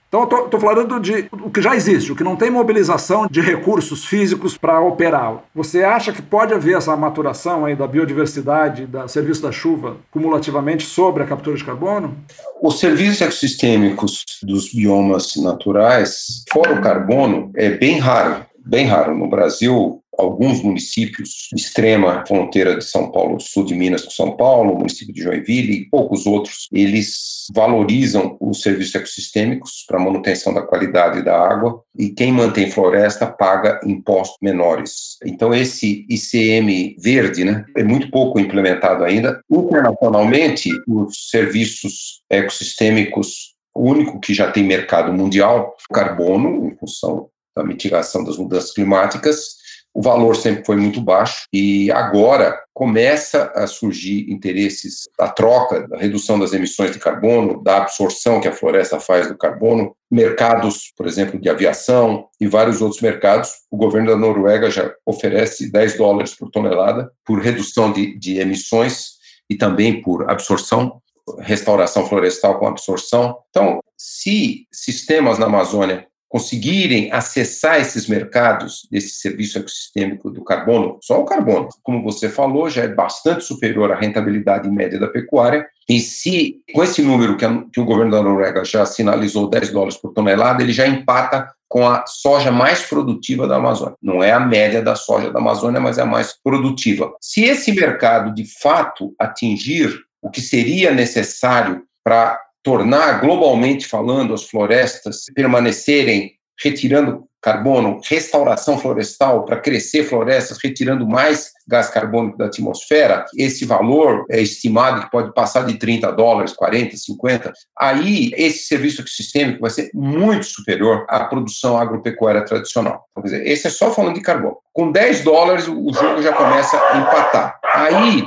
Então 0.08 0.28
eu 0.30 0.44
estou 0.44 0.60
falando 0.60 0.98
de 1.00 1.28
o 1.32 1.50
que 1.50 1.60
já 1.60 1.74
existe, 1.74 2.12
o 2.12 2.16
que 2.16 2.24
não 2.24 2.36
tem 2.36 2.50
mobilização 2.50 3.26
de 3.28 3.40
recursos 3.40 4.04
físicos 4.04 4.56
para 4.56 4.80
operá-lo. 4.80 5.42
Você 5.54 5.82
acha 5.82 6.12
que 6.12 6.22
pode 6.22 6.54
haver 6.54 6.76
essa 6.76 6.96
maturação 6.96 7.64
aí 7.64 7.74
da 7.74 7.86
biodiversidade, 7.86 8.86
da 8.86 9.08
serviço 9.08 9.42
da 9.42 9.52
chuva, 9.52 9.96
cumulativamente 10.10 10.84
sobre 10.84 11.22
a 11.22 11.26
captura 11.26 11.56
de 11.56 11.64
carbono? 11.64 12.16
Os 12.62 12.78
serviços 12.78 13.20
ecossistêmicos 13.20 14.24
dos 14.42 14.72
biomas 14.72 15.34
naturais, 15.36 16.44
fora 16.52 16.74
o 16.74 16.80
carbono, 16.80 17.50
é 17.54 17.70
bem 17.70 17.98
raro. 17.98 18.46
Bem 18.66 18.86
raro. 18.86 19.16
No 19.16 19.28
Brasil, 19.28 20.02
alguns 20.18 20.62
municípios, 20.62 21.48
extrema 21.54 22.24
fronteira 22.26 22.76
de 22.76 22.84
São 22.84 23.10
Paulo, 23.10 23.40
sul 23.40 23.64
de 23.64 23.74
Minas 23.74 24.02
com 24.02 24.10
São 24.10 24.36
Paulo, 24.36 24.76
município 24.76 25.12
de 25.12 25.22
Joinville 25.22 25.72
e 25.72 25.88
poucos 25.88 26.26
outros, 26.26 26.68
eles 26.72 27.46
valorizam 27.54 28.36
os 28.40 28.62
serviços 28.62 28.94
ecossistêmicos 28.94 29.84
para 29.86 29.98
manutenção 29.98 30.52
da 30.52 30.62
qualidade 30.62 31.22
da 31.22 31.38
água 31.38 31.82
e 31.96 32.10
quem 32.10 32.32
mantém 32.32 32.70
floresta 32.70 33.26
paga 33.26 33.80
impostos 33.84 34.38
menores. 34.42 35.16
Então 35.24 35.54
esse 35.54 36.04
ICM 36.08 36.96
verde, 36.98 37.44
né, 37.44 37.64
é 37.76 37.84
muito 37.84 38.10
pouco 38.10 38.40
implementado 38.40 39.04
ainda. 39.04 39.40
Internacionalmente, 39.50 40.70
os 40.88 41.30
serviços 41.30 42.22
ecossistêmicos 42.30 43.56
o 43.76 43.90
único 43.90 44.18
que 44.18 44.32
já 44.32 44.50
tem 44.50 44.64
mercado 44.64 45.12
mundial, 45.12 45.76
carbono, 45.92 46.66
em 46.66 46.74
função 46.76 47.28
da 47.54 47.62
mitigação 47.62 48.24
das 48.24 48.38
mudanças 48.38 48.72
climáticas, 48.72 49.56
o 49.96 50.02
valor 50.02 50.36
sempre 50.36 50.62
foi 50.62 50.76
muito 50.76 51.00
baixo 51.00 51.46
e 51.50 51.90
agora 51.90 52.62
começa 52.74 53.50
a 53.54 53.66
surgir 53.66 54.30
interesses 54.30 55.08
da 55.18 55.26
troca, 55.26 55.88
da 55.88 55.96
redução 55.96 56.38
das 56.38 56.52
emissões 56.52 56.92
de 56.92 56.98
carbono, 56.98 57.62
da 57.62 57.78
absorção 57.78 58.38
que 58.38 58.46
a 58.46 58.52
floresta 58.52 59.00
faz 59.00 59.26
do 59.26 59.38
carbono, 59.38 59.96
mercados, 60.10 60.92
por 60.94 61.06
exemplo, 61.06 61.40
de 61.40 61.48
aviação 61.48 62.28
e 62.38 62.46
vários 62.46 62.82
outros 62.82 63.00
mercados. 63.00 63.50
O 63.70 63.76
governo 63.78 64.10
da 64.10 64.18
Noruega 64.18 64.70
já 64.70 64.92
oferece 65.06 65.72
10 65.72 65.96
dólares 65.96 66.34
por 66.34 66.50
tonelada 66.50 67.10
por 67.24 67.40
redução 67.40 67.90
de, 67.90 68.18
de 68.18 68.38
emissões 68.38 69.12
e 69.48 69.56
também 69.56 70.02
por 70.02 70.30
absorção, 70.30 71.00
restauração 71.38 72.06
florestal 72.06 72.58
com 72.58 72.66
absorção. 72.66 73.38
Então, 73.48 73.80
se 73.96 74.66
sistemas 74.70 75.38
na 75.38 75.46
Amazônia 75.46 76.06
conseguirem 76.28 77.10
acessar 77.12 77.80
esses 77.80 78.08
mercados 78.08 78.86
desse 78.90 79.16
serviço 79.16 79.58
ecossistêmico 79.58 80.30
do 80.30 80.42
carbono, 80.42 80.98
só 81.02 81.20
o 81.20 81.24
carbono, 81.24 81.68
como 81.82 82.02
você 82.02 82.28
falou, 82.28 82.68
já 82.68 82.82
é 82.82 82.88
bastante 82.88 83.44
superior 83.44 83.92
à 83.92 83.96
rentabilidade 83.96 84.68
média 84.68 84.98
da 84.98 85.08
pecuária. 85.08 85.66
E 85.88 86.00
se, 86.00 86.56
com 86.74 86.82
esse 86.82 87.00
número 87.00 87.36
que, 87.36 87.44
a, 87.44 87.62
que 87.72 87.80
o 87.80 87.84
governo 87.84 88.10
da 88.10 88.22
Noruega 88.22 88.64
já 88.64 88.84
sinalizou, 88.84 89.48
10 89.48 89.70
dólares 89.70 89.96
por 89.96 90.12
tonelada, 90.12 90.62
ele 90.62 90.72
já 90.72 90.86
empata 90.86 91.48
com 91.68 91.86
a 91.86 92.04
soja 92.06 92.50
mais 92.50 92.82
produtiva 92.82 93.46
da 93.46 93.56
Amazônia. 93.56 93.94
Não 94.02 94.22
é 94.22 94.32
a 94.32 94.40
média 94.40 94.82
da 94.82 94.96
soja 94.96 95.30
da 95.30 95.38
Amazônia, 95.38 95.80
mas 95.80 95.98
é 95.98 96.02
a 96.02 96.06
mais 96.06 96.32
produtiva. 96.32 97.12
Se 97.20 97.44
esse 97.44 97.72
mercado, 97.72 98.34
de 98.34 98.44
fato, 98.60 99.14
atingir 99.18 99.94
o 100.20 100.30
que 100.30 100.40
seria 100.40 100.92
necessário 100.92 101.84
para 102.04 102.40
tornar 102.66 103.20
globalmente 103.20 103.86
falando 103.86 104.34
as 104.34 104.42
florestas 104.42 105.26
permanecerem 105.32 106.32
retirando 106.60 107.24
carbono, 107.40 108.00
restauração 108.02 108.76
florestal 108.76 109.44
para 109.44 109.60
crescer 109.60 110.02
florestas, 110.02 110.58
retirando 110.60 111.06
mais 111.06 111.52
gás 111.68 111.88
carbônico 111.88 112.36
da 112.36 112.46
atmosfera, 112.46 113.24
esse 113.36 113.64
valor 113.64 114.24
é 114.28 114.40
estimado 114.40 115.02
que 115.02 115.10
pode 115.12 115.32
passar 115.32 115.64
de 115.64 115.74
30 115.78 116.10
dólares, 116.10 116.54
40, 116.54 116.96
50. 116.96 117.52
Aí 117.78 118.32
esse 118.36 118.66
serviço 118.66 119.00
ecossistêmico 119.00 119.60
vai 119.60 119.70
ser 119.70 119.88
muito 119.94 120.46
superior 120.46 121.06
à 121.08 121.24
produção 121.26 121.78
agropecuária 121.78 122.44
tradicional. 122.44 123.06
Então, 123.10 123.22
quer 123.22 123.28
dizer, 123.28 123.46
esse 123.46 123.68
é 123.68 123.70
só 123.70 123.92
falando 123.92 124.16
de 124.16 124.22
carbono. 124.22 124.56
Com 124.72 124.90
10 124.90 125.22
dólares 125.22 125.68
o 125.68 125.92
jogo 125.92 126.20
já 126.20 126.32
começa 126.32 126.76
a 126.76 126.98
empatar. 126.98 127.60
Aí 127.74 128.24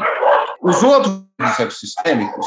os 0.61 0.81
outros 0.81 1.25
ecossistêmicos 1.59 2.45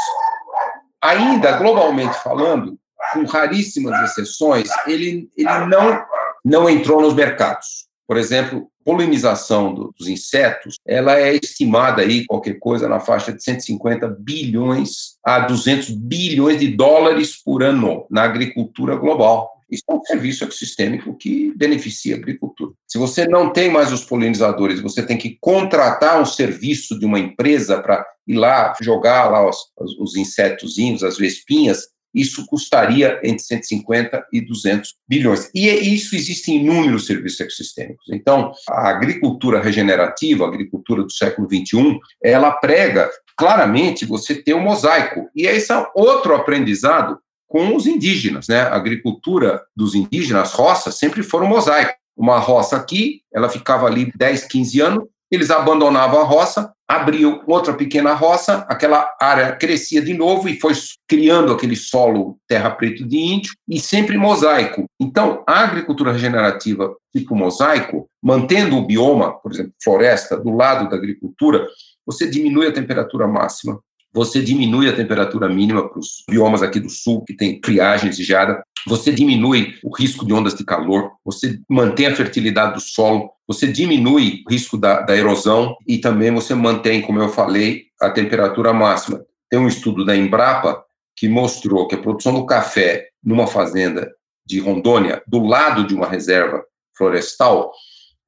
ainda 1.03 1.57
globalmente 1.59 2.17
falando, 2.23 2.79
com 3.13 3.25
raríssimas 3.25 4.11
exceções, 4.11 4.69
ele, 4.87 5.29
ele 5.37 5.67
não, 5.67 6.05
não 6.45 6.71
entrou 6.71 7.03
nos 7.03 7.15
mercados. 7.15 7.87
Por 8.07 8.17
exemplo, 8.17 8.71
polinização 8.85 9.73
dos 9.75 10.09
insetos, 10.09 10.77
ela 10.87 11.19
é 11.19 11.35
estimada 11.35 12.03
aí 12.03 12.25
qualquer 12.27 12.59
coisa 12.59 12.89
na 12.89 13.01
faixa 13.01 13.33
de 13.33 13.43
150 13.43 14.09
bilhões 14.19 15.17
a 15.25 15.41
200 15.41 15.91
bilhões 15.91 16.61
de 16.61 16.69
dólares 16.69 17.43
por 17.43 17.63
ano 17.63 18.07
na 18.11 18.23
agricultura 18.23 18.97
global. 18.97 19.51
Isso 19.73 19.85
é 19.89 19.95
um 19.95 20.05
serviço 20.05 20.45
ecossistêmico 20.45 21.17
que 21.17 21.51
beneficia 21.57 22.15
a 22.15 22.19
agricultura. 22.19 22.73
Se 22.87 22.99
você 22.99 23.27
não 23.27 23.51
tem 23.51 23.71
mais 23.71 23.91
os 23.91 24.05
polinizadores, 24.05 24.81
você 24.81 25.03
tem 25.03 25.17
que 25.17 25.39
contratar 25.41 26.21
um 26.21 26.27
serviço 26.27 26.99
de 26.99 27.07
uma 27.07 27.19
empresa 27.19 27.81
para 27.81 28.07
ir 28.29 28.35
lá 28.35 28.75
jogar 28.83 29.31
lá 29.31 29.49
os, 29.49 29.57
os 29.99 30.15
insetozinhos, 30.15 31.03
as 31.03 31.17
vespinhas, 31.17 31.89
isso 32.15 32.45
custaria 32.47 33.19
entre 33.25 33.43
150 33.43 34.27
e 34.33 34.41
200 34.43 34.95
bilhões. 35.09 35.51
E 35.55 35.69
é 35.69 35.81
isso 35.81 36.15
existe 36.15 36.53
em 36.53 36.61
inúmeros 36.61 37.07
serviços 37.07 37.41
ecossistêmicos. 37.41 38.05
Então, 38.13 38.53
a 38.69 38.91
agricultura 38.91 39.63
regenerativa, 39.63 40.45
a 40.45 40.49
agricultura 40.49 41.03
do 41.03 41.13
século 41.13 41.49
21, 41.49 41.99
ela 42.23 42.53
prega 42.53 43.11
claramente 43.37 44.05
você 44.05 44.35
ter 44.35 44.55
um 44.55 44.61
mosaico. 44.61 45.31
E 45.35 45.47
esse 45.47 45.73
é 45.73 45.87
outro 45.95 46.35
aprendizado 46.35 47.19
com 47.53 47.77
os 47.77 47.87
indígenas, 47.87 48.49
né? 48.49 48.63
A 48.63 48.75
agricultura 48.75 49.63
dos 49.77 49.95
indígenas, 49.95 50.49
as 50.49 50.55
roças, 50.55 50.95
sempre 50.95 51.23
foram 51.23 51.47
mosaico. 51.47 51.93
Uma 52.17 52.39
roça 52.39 52.77
aqui, 52.77 53.21
ela 53.31 53.47
ficava 53.51 53.87
ali 53.87 54.11
10, 54.17 54.47
15 54.47 54.81
anos, 54.81 55.05
eles 55.31 55.51
abandonavam 55.51 56.21
a 56.21 56.25
roça, 56.25 56.73
abriam 56.89 57.43
outra 57.47 57.75
pequena 57.75 58.15
roça, 58.15 58.67
aquela 58.69 59.07
área 59.21 59.53
crescia 59.55 60.01
de 60.01 60.15
novo 60.15 60.49
e 60.49 60.59
foi 60.59 60.73
criando 61.07 61.53
aquele 61.53 61.77
solo 61.77 62.39
terra 62.49 62.71
preto 62.71 63.07
de 63.07 63.19
índio 63.19 63.53
e 63.69 63.79
sempre 63.79 64.17
mosaico. 64.17 64.87
Então, 64.99 65.45
a 65.47 65.61
agricultura 65.61 66.13
regenerativa 66.13 66.95
tipo 67.15 67.37
mosaico, 67.37 68.09
mantendo 68.23 68.79
o 68.79 68.87
bioma, 68.87 69.39
por 69.41 69.53
exemplo, 69.53 69.73
floresta, 69.83 70.39
do 70.39 70.51
lado 70.51 70.89
da 70.89 70.97
agricultura, 70.97 71.67
você 72.07 72.27
diminui 72.27 72.67
a 72.67 72.73
temperatura 72.73 73.29
máxima, 73.29 73.79
você 74.13 74.43
diminui 74.43 74.89
a 74.89 74.95
temperatura 74.95 75.49
mínima 75.49 75.89
para 75.89 75.99
os 75.99 76.23
biomas 76.29 76.63
aqui 76.63 76.79
do 76.79 76.91
sul, 76.91 77.25
que 77.25 77.35
tem 77.35 77.61
friagem 77.65 78.11
exigida, 78.11 78.63
você 78.87 79.13
diminui 79.13 79.75
o 79.83 79.95
risco 79.95 80.27
de 80.27 80.33
ondas 80.33 80.55
de 80.55 80.65
calor, 80.65 81.13
você 81.25 81.59
mantém 81.69 82.07
a 82.07 82.17
fertilidade 82.17 82.75
do 82.75 82.81
solo, 82.81 83.31
você 83.47 83.67
diminui 83.67 84.43
o 84.47 84.51
risco 84.51 84.77
da, 84.77 85.01
da 85.01 85.17
erosão. 85.17 85.77
E 85.87 85.99
também 85.99 86.33
você 86.33 86.55
mantém, 86.55 87.01
como 87.01 87.21
eu 87.21 87.29
falei, 87.29 87.85
a 88.01 88.11
temperatura 88.11 88.73
máxima. 88.73 89.25
Tem 89.49 89.59
um 89.59 89.69
estudo 89.69 90.05
da 90.05 90.17
Embrapa 90.17 90.83
que 91.17 91.29
mostrou 91.29 91.87
que 91.87 91.95
a 91.95 91.99
produção 91.99 92.35
do 92.35 92.47
café 92.47 93.09
numa 93.23 93.47
fazenda 93.47 94.11
de 94.45 94.59
Rondônia, 94.59 95.23
do 95.27 95.45
lado 95.45 95.87
de 95.87 95.95
uma 95.95 96.09
reserva 96.09 96.65
florestal, 96.97 97.71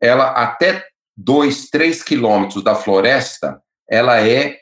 ela 0.00 0.30
até 0.30 0.84
2, 1.16 1.70
3 1.70 2.02
quilômetros 2.02 2.62
da 2.62 2.74
floresta, 2.74 3.60
ela 3.88 4.20
é 4.20 4.58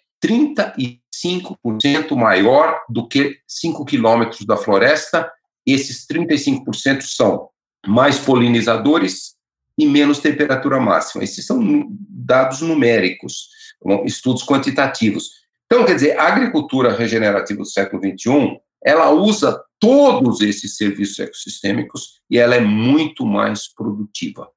35% 1.14 2.16
maior 2.16 2.80
do 2.88 3.06
que 3.06 3.38
5 3.46 3.84
quilômetros 3.84 4.46
da 4.46 4.56
floresta. 4.56 5.30
Esses 5.66 6.06
35% 6.06 7.02
são 7.02 7.48
mais 7.86 8.18
polinizadores, 8.18 9.36
e 9.78 9.86
menos 9.86 10.18
temperatura 10.18 10.78
máxima. 10.80 11.24
Esses 11.24 11.46
são 11.46 11.88
dados 12.08 12.60
numéricos, 12.60 13.48
estudos 14.04 14.44
quantitativos. 14.44 15.30
Então, 15.66 15.84
quer 15.84 15.94
dizer, 15.94 16.18
a 16.18 16.28
agricultura 16.28 16.94
regenerativa 16.94 17.60
do 17.60 17.66
século 17.66 18.02
XXI, 18.02 18.58
ela 18.84 19.10
usa 19.10 19.62
todos 19.80 20.40
esses 20.40 20.76
serviços 20.76 21.18
ecossistêmicos 21.18 22.20
e 22.30 22.38
ela 22.38 22.54
é 22.54 22.60
muito 22.60 23.24
mais 23.24 23.72
produtiva. 23.72 24.48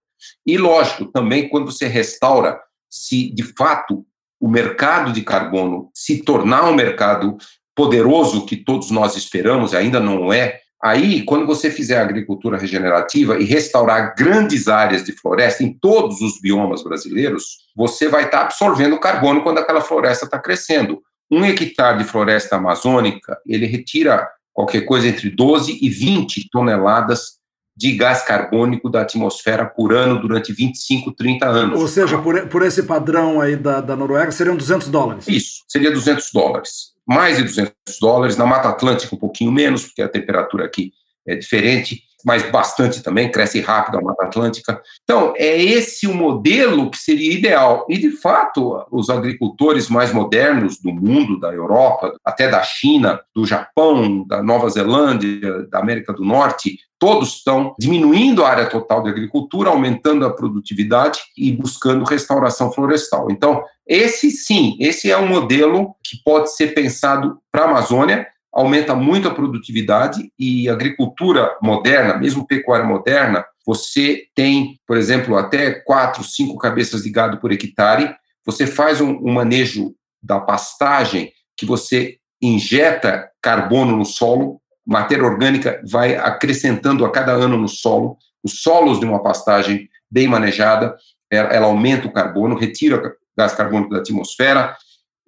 E, 0.46 0.58
lógico, 0.58 1.06
também 1.06 1.50
quando 1.50 1.72
você 1.72 1.88
restaura, 1.88 2.60
se 2.90 3.30
de 3.34 3.44
fato 3.44 4.06
o 4.40 4.48
mercado 4.48 5.12
de 5.12 5.22
carbono 5.22 5.90
se 5.94 6.24
tornar 6.24 6.70
um 6.70 6.74
mercado 6.74 7.38
poderoso 7.76 8.46
que 8.46 8.56
todos 8.56 8.90
nós 8.90 9.16
esperamos, 9.16 9.74
ainda 9.74 10.00
não 10.00 10.32
é, 10.32 10.60
aí, 10.82 11.24
quando 11.24 11.46
você 11.46 11.70
fizer 11.70 12.00
agricultura 12.00 12.58
regenerativa 12.58 13.38
e 13.38 13.44
restaurar 13.44 14.16
grandes 14.16 14.68
áreas 14.68 15.04
de 15.04 15.12
floresta 15.12 15.64
em 15.64 15.74
todos 15.74 16.22
os 16.22 16.40
biomas 16.40 16.84
brasileiros, 16.84 17.66
você 17.76 18.08
vai 18.08 18.26
estar 18.26 18.42
absorvendo 18.42 19.00
carbono 19.00 19.44
quando 19.44 19.58
aquela 19.58 19.82
floresta 19.82 20.26
está 20.26 20.40
crescendo. 20.40 21.02
Um 21.30 21.44
hectare 21.44 21.98
de 21.98 22.04
floresta 22.04 22.56
amazônica, 22.56 23.38
ele 23.46 23.66
retira 23.66 24.30
qualquer 24.54 24.82
coisa 24.82 25.08
entre 25.08 25.30
12 25.30 25.80
e 25.82 25.90
20 25.90 26.50
toneladas 26.50 27.40
de 27.76 27.92
gás 27.94 28.24
carbônico 28.24 28.90
da 28.90 29.02
atmosfera 29.02 29.66
por 29.66 29.94
ano 29.94 30.22
durante 30.22 30.54
25, 30.54 31.12
30 31.12 31.46
anos. 31.46 31.80
Ou 31.80 31.88
seja, 31.88 32.18
por, 32.18 32.48
por 32.48 32.64
esse 32.64 32.84
padrão 32.84 33.42
aí 33.42 33.56
da, 33.56 33.82
da 33.82 33.96
Noruega, 33.96 34.32
seriam 34.32 34.56
200 34.56 34.88
dólares. 34.88 35.28
Isso, 35.28 35.64
seria 35.68 35.92
200 35.92 36.32
dólares. 36.32 36.94
Mais 37.08 37.38
de 37.38 37.44
200 37.44 37.74
dólares. 38.00 38.38
Na 38.38 38.46
Mata 38.46 38.70
Atlântica, 38.70 39.16
um 39.16 39.20
pouquinho 39.20 39.52
menos, 39.52 39.86
porque 39.86 40.02
a 40.02 40.10
temperatura 40.10 40.66
aqui 40.66 40.92
é 41.28 41.36
diferente 41.36 42.06
mas 42.26 42.42
bastante 42.50 43.04
também, 43.04 43.32
cresce 43.32 43.62
rápido 43.62 44.00
a 44.00 44.02
Mata 44.02 44.26
Atlântica. 44.26 44.82
Então, 45.04 45.36
é 45.38 45.62
esse 45.62 46.08
o 46.08 46.14
modelo 46.14 46.90
que 46.90 46.98
seria 46.98 47.32
ideal. 47.32 47.86
E, 47.88 48.00
de 48.00 48.10
fato, 48.10 48.84
os 48.92 49.12
agricultores 49.12 49.90
mais 49.90 50.12
modernos 50.12 50.80
do 50.80 50.92
mundo, 50.92 51.40
da 51.40 51.54
Europa, 51.54 52.18
até 52.26 52.50
da 52.50 52.64
China, 52.64 53.22
do 53.34 53.46
Japão, 53.46 54.26
da 54.26 54.42
Nova 54.42 54.68
Zelândia, 54.70 55.68
da 55.70 55.78
América 55.78 56.12
do 56.12 56.26
Norte, 56.26 56.80
todos 57.00 57.36
estão 57.36 57.76
diminuindo 57.80 58.44
a 58.44 58.50
área 58.50 58.70
total 58.70 59.04
de 59.04 59.10
agricultura, 59.10 59.70
aumentando 59.70 60.26
a 60.26 60.34
produtividade 60.34 61.20
e 61.38 61.52
buscando 61.52 62.06
restauração 62.06 62.72
florestal. 62.72 63.30
Então, 63.30 63.64
esse 63.86 64.32
sim, 64.32 64.78
esse 64.80 65.12
é 65.12 65.18
um 65.18 65.28
modelo 65.28 65.96
que 66.04 66.18
pode 66.24 66.56
ser 66.56 66.74
pensado 66.74 67.38
para 67.52 67.64
a 67.64 67.70
Amazônia 67.70 68.28
aumenta 68.56 68.96
muito 68.96 69.28
a 69.28 69.34
produtividade 69.34 70.32
e 70.40 70.70
agricultura 70.70 71.58
moderna, 71.62 72.18
mesmo 72.18 72.48
pecuária 72.48 72.86
moderna, 72.86 73.44
você 73.66 74.28
tem, 74.34 74.80
por 74.88 74.96
exemplo, 74.96 75.36
até 75.36 75.72
quatro, 75.72 76.24
cinco 76.24 76.58
cabeças 76.58 77.04
de 77.04 77.10
gado 77.10 77.38
por 77.38 77.52
hectare, 77.52 78.16
você 78.46 78.66
faz 78.66 79.02
um, 79.02 79.12
um 79.18 79.34
manejo 79.34 79.94
da 80.24 80.40
pastagem 80.40 81.34
que 81.58 81.66
você 81.66 82.18
injeta 82.42 83.30
carbono 83.42 83.98
no 83.98 84.06
solo, 84.06 84.62
matéria 84.86 85.26
orgânica 85.26 85.82
vai 85.90 86.16
acrescentando 86.16 87.06
a 87.06 87.12
cada 87.12 87.32
ano 87.32 87.58
no 87.58 87.68
solo, 87.68 88.18
os 88.44 88.62
solos 88.62 89.00
de 89.00 89.06
uma 89.06 89.22
pastagem 89.22 89.90
bem 90.10 90.28
manejada, 90.28 90.96
ela, 91.32 91.50
ela 91.50 91.66
aumenta 91.68 92.08
o 92.08 92.14
carbono, 92.14 92.56
retira 92.56 93.16
gás 93.38 93.54
carbônico 93.54 93.92
da 93.92 94.00
atmosfera, 94.00 94.76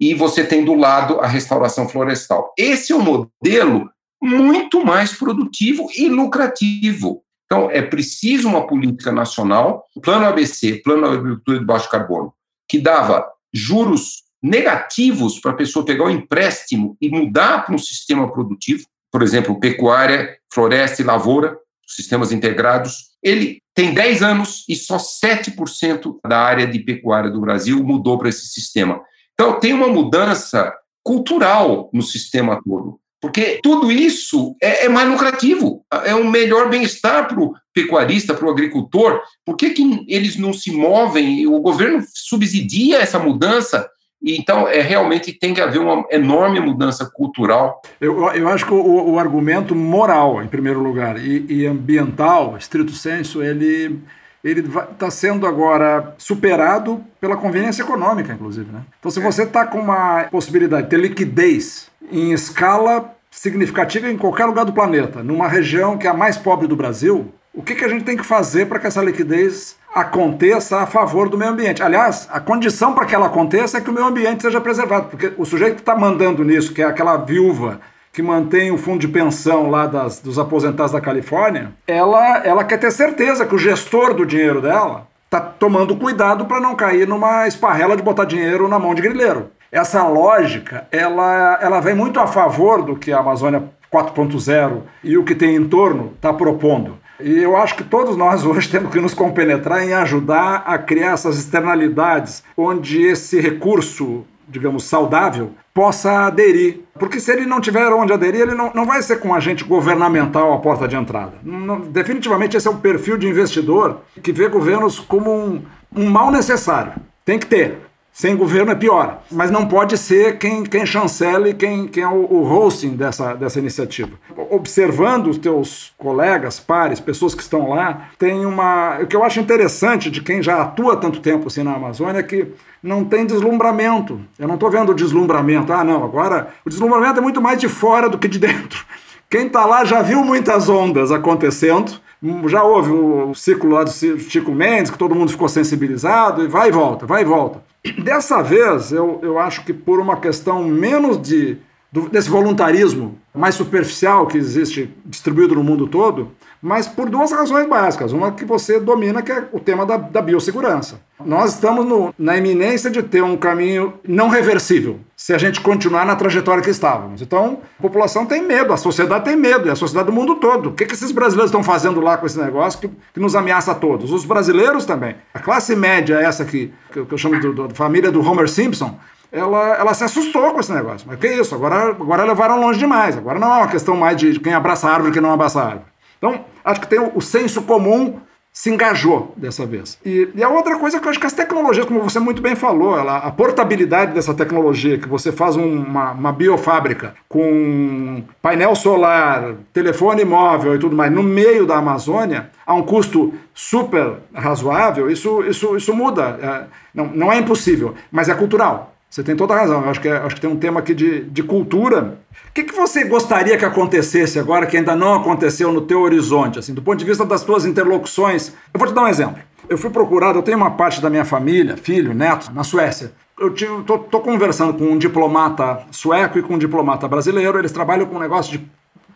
e 0.00 0.14
você 0.14 0.44
tem 0.44 0.64
do 0.64 0.74
lado 0.74 1.20
a 1.20 1.26
restauração 1.26 1.88
florestal. 1.88 2.52
Esse 2.56 2.92
é 2.92 2.96
um 2.96 3.02
modelo 3.02 3.90
muito 4.22 4.84
mais 4.84 5.12
produtivo 5.12 5.88
e 5.96 6.08
lucrativo. 6.08 7.22
Então, 7.46 7.70
é 7.70 7.80
preciso 7.82 8.48
uma 8.48 8.66
política 8.66 9.10
nacional, 9.10 9.84
plano 10.02 10.26
ABC, 10.26 10.82
plano 10.84 11.06
agricultura 11.06 11.58
de 11.58 11.64
baixo 11.64 11.90
carbono, 11.90 12.32
que 12.68 12.78
dava 12.78 13.26
juros 13.52 14.22
negativos 14.42 15.40
para 15.40 15.52
a 15.52 15.56
pessoa 15.56 15.84
pegar 15.84 16.04
o 16.04 16.10
empréstimo 16.10 16.96
e 17.00 17.08
mudar 17.08 17.64
para 17.64 17.74
um 17.74 17.78
sistema 17.78 18.30
produtivo, 18.30 18.84
por 19.10 19.22
exemplo, 19.22 19.58
pecuária, 19.58 20.36
floresta 20.52 21.02
e 21.02 21.04
lavoura, 21.04 21.56
sistemas 21.86 22.32
integrados. 22.32 23.08
Ele 23.22 23.62
tem 23.74 23.94
10 23.94 24.22
anos 24.22 24.64
e 24.68 24.76
só 24.76 24.96
7% 24.96 26.18
da 26.26 26.38
área 26.38 26.66
de 26.66 26.78
pecuária 26.80 27.30
do 27.30 27.40
Brasil 27.40 27.82
mudou 27.82 28.18
para 28.18 28.28
esse 28.28 28.46
sistema. 28.48 29.00
Então, 29.32 29.58
tem 29.58 29.72
uma 29.72 29.88
mudança 29.88 30.72
cultural 31.02 31.88
no 31.92 32.02
sistema 32.02 32.60
todo, 32.62 33.00
porque 33.20 33.60
tudo 33.62 33.90
isso 33.90 34.54
é, 34.62 34.86
é 34.86 34.88
mais 34.88 35.08
lucrativo, 35.08 35.84
é 36.04 36.14
um 36.14 36.28
melhor 36.28 36.68
bem-estar 36.68 37.26
para 37.28 37.40
o 37.40 37.54
pecuarista, 37.72 38.34
para 38.34 38.46
o 38.46 38.50
agricultor. 38.50 39.20
Por 39.44 39.56
que, 39.56 39.70
que 39.70 40.04
eles 40.06 40.36
não 40.36 40.52
se 40.52 40.70
movem? 40.70 41.46
O 41.46 41.60
governo 41.60 42.04
subsidia 42.12 42.98
essa 42.98 43.18
mudança 43.18 43.88
então, 44.22 44.66
é, 44.66 44.80
realmente 44.80 45.32
tem 45.32 45.54
que 45.54 45.60
haver 45.60 45.80
uma 45.80 46.04
enorme 46.10 46.60
mudança 46.60 47.06
cultural. 47.06 47.80
Eu, 48.00 48.30
eu 48.32 48.48
acho 48.48 48.66
que 48.66 48.74
o, 48.74 49.10
o 49.12 49.18
argumento 49.18 49.74
moral, 49.74 50.42
em 50.42 50.48
primeiro 50.48 50.80
lugar, 50.80 51.18
e, 51.18 51.46
e 51.48 51.66
ambiental, 51.66 52.56
estrito 52.56 52.92
senso, 52.92 53.42
ele 53.42 54.00
ele 54.42 54.60
está 54.60 55.10
sendo 55.10 55.46
agora 55.46 56.14
superado 56.16 57.04
pela 57.20 57.36
conveniência 57.36 57.82
econômica, 57.82 58.32
inclusive. 58.32 58.70
Né? 58.70 58.82
Então, 58.98 59.10
se 59.10 59.18
você 59.20 59.42
está 59.42 59.66
com 59.66 59.80
uma 59.80 60.24
possibilidade 60.30 60.84
de 60.84 60.90
ter 60.90 61.00
liquidez 61.00 61.90
em 62.10 62.32
escala 62.32 63.14
significativa 63.30 64.08
em 64.08 64.16
qualquer 64.16 64.46
lugar 64.46 64.64
do 64.64 64.72
planeta, 64.72 65.22
numa 65.22 65.48
região 65.48 65.98
que 65.98 66.06
é 66.06 66.10
a 66.10 66.14
mais 66.14 66.38
pobre 66.38 66.66
do 66.66 66.76
Brasil, 66.76 67.32
o 67.52 67.62
que, 67.62 67.74
que 67.74 67.84
a 67.84 67.88
gente 67.88 68.04
tem 68.04 68.16
que 68.16 68.24
fazer 68.24 68.66
para 68.66 68.78
que 68.78 68.86
essa 68.86 69.02
liquidez 69.02 69.76
aconteça 69.94 70.80
a 70.80 70.86
favor 70.86 71.28
do 71.28 71.38
meio 71.38 71.50
ambiente? 71.50 71.82
Aliás, 71.82 72.28
a 72.30 72.40
condição 72.40 72.94
para 72.94 73.06
que 73.06 73.14
ela 73.14 73.26
aconteça 73.26 73.78
é 73.78 73.80
que 73.80 73.90
o 73.90 73.92
meio 73.92 74.06
ambiente 74.06 74.42
seja 74.42 74.60
preservado, 74.60 75.08
porque 75.08 75.32
o 75.36 75.44
sujeito 75.44 75.76
que 75.76 75.80
está 75.80 75.96
mandando 75.96 76.44
nisso, 76.44 76.72
que 76.72 76.82
é 76.82 76.84
aquela 76.84 77.16
viúva 77.16 77.80
que 78.12 78.22
mantém 78.22 78.70
o 78.70 78.78
fundo 78.78 78.98
de 78.98 79.08
pensão 79.08 79.70
lá 79.70 79.86
das, 79.86 80.18
dos 80.18 80.38
aposentados 80.38 80.92
da 80.92 81.00
Califórnia, 81.00 81.72
ela, 81.86 82.38
ela 82.38 82.64
quer 82.64 82.78
ter 82.78 82.90
certeza 82.90 83.46
que 83.46 83.54
o 83.54 83.58
gestor 83.58 84.14
do 84.14 84.26
dinheiro 84.26 84.60
dela 84.60 85.06
está 85.24 85.40
tomando 85.40 85.94
cuidado 85.94 86.46
para 86.46 86.60
não 86.60 86.74
cair 86.74 87.06
numa 87.06 87.46
esparrela 87.46 87.96
de 87.96 88.02
botar 88.02 88.24
dinheiro 88.24 88.66
na 88.66 88.78
mão 88.78 88.94
de 88.94 89.02
grileiro. 89.02 89.50
Essa 89.70 90.02
lógica, 90.08 90.88
ela, 90.90 91.58
ela 91.60 91.80
vem 91.80 91.94
muito 91.94 92.18
a 92.18 92.26
favor 92.26 92.82
do 92.82 92.96
que 92.96 93.12
a 93.12 93.18
Amazônia 93.18 93.62
4.0 93.92 94.80
e 95.04 95.16
o 95.18 95.24
que 95.24 95.34
tem 95.34 95.54
em 95.54 95.68
torno 95.68 96.12
está 96.16 96.32
propondo. 96.32 96.98
E 97.20 97.38
eu 97.42 97.56
acho 97.56 97.74
que 97.74 97.84
todos 97.84 98.16
nós 98.16 98.44
hoje 98.46 98.68
temos 98.68 98.92
que 98.92 99.00
nos 99.00 99.14
compenetrar 99.14 99.82
em 99.82 99.92
ajudar 99.94 100.64
a 100.66 100.78
criar 100.78 101.12
essas 101.12 101.38
externalidades 101.38 102.42
onde 102.56 103.02
esse 103.02 103.40
recurso 103.40 104.24
digamos, 104.48 104.84
saudável, 104.84 105.52
possa 105.74 106.26
aderir. 106.26 106.80
Porque 106.98 107.20
se 107.20 107.30
ele 107.30 107.44
não 107.44 107.60
tiver 107.60 107.92
onde 107.92 108.12
aderir, 108.12 108.40
ele 108.40 108.54
não, 108.54 108.72
não 108.74 108.86
vai 108.86 109.02
ser 109.02 109.20
com 109.20 109.28
um 109.28 109.34
agente 109.34 109.62
governamental 109.62 110.52
a 110.52 110.58
porta 110.58 110.88
de 110.88 110.96
entrada. 110.96 111.34
Não, 111.42 111.80
definitivamente 111.80 112.56
esse 112.56 112.66
é 112.66 112.70
um 112.70 112.78
perfil 112.78 113.18
de 113.18 113.28
investidor 113.28 114.00
que 114.22 114.32
vê 114.32 114.48
governos 114.48 114.98
como 114.98 115.30
um, 115.30 115.62
um 115.94 116.10
mal 116.10 116.30
necessário. 116.30 116.94
Tem 117.24 117.38
que 117.38 117.46
ter. 117.46 117.87
Sem 118.18 118.34
governo 118.34 118.72
é 118.72 118.74
pior. 118.74 119.22
Mas 119.30 119.48
não 119.48 119.68
pode 119.68 119.96
ser 119.96 120.38
quem, 120.38 120.64
quem 120.64 120.84
chancele, 120.84 121.54
quem, 121.54 121.86
quem 121.86 122.02
é 122.02 122.08
o, 122.08 122.26
o 122.28 122.52
hosting 122.52 122.96
dessa, 122.96 123.34
dessa 123.34 123.60
iniciativa. 123.60 124.10
Observando 124.50 125.28
os 125.28 125.38
teus 125.38 125.92
colegas, 125.96 126.58
pares, 126.58 126.98
pessoas 126.98 127.32
que 127.32 127.42
estão 127.42 127.68
lá, 127.68 128.08
tem 128.18 128.44
uma. 128.44 128.98
O 128.98 129.06
que 129.06 129.14
eu 129.14 129.22
acho 129.22 129.38
interessante 129.38 130.10
de 130.10 130.20
quem 130.20 130.42
já 130.42 130.62
atua 130.62 130.96
tanto 130.96 131.20
tempo 131.20 131.46
assim 131.46 131.62
na 131.62 131.76
Amazônia 131.76 132.18
é 132.18 132.22
que 132.24 132.48
não 132.82 133.04
tem 133.04 133.24
deslumbramento. 133.24 134.20
Eu 134.36 134.48
não 134.48 134.56
estou 134.56 134.68
vendo 134.68 134.92
deslumbramento. 134.92 135.72
Ah, 135.72 135.84
não, 135.84 136.02
agora 136.02 136.48
o 136.66 136.68
deslumbramento 136.68 137.20
é 137.20 137.22
muito 137.22 137.40
mais 137.40 137.60
de 137.60 137.68
fora 137.68 138.08
do 138.08 138.18
que 138.18 138.26
de 138.26 138.40
dentro. 138.40 138.84
Quem 139.30 139.46
está 139.46 139.64
lá 139.64 139.84
já 139.84 140.02
viu 140.02 140.24
muitas 140.24 140.68
ondas 140.68 141.12
acontecendo 141.12 142.00
já 142.48 142.64
houve 142.64 142.90
o 142.90 143.32
ciclo 143.32 143.70
lá 143.70 143.84
do 143.84 143.90
Chico 143.90 144.50
Mendes, 144.50 144.90
que 144.90 144.98
todo 144.98 145.14
mundo 145.14 145.30
ficou 145.30 145.48
sensibilizado, 145.48 146.42
e 146.42 146.48
vai 146.48 146.68
e 146.68 146.72
volta, 146.72 147.06
vai 147.06 147.22
e 147.22 147.24
volta. 147.24 147.62
Dessa 147.92 148.42
vez, 148.42 148.92
eu, 148.92 149.20
eu 149.22 149.38
acho 149.38 149.64
que 149.64 149.72
por 149.72 150.00
uma 150.00 150.16
questão 150.16 150.64
menos 150.64 151.20
de, 151.20 151.58
do, 151.92 152.08
desse 152.08 152.28
voluntarismo 152.28 153.18
mais 153.34 153.54
superficial 153.54 154.26
que 154.26 154.38
existe 154.38 154.90
distribuído 155.04 155.54
no 155.54 155.64
mundo 155.64 155.86
todo, 155.86 156.32
mas 156.60 156.88
por 156.88 157.08
duas 157.08 157.30
razões 157.30 157.68
básicas. 157.68 158.12
Uma 158.12 158.32
que 158.32 158.44
você 158.44 158.80
domina, 158.80 159.22
que 159.22 159.32
é 159.32 159.48
o 159.52 159.60
tema 159.60 159.86
da, 159.86 159.96
da 159.96 160.20
biossegurança. 160.20 161.00
Nós 161.24 161.54
estamos 161.54 161.84
no, 161.84 162.14
na 162.18 162.36
iminência 162.36 162.90
de 162.90 163.02
ter 163.02 163.22
um 163.22 163.36
caminho 163.36 163.94
não 164.06 164.28
reversível 164.28 165.00
se 165.28 165.34
a 165.34 165.36
gente 165.36 165.60
continuar 165.60 166.06
na 166.06 166.16
trajetória 166.16 166.62
que 166.62 166.70
estávamos. 166.70 167.20
Então, 167.20 167.60
a 167.78 167.82
população 167.82 168.24
tem 168.24 168.42
medo, 168.42 168.72
a 168.72 168.78
sociedade 168.78 169.26
tem 169.26 169.36
medo, 169.36 169.68
e 169.68 169.70
a 169.70 169.76
sociedade 169.76 170.06
do 170.06 170.12
mundo 170.14 170.36
todo. 170.36 170.70
O 170.70 170.72
que, 170.72 170.86
que 170.86 170.94
esses 170.94 171.12
brasileiros 171.12 171.50
estão 171.50 171.62
fazendo 171.62 172.00
lá 172.00 172.16
com 172.16 172.24
esse 172.24 172.38
negócio 172.38 172.80
que, 172.80 172.88
que 172.88 173.20
nos 173.20 173.36
ameaça 173.36 173.72
a 173.72 173.74
todos? 173.74 174.10
Os 174.10 174.24
brasileiros 174.24 174.86
também. 174.86 175.16
A 175.34 175.38
classe 175.38 175.76
média, 175.76 176.14
essa 176.14 176.46
que, 176.46 176.72
que 176.90 176.98
eu 177.12 177.18
chamo 177.18 177.38
de, 177.38 177.52
de, 177.52 177.74
família 177.74 178.10
do 178.10 178.26
Homer 178.26 178.48
Simpson, 178.48 178.98
ela, 179.30 179.76
ela 179.76 179.92
se 179.92 180.02
assustou 180.02 180.50
com 180.54 180.60
esse 180.60 180.72
negócio. 180.72 181.06
Mas 181.06 181.18
que 181.18 181.28
isso? 181.28 181.54
Agora, 181.54 181.90
agora 181.90 182.24
levaram 182.24 182.58
longe 182.58 182.78
demais. 182.78 183.14
Agora 183.14 183.38
não 183.38 183.52
é 183.52 183.56
uma 183.58 183.68
questão 183.68 183.94
mais 183.98 184.16
de 184.16 184.40
quem 184.40 184.54
abraça 184.54 184.88
a 184.88 184.92
árvore 184.94 185.10
e 185.10 185.12
quem 185.12 185.20
não 185.20 185.34
abraça 185.34 185.60
a 185.60 185.64
árvore. 185.64 185.84
Então, 186.16 186.42
acho 186.64 186.80
que 186.80 186.88
tem 186.88 187.00
o, 187.00 187.12
o 187.14 187.20
senso 187.20 187.60
comum 187.60 188.18
se 188.58 188.70
engajou 188.70 189.32
dessa 189.36 189.64
vez. 189.64 189.96
E, 190.04 190.30
e, 190.34 190.42
a 190.42 190.48
outra 190.48 190.76
coisa 190.76 190.96
é 190.96 191.00
que 191.00 191.06
eu 191.06 191.10
acho 191.10 191.20
que 191.20 191.26
as 191.26 191.32
tecnologias, 191.32 191.86
como 191.86 192.02
você 192.02 192.18
muito 192.18 192.42
bem 192.42 192.56
falou, 192.56 192.98
ela, 192.98 193.18
a 193.18 193.30
portabilidade 193.30 194.12
dessa 194.12 194.34
tecnologia, 194.34 194.98
que 194.98 195.08
você 195.08 195.30
faz 195.30 195.54
um, 195.54 195.80
uma, 195.80 196.10
uma, 196.10 196.32
biofábrica 196.32 197.14
com 197.28 198.20
painel 198.42 198.74
solar, 198.74 199.54
telefone 199.72 200.24
móvel 200.24 200.74
e 200.74 200.78
tudo 200.80 200.96
mais 200.96 201.12
no 201.12 201.22
meio 201.22 201.66
da 201.66 201.76
Amazônia, 201.76 202.50
a 202.66 202.74
um 202.74 202.82
custo 202.82 203.32
super 203.54 204.14
razoável, 204.34 205.08
isso, 205.08 205.40
isso, 205.44 205.76
isso 205.76 205.94
muda. 205.94 206.36
É, 206.42 206.64
não, 206.92 207.06
não 207.06 207.32
é 207.32 207.38
impossível, 207.38 207.94
mas 208.10 208.28
é 208.28 208.34
cultural. 208.34 208.92
Você 209.10 209.22
tem 209.22 209.34
toda 209.34 209.54
a 209.54 209.58
razão. 209.58 209.88
Acho 209.88 210.00
que, 210.00 210.08
é, 210.08 210.16
acho 210.18 210.34
que 210.34 210.40
tem 210.40 210.50
um 210.50 210.56
tema 210.56 210.80
aqui 210.80 210.94
de, 210.94 211.24
de 211.24 211.42
cultura. 211.42 212.18
O 212.48 212.52
que, 212.52 212.64
que 212.64 212.74
você 212.74 213.04
gostaria 213.04 213.56
que 213.56 213.64
acontecesse 213.64 214.38
agora 214.38 214.66
que 214.66 214.76
ainda 214.76 214.94
não 214.94 215.14
aconteceu 215.14 215.72
no 215.72 215.80
teu 215.80 216.00
horizonte, 216.00 216.58
assim, 216.58 216.74
do 216.74 216.82
ponto 216.82 216.98
de 216.98 217.04
vista 217.04 217.24
das 217.24 217.42
tuas 217.42 217.64
interlocuções? 217.64 218.52
Eu 218.72 218.78
vou 218.78 218.86
te 218.86 218.94
dar 218.94 219.02
um 219.02 219.08
exemplo. 219.08 219.38
Eu 219.68 219.78
fui 219.78 219.90
procurado, 219.90 220.38
eu 220.38 220.42
tenho 220.42 220.56
uma 220.56 220.72
parte 220.72 221.00
da 221.00 221.08
minha 221.08 221.24
família, 221.24 221.76
filho, 221.76 222.14
neto, 222.14 222.52
na 222.52 222.62
Suécia. 222.62 223.12
Eu 223.38 223.54
estou 223.54 224.20
conversando 224.20 224.74
com 224.74 224.84
um 224.84 224.98
diplomata 224.98 225.86
sueco 225.90 226.38
e 226.38 226.42
com 226.42 226.54
um 226.54 226.58
diplomata 226.58 227.06
brasileiro. 227.06 227.58
Eles 227.58 227.72
trabalham 227.72 228.06
com 228.06 228.16
um 228.16 228.20
negócio 228.20 228.58
de 228.58 228.68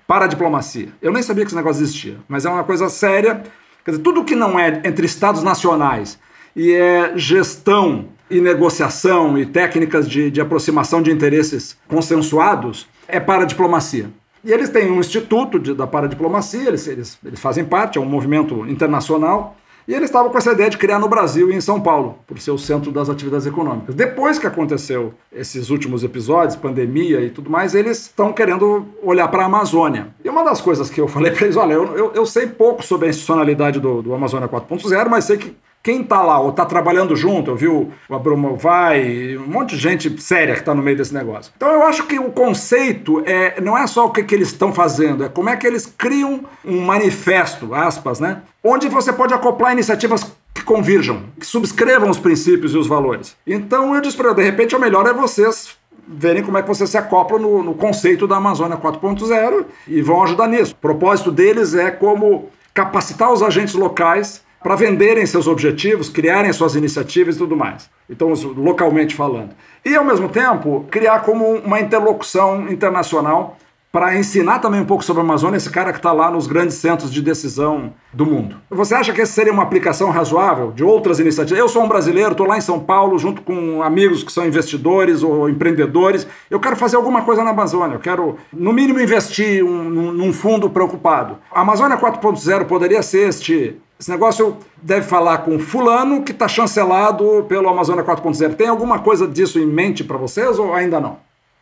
paradiplomacia. 0.07 0.89
Eu 1.03 1.13
nem 1.13 1.23
sabia 1.23 1.45
que 1.45 1.49
esse 1.49 1.57
negócio 1.57 1.83
existia, 1.83 2.19
mas 2.29 2.45
é 2.45 2.51
uma 2.51 2.65
coisa 2.65 2.89
séria. 2.89 3.43
Quer 3.85 3.93
dizer, 3.93 4.03
tudo 4.03 4.25
que 4.25 4.37
não 4.37 4.59
é 4.59 4.81
entre 4.85 5.05
estados 5.05 5.43
nacionais 5.43 6.19
e 6.55 6.73
é 6.73 7.13
gestão 7.17 8.07
e 8.33 8.41
negociação 8.41 9.37
e 9.37 9.45
técnicas 9.45 10.09
de, 10.09 10.31
de 10.31 10.41
aproximação 10.41 11.03
de 11.03 11.11
interesses 11.11 11.77
consensuados 11.87 12.89
é 13.07 13.21
para 13.21 13.43
a 13.43 13.47
diplomacia. 13.47 14.11
E 14.43 14.51
eles 14.51 14.71
têm 14.71 14.91
um 14.91 14.99
instituto 14.99 15.59
de, 15.59 15.75
da 15.75 15.87
paradiplomacia, 15.87 16.67
eles, 16.67 16.89
eles, 16.89 17.19
eles 17.25 17.39
fazem 17.39 17.65
parte, 17.65 17.99
é 17.99 18.01
um 18.01 18.07
movimento 18.07 18.67
internacional, 18.67 19.57
e 19.87 19.93
eles 19.93 20.07
estavam 20.07 20.31
com 20.31 20.39
essa 20.39 20.53
ideia 20.53 20.71
de 20.71 20.79
criar 20.79 20.99
no 20.99 21.09
Brasil 21.09 21.51
e 21.51 21.55
em 21.55 21.61
São 21.61 21.81
Paulo, 21.81 22.19
por 22.27 22.39
ser 22.39 22.53
o 22.53 22.59
centro 22.59 22.91
das 22.91 23.11
atividades 23.11 23.47
econômicas. 23.47 23.95
Depois 23.95 24.39
que 24.39 24.47
aconteceu 24.47 25.13
esses 25.31 25.71
últimos 25.71 26.03
episódios, 26.03 26.57
pandemia 26.57 27.21
e 27.21 27.31
tudo 27.31 27.51
mais, 27.51 27.75
eles 27.75 28.03
estão 28.03 28.33
querendo 28.33 28.87
olhar 29.03 29.29
para 29.29 29.43
a 29.43 29.47
Amazônia. 29.47 30.09
E 30.25 30.29
uma 30.29 30.45
das 30.45 30.61
coisas 30.61 30.89
que 30.89 31.01
eu 31.01 31.09
falei 31.09 31.33
para 31.33 31.45
eles, 31.45 31.57
olha, 31.57 31.75
eu, 31.75 31.97
eu, 31.97 32.13
eu, 32.15 32.27
sei 32.27 32.47
pouco 32.47 32.83
sobre 32.83 33.09
a 33.09 33.11
institucionalidade 33.11 33.79
do, 33.79 34.03
do 34.03 34.15
Amazônia 34.15 34.49
4.0, 34.49 35.09
mas 35.09 35.25
sei 35.25 35.37
que 35.37 35.57
quem 35.83 36.03
está 36.03 36.23
lá 36.23 36.39
ou 36.39 36.51
está 36.51 36.65
trabalhando 36.65 37.17
junto, 37.17 37.51
eu 37.51 37.57
vi 37.57 37.67
o 37.67 37.91
Abrumo 38.09 38.57
Vai, 38.57 39.37
um 39.37 39.47
monte 39.47 39.75
de 39.75 39.83
gente 39.83 40.23
séria 40.23 40.55
que 40.55 40.61
está 40.61 40.75
no 40.75 40.83
meio 40.83 40.97
desse 40.97 41.13
negócio. 41.13 41.53
Então 41.57 41.69
eu 41.71 41.83
acho 41.83 42.07
que 42.07 42.19
o 42.19 42.31
conceito 42.31 43.23
é, 43.27 43.61
não 43.61 43.77
é 43.77 43.87
só 43.87 44.07
o 44.07 44.11
que, 44.11 44.23
que 44.23 44.35
eles 44.35 44.49
estão 44.49 44.73
fazendo, 44.73 45.25
é 45.25 45.29
como 45.29 45.49
é 45.49 45.57
que 45.57 45.67
eles 45.67 45.87
criam 45.87 46.45
um 46.65 46.81
manifesto, 46.81 47.75
aspas, 47.75 48.21
né? 48.21 48.43
Onde 48.63 48.89
você 48.89 49.13
pode 49.13 49.35
acoplar 49.35 49.73
iniciativas 49.73 50.25
que 50.55 50.63
convirjam, 50.63 51.25
que 51.39 51.47
subscrevam 51.47 52.09
os 52.09 52.19
princípios 52.19 52.75
e 52.75 52.79
os 52.79 52.87
valores. 52.87 53.37
Então 53.45 53.95
eu 53.95 54.01
disse 54.01 54.17
para 54.17 54.33
de 54.33 54.43
repente 54.43 54.77
o 54.77 54.81
melhor 54.81 55.07
é 55.07 55.13
vocês 55.13 55.77
verem 56.07 56.45
como 56.45 56.59
é 56.59 56.63
que 56.63 56.69
você 56.69 56.87
se 56.87 56.97
acopla 56.97 57.39
no, 57.39 57.63
no 57.63 57.75
conceito 57.75 58.27
da 58.27 58.37
Amazônia 58.37 58.77
4.0 58.77 59.65
e 59.89 60.01
vão 60.01 60.23
ajudar 60.23 60.47
nisso. 60.47 60.75
O 60.75 60.77
propósito 60.77 61.33
deles 61.33 61.75
é 61.75 61.91
como 61.91 62.51
capacitar 62.73 63.33
os 63.33 63.43
agentes 63.43 63.75
locais 63.75 64.42
para 64.63 64.77
venderem 64.77 65.27
seus 65.27 65.47
objetivos, 65.47 66.09
criarem 66.09 66.53
suas 66.53 66.75
iniciativas 66.75 67.37
e 67.37 67.39
tudo 67.39 67.57
mais. 67.57 67.91
Então, 68.09 68.33
localmente 68.57 69.15
falando. 69.15 69.51
E, 69.85 69.95
ao 69.95 70.05
mesmo 70.05 70.29
tempo, 70.29 70.87
criar 70.91 71.21
como 71.21 71.57
uma 71.57 71.81
interlocução 71.81 72.69
internacional 72.69 73.59
para 73.93 74.19
ensinar 74.19 74.59
também 74.59 74.81
um 74.81 74.87
pouco 74.87 75.05
sobre 75.05 75.21
a 75.21 75.25
Amazônia, 75.25 75.59
esse 75.59 75.69
cara 75.69 75.93
que 75.93 75.99
está 75.99 76.13
lá 76.13 76.31
nos 76.31 76.47
grandes 76.47 76.77
centros 76.77 77.13
de 77.13 77.21
decisão 77.21 77.93
do 78.11 78.25
mundo. 78.25 78.57
Você 78.71 78.95
acha 78.95 79.13
que 79.13 79.21
essa 79.21 79.33
seria 79.33 79.53
uma 79.53 79.63
aplicação 79.63 80.09
razoável 80.09 80.73
de 80.73 80.83
outras 80.83 81.21
iniciativas? 81.21 81.61
Eu 81.61 81.69
sou 81.69 81.85
um 81.85 81.89
brasileiro, 81.89 82.31
estou 82.31 82.47
lá 82.47 82.57
em 82.57 82.63
São 82.63 82.81
Paulo, 82.81 83.19
junto 83.19 83.43
com 83.43 83.83
amigos 83.83 84.25
que 84.25 84.33
são 84.33 84.47
investidores 84.47 85.23
ou 85.23 85.47
empreendedores. 85.47 86.27
Eu 86.51 86.59
quero 86.59 86.75
fazer 86.75 86.97
alguma 86.97 87.21
coisa 87.21 87.45
na 87.45 87.51
Amazônia, 87.51 87.97
eu 87.97 88.01
quero, 88.01 88.39
no 88.51 88.73
mínimo, 88.73 88.99
investir 88.99 89.63
um, 89.63 89.91
num 89.91 90.33
fundo 90.33 90.71
preocupado. 90.71 91.37
A 91.53 91.61
Amazônia 91.61 91.99
4.0 91.99 92.65
poderia 92.65 93.03
ser 93.03 93.29
este 93.29 93.77
esse 94.01 94.11
negócio 94.11 94.57
deve 94.83 95.07
falar 95.07 95.39
com 95.39 95.61
fulano 95.61 96.25
que 96.25 96.33
está 96.33 96.49
chancelado 96.49 97.47
pelo 97.49 97.69
Amazônia 97.69 98.03
4.0. 98.03 98.57
Tem 98.57 98.67
alguma 98.67 98.99
coisa 98.99 99.29
disso 99.29 99.61
em 99.61 99.67
mente 99.67 100.03
para 100.03 100.17
vocês 100.17 100.59
ou 100.59 100.75
ainda 100.75 100.99
não? 100.99 101.19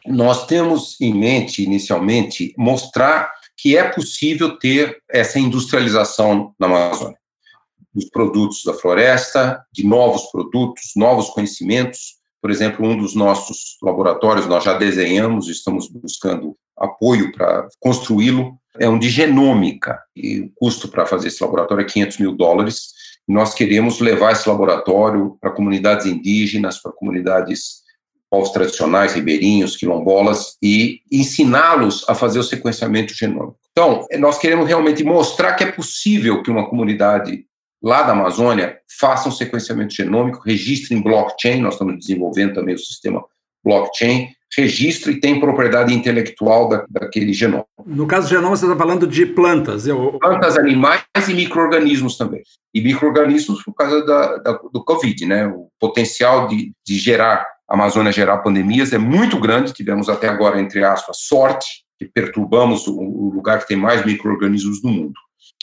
Nós 0.07 0.46
temos 0.46 1.01
em 1.01 1.14
mente, 1.14 1.62
inicialmente, 1.62 2.55
mostrar 2.57 3.30
que 3.57 3.76
é 3.76 3.84
possível 3.84 4.59
ter 4.59 4.98
essa 5.09 5.38
industrialização 5.38 6.55
na 6.59 6.66
Amazônia. 6.66 7.18
Dos 7.92 8.09
produtos 8.09 8.64
da 8.64 8.72
floresta, 8.72 9.62
de 9.72 9.86
novos 9.86 10.30
produtos, 10.30 10.92
novos 10.96 11.28
conhecimentos. 11.30 12.16
Por 12.40 12.51
exemplo, 12.51 12.86
um 12.86 12.96
dos 12.96 13.14
nossos 13.14 13.76
laboratórios, 13.82 14.46
nós 14.46 14.64
já 14.64 14.78
desenhamos, 14.78 15.48
estamos 15.48 15.88
buscando 15.90 16.57
apoio 16.74 17.30
para 17.32 17.68
construí-lo, 17.78 18.59
é 18.78 18.88
um 18.88 18.98
de 18.98 19.11
genômica, 19.11 20.01
e 20.16 20.40
o 20.40 20.53
custo 20.55 20.88
para 20.88 21.05
fazer 21.05 21.28
esse 21.28 21.42
laboratório 21.42 21.82
é 21.82 21.86
500 21.86 22.18
mil 22.18 22.32
dólares. 22.32 22.92
Nós 23.28 23.53
queremos 23.53 24.01
levar 24.01 24.32
esse 24.32 24.48
laboratório 24.48 25.36
para 25.38 25.51
comunidades 25.51 26.07
indígenas, 26.07 26.80
para 26.80 26.92
comunidades 26.92 27.80
povos 28.31 28.51
tradicionais, 28.51 29.14
ribeirinhos, 29.14 29.76
quilombolas, 29.76 30.57
e 30.62 31.01
ensiná-los 31.11 32.09
a 32.09 32.14
fazer 32.14 32.39
o 32.39 32.45
sequenciamento 32.45 33.12
genômico. 33.12 33.59
Então, 33.72 34.07
nós 34.18 34.39
queremos 34.39 34.68
realmente 34.68 35.03
mostrar 35.03 35.55
que 35.55 35.64
é 35.64 35.72
possível 35.72 36.43
que 36.43 36.51
uma 36.51 36.68
comunidade 36.68 37.45
lá 37.83 38.03
da 38.03 38.12
Amazônia 38.12 38.78
faça 38.99 39.28
um 39.28 39.33
sequenciamento 39.33 39.95
genômico, 39.95 40.43
registre 40.45 40.95
em 40.95 41.03
blockchain, 41.03 41.61
nós 41.61 41.74
estamos 41.74 41.99
desenvolvendo 41.99 42.55
também 42.55 42.74
o 42.74 42.78
sistema 42.78 43.24
blockchain, 43.64 44.28
registra 44.57 45.12
e 45.12 45.20
tem 45.20 45.39
propriedade 45.39 45.95
intelectual 45.95 46.68
da, 46.68 46.85
daquele 46.89 47.33
genoma. 47.33 47.64
No 47.87 48.07
caso 48.07 48.26
do 48.26 48.31
genoma, 48.31 48.57
você 48.57 48.64
está 48.64 48.76
falando 48.76 49.07
de 49.07 49.26
plantas. 49.26 49.87
Eu... 49.87 50.18
Plantas, 50.20 50.59
animais 50.59 51.03
e 51.28 51.35
micro-organismos 51.35 52.16
também. 52.16 52.43
E 52.74 52.81
micro-organismos 52.81 53.62
por 53.62 53.74
causa 53.74 54.05
da, 54.05 54.37
da, 54.39 54.53
do 54.72 54.85
Covid, 54.85 55.26
né? 55.26 55.47
O 55.47 55.68
potencial 55.78 56.49
de, 56.49 56.72
de 56.85 56.99
gerar, 56.99 57.47
Amazônia 57.70 58.10
gerar 58.10 58.38
pandemias 58.38 58.92
é 58.92 58.98
muito 58.98 59.38
grande. 59.38 59.72
Tivemos 59.72 60.08
até 60.08 60.28
agora, 60.28 60.60
entre 60.60 60.82
aspas, 60.84 61.18
sorte, 61.20 61.84
que 61.96 62.04
perturbamos 62.04 62.88
o, 62.88 63.30
lugar 63.32 63.60
que 63.60 63.68
tem 63.68 63.76
mais 63.76 64.04
micro-organismos 64.04 64.82
do 64.82 64.88
mundo. 64.88 65.14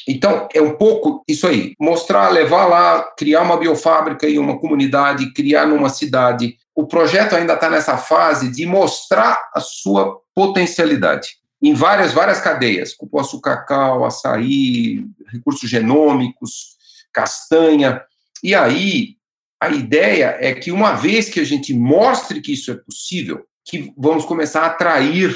Então, 0.07 0.47
é 0.53 0.61
um 0.61 0.73
pouco 0.77 1.21
isso 1.27 1.45
aí, 1.45 1.73
mostrar, 1.77 2.29
levar 2.29 2.65
lá, 2.65 3.01
criar 3.17 3.41
uma 3.41 3.57
biofábrica 3.57 4.25
e 4.27 4.39
uma 4.39 4.57
comunidade, 4.57 5.33
criar 5.33 5.65
numa 5.65 5.89
cidade, 5.89 6.55
o 6.73 6.87
projeto 6.87 7.35
ainda 7.35 7.55
está 7.55 7.69
nessa 7.69 7.97
fase 7.97 8.49
de 8.49 8.65
mostrar 8.65 9.49
a 9.53 9.59
sua 9.59 10.21
potencialidade 10.33 11.37
em 11.61 11.73
várias, 11.73 12.13
várias 12.13 12.39
cadeias, 12.39 12.93
cupuaçu 12.93 13.41
cacau, 13.41 14.05
açaí, 14.05 15.03
recursos 15.27 15.69
genômicos, 15.69 16.77
castanha. 17.11 18.01
E 18.43 18.53
aí, 18.53 19.16
a 19.61 19.69
ideia 19.69 20.37
é 20.39 20.53
que 20.53 20.71
uma 20.71 20.93
vez 20.93 21.29
que 21.29 21.39
a 21.39 21.43
gente 21.43 21.73
mostre 21.73 22.41
que 22.41 22.53
isso 22.53 22.71
é 22.71 22.75
possível, 22.75 23.43
que 23.65 23.91
vamos 23.97 24.25
começar 24.25 24.61
a 24.61 24.67
atrair 24.67 25.35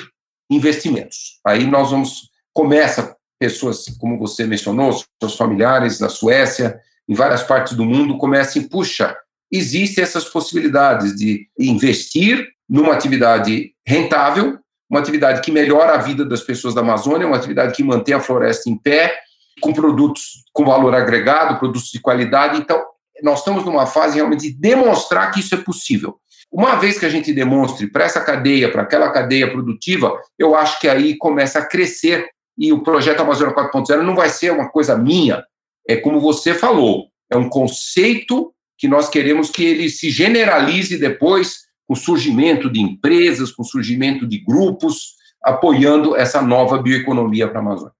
investimentos. 0.49 1.39
Aí 1.45 1.65
nós 1.65 1.91
vamos, 1.91 2.29
começa 2.53 3.15
pessoas, 3.39 3.85
como 3.99 4.19
você 4.19 4.45
mencionou, 4.45 5.01
seus 5.21 5.35
familiares 5.35 5.97
da 5.97 6.09
Suécia, 6.09 6.79
em 7.09 7.15
várias 7.15 7.43
partes 7.43 7.73
do 7.73 7.83
mundo, 7.83 8.17
comecem, 8.17 8.67
puxa, 8.67 9.17
existem 9.51 10.03
essas 10.03 10.25
possibilidades 10.25 11.15
de 11.15 11.47
investir 11.59 12.47
numa 12.69 12.93
atividade 12.93 13.73
rentável, 13.85 14.59
uma 14.89 14.99
atividade 14.99 15.41
que 15.41 15.51
melhora 15.51 15.93
a 15.93 15.97
vida 15.97 16.23
das 16.23 16.41
pessoas 16.41 16.73
da 16.73 16.81
Amazônia, 16.81 17.27
uma 17.27 17.37
atividade 17.37 17.73
que 17.73 17.83
mantém 17.83 18.13
a 18.13 18.19
floresta 18.19 18.69
em 18.69 18.77
pé, 18.77 19.17
com 19.59 19.73
produtos 19.73 20.43
com 20.53 20.65
valor 20.65 20.93
agregado, 20.93 21.59
produtos 21.59 21.89
de 21.91 21.99
qualidade. 21.99 22.57
Então, 22.57 22.81
nós 23.23 23.39
estamos 23.39 23.63
numa 23.65 23.85
fase 23.85 24.15
realmente 24.15 24.51
de 24.51 24.53
demonstrar 24.53 25.31
que 25.31 25.39
isso 25.39 25.55
é 25.55 25.57
possível. 25.57 26.17
Uma 26.51 26.75
vez 26.75 26.99
que 26.99 27.05
a 27.05 27.09
gente 27.09 27.33
demonstre 27.33 27.87
para 27.87 28.03
essa 28.03 28.19
cadeia, 28.19 28.71
para 28.71 28.81
aquela 28.81 29.09
cadeia 29.11 29.49
produtiva, 29.49 30.19
eu 30.37 30.55
acho 30.55 30.79
que 30.79 30.87
aí 30.87 31.17
começa 31.17 31.59
a 31.59 31.65
crescer 31.65 32.27
e 32.57 32.73
o 32.73 32.83
projeto 32.83 33.21
Amazônia 33.21 33.55
4.0 33.55 34.01
não 34.01 34.15
vai 34.15 34.29
ser 34.29 34.51
uma 34.51 34.69
coisa 34.69 34.97
minha, 34.97 35.43
é 35.87 35.95
como 35.95 36.19
você 36.19 36.53
falou, 36.53 37.07
é 37.29 37.37
um 37.37 37.49
conceito 37.49 38.53
que 38.77 38.87
nós 38.87 39.09
queremos 39.09 39.49
que 39.49 39.63
ele 39.63 39.89
se 39.89 40.09
generalize 40.09 40.97
depois 40.97 41.59
com 41.87 41.93
o 41.93 41.97
surgimento 41.97 42.69
de 42.69 42.81
empresas, 42.81 43.51
com 43.51 43.61
o 43.61 43.65
surgimento 43.65 44.27
de 44.27 44.39
grupos, 44.39 45.15
apoiando 45.41 46.15
essa 46.15 46.41
nova 46.41 46.81
bioeconomia 46.81 47.47
para 47.47 47.59
a 47.59 47.61
Amazônia. 47.61 47.93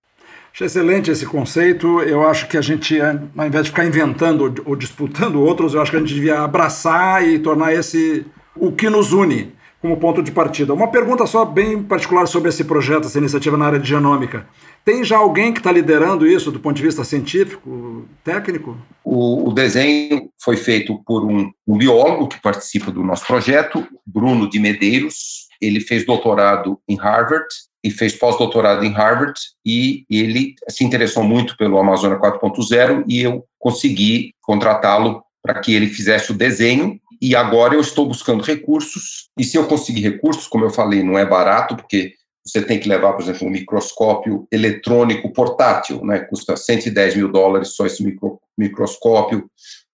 Acho 0.53 0.65
excelente 0.65 1.09
esse 1.09 1.25
conceito. 1.25 2.01
Eu 2.01 2.27
acho 2.27 2.47
que 2.47 2.57
a 2.57 2.61
gente, 2.61 2.99
ao 2.99 3.47
invés 3.47 3.65
de 3.65 3.71
ficar 3.71 3.85
inventando 3.85 4.53
ou 4.65 4.75
disputando 4.75 5.41
outros, 5.41 5.73
eu 5.73 5.81
acho 5.81 5.91
que 5.91 5.97
a 5.97 5.99
gente 5.99 6.13
devia 6.13 6.41
abraçar 6.41 7.25
e 7.27 7.39
tornar 7.39 7.73
esse 7.73 8.25
o 8.55 8.71
que 8.71 8.89
nos 8.89 9.13
une. 9.13 9.53
como 9.81 9.97
ponto 9.97 10.21
de 10.21 10.31
partida. 10.31 10.75
Uma 10.75 10.91
pergunta 10.91 11.25
só 11.25 11.43
bem 11.43 11.81
particular 11.81 12.27
sobre 12.27 12.49
esse 12.49 12.63
projeto, 12.63 13.07
essa 13.07 13.17
iniciativa 13.17 13.57
na 13.57 13.65
área 13.65 13.79
de 13.79 13.89
genômica. 13.89 14.45
Tem 14.85 15.03
já 15.03 15.17
alguém 15.17 15.51
que 15.51 15.59
está 15.59 15.71
liderando 15.71 16.27
isso 16.27 16.51
do 16.51 16.59
ponto 16.59 16.75
de 16.75 16.83
vista 16.83 17.03
científico, 17.03 18.05
técnico? 18.23 18.77
O, 19.03 19.49
o 19.49 19.53
desenho 19.53 20.29
foi 20.43 20.55
feito 20.55 21.01
por 21.03 21.25
um, 21.25 21.49
um, 21.67 21.77
biólogo 21.77 22.27
que 22.27 22.39
participa 22.39 22.91
do 22.91 23.03
nosso 23.03 23.25
projeto, 23.25 23.87
Bruno 24.05 24.47
de 24.47 24.59
Medeiros. 24.59 25.47
Ele 25.59 25.79
fez 25.79 26.05
doutorado 26.05 26.79
em 26.87 26.95
Harvard 26.95 27.47
e 27.83 27.89
fez 27.89 28.13
pós-doutorado 28.13 28.85
em 28.85 28.91
Harvard 28.91 29.39
e 29.65 30.05
ele 30.09 30.55
se 30.69 30.83
interessou 30.83 31.23
muito 31.23 31.57
pelo 31.57 31.77
Amazônia 31.77 32.19
4.0 32.19 33.03
e 33.07 33.21
eu 33.21 33.45
consegui 33.57 34.33
contratá-lo 34.41 35.23
para 35.41 35.59
que 35.59 35.73
ele 35.73 35.87
fizesse 35.87 36.31
o 36.31 36.37
desenho 36.37 36.99
e 37.21 37.35
agora 37.35 37.73
eu 37.73 37.81
estou 37.81 38.07
buscando 38.07 38.43
recursos 38.43 39.29
e 39.37 39.43
se 39.43 39.57
eu 39.57 39.67
conseguir 39.67 40.01
recursos, 40.01 40.47
como 40.47 40.65
eu 40.65 40.69
falei, 40.69 41.03
não 41.03 41.17
é 41.17 41.25
barato 41.25 41.75
porque 41.75 42.13
você 42.45 42.61
tem 42.61 42.79
que 42.79 42.89
levar, 42.89 43.13
por 43.13 43.21
exemplo, 43.21 43.47
um 43.47 43.51
microscópio 43.51 44.47
eletrônico 44.51 45.31
portátil, 45.31 46.03
né? 46.03 46.19
custa 46.19 46.57
110 46.57 47.15
mil 47.15 47.31
dólares 47.31 47.75
só 47.75 47.85
esse 47.85 48.03
micro, 48.03 48.39
microscópio. 48.57 49.49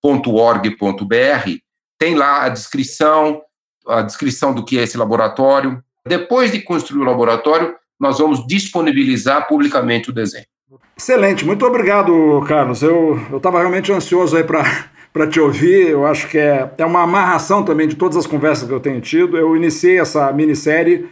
.org.br, 0.03 1.51
tem 1.99 2.15
lá 2.15 2.45
a 2.45 2.49
descrição, 2.49 3.41
a 3.85 4.01
descrição 4.01 4.51
do 4.53 4.65
que 4.65 4.79
é 4.79 4.83
esse 4.83 4.97
laboratório. 4.97 5.83
Depois 6.07 6.51
de 6.51 6.61
construir 6.61 7.01
o 7.01 7.05
laboratório, 7.05 7.75
nós 7.99 8.17
vamos 8.17 8.47
disponibilizar 8.47 9.47
publicamente 9.47 10.09
o 10.09 10.13
desenho. 10.13 10.45
Excelente, 11.01 11.43
muito 11.43 11.65
obrigado, 11.65 12.43
Carlos. 12.47 12.83
Eu 12.83 13.19
estava 13.35 13.57
realmente 13.57 13.91
ansioso 13.91 14.37
aí 14.37 14.43
para 14.43 15.25
te 15.27 15.39
ouvir. 15.39 15.87
Eu 15.87 16.05
acho 16.05 16.27
que 16.27 16.37
é, 16.37 16.69
é 16.77 16.85
uma 16.85 17.01
amarração 17.01 17.63
também 17.63 17.87
de 17.87 17.95
todas 17.95 18.15
as 18.15 18.27
conversas 18.27 18.67
que 18.67 18.73
eu 18.73 18.79
tenho 18.79 19.01
tido. 19.01 19.35
Eu 19.35 19.55
iniciei 19.55 19.99
essa 19.99 20.31
minissérie 20.31 21.09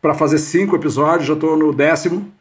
para 0.00 0.14
fazer 0.14 0.38
cinco 0.38 0.76
episódios, 0.76 1.26
já 1.26 1.34
estou 1.34 1.56
no 1.56 1.72
décimo. 1.72 2.32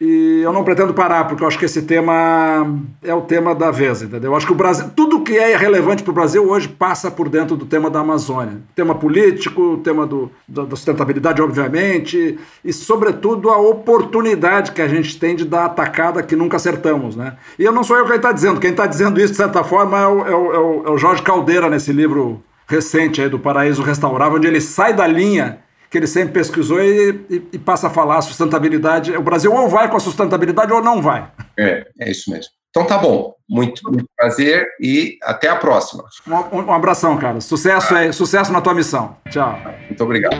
E 0.00 0.40
eu 0.42 0.50
não 0.50 0.64
pretendo 0.64 0.94
parar, 0.94 1.24
porque 1.26 1.42
eu 1.42 1.46
acho 1.46 1.58
que 1.58 1.66
esse 1.66 1.82
tema 1.82 2.74
é 3.02 3.12
o 3.12 3.20
tema 3.20 3.54
da 3.54 3.70
vez, 3.70 4.00
entendeu? 4.00 4.30
Eu 4.30 4.36
acho 4.36 4.46
que 4.46 4.52
o 4.52 4.56
Brasil, 4.56 4.86
tudo 4.96 5.20
que 5.20 5.36
é 5.36 5.54
relevante 5.54 6.02
para 6.02 6.10
o 6.10 6.14
Brasil 6.14 6.48
hoje 6.48 6.68
passa 6.68 7.10
por 7.10 7.28
dentro 7.28 7.54
do 7.54 7.66
tema 7.66 7.90
da 7.90 8.00
Amazônia. 8.00 8.62
Tema 8.74 8.94
político, 8.94 9.76
tema 9.84 10.06
do, 10.06 10.30
da 10.48 10.64
sustentabilidade, 10.70 11.42
obviamente, 11.42 12.38
e, 12.64 12.72
sobretudo, 12.72 13.50
a 13.50 13.58
oportunidade 13.58 14.72
que 14.72 14.80
a 14.80 14.88
gente 14.88 15.18
tem 15.18 15.36
de 15.36 15.44
dar 15.44 15.66
atacada 15.66 16.22
que 16.22 16.34
nunca 16.34 16.56
acertamos, 16.56 17.14
né? 17.14 17.36
E 17.58 17.64
eu 17.64 17.72
não 17.72 17.84
sou 17.84 17.98
eu 17.98 18.06
quem 18.06 18.16
está 18.16 18.32
dizendo, 18.32 18.58
quem 18.58 18.70
está 18.70 18.86
dizendo 18.86 19.20
isso, 19.20 19.32
de 19.32 19.36
certa 19.36 19.62
forma, 19.62 19.98
é 19.98 20.06
o, 20.06 20.26
é, 20.26 20.34
o, 20.34 20.86
é 20.86 20.90
o 20.92 20.96
Jorge 20.96 21.22
Caldeira, 21.22 21.68
nesse 21.68 21.92
livro 21.92 22.42
recente 22.66 23.20
aí 23.20 23.28
do 23.28 23.38
Paraíso 23.38 23.82
Restaurável, 23.82 24.38
onde 24.38 24.46
ele 24.46 24.62
sai 24.62 24.94
da 24.94 25.06
linha 25.06 25.58
que 25.90 25.98
ele 25.98 26.06
sempre 26.06 26.32
pesquisou 26.32 26.80
e, 26.80 27.20
e, 27.28 27.42
e, 27.52 27.58
passa 27.58 27.88
a 27.88 27.90
falar 27.90 28.18
a 28.18 28.22
sustentabilidade. 28.22 29.10
O 29.16 29.22
Brasil 29.22 29.52
ou 29.52 29.68
vai 29.68 29.90
com 29.90 29.96
a 29.96 30.00
sustentabilidade 30.00 30.72
ou 30.72 30.80
não 30.80 31.02
vai. 31.02 31.30
É, 31.58 31.84
é 32.00 32.10
isso 32.10 32.30
mesmo. 32.30 32.52
Então 32.70 32.86
tá 32.86 32.96
bom. 32.96 33.34
Muito, 33.48 33.82
muito 33.90 34.06
prazer 34.16 34.64
e 34.80 35.18
até 35.24 35.48
a 35.48 35.56
próxima. 35.56 36.04
Um, 36.52 36.58
um 36.58 36.72
abração, 36.72 37.18
cara. 37.18 37.40
Sucesso 37.40 37.92
aí, 37.94 38.12
sucesso 38.12 38.52
na 38.52 38.60
tua 38.60 38.72
missão. 38.72 39.16
Tchau. 39.28 39.58
Muito 39.88 40.04
obrigado. 40.04 40.36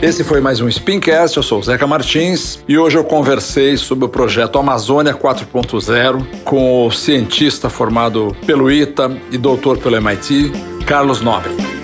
Esse 0.00 0.24
foi 0.24 0.40
mais 0.40 0.60
um 0.60 0.70
Spincast, 0.70 1.36
eu 1.36 1.42
sou 1.42 1.60
o 1.60 1.62
Zeca 1.62 1.86
Martins 1.86 2.62
e 2.68 2.76
hoje 2.76 2.98
eu 2.98 3.04
conversei 3.04 3.76
sobre 3.76 4.04
o 4.04 4.08
projeto 4.08 4.58
Amazônia 4.58 5.14
4.0 5.14 6.42
com 6.44 6.86
o 6.86 6.90
cientista 6.90 7.70
formado 7.70 8.36
pelo 8.44 8.70
ITA 8.70 9.10
e 9.30 9.38
doutor 9.38 9.78
pelo 9.78 9.96
MIT, 9.96 10.52
Carlos 10.86 11.22
Nobre. 11.22 11.83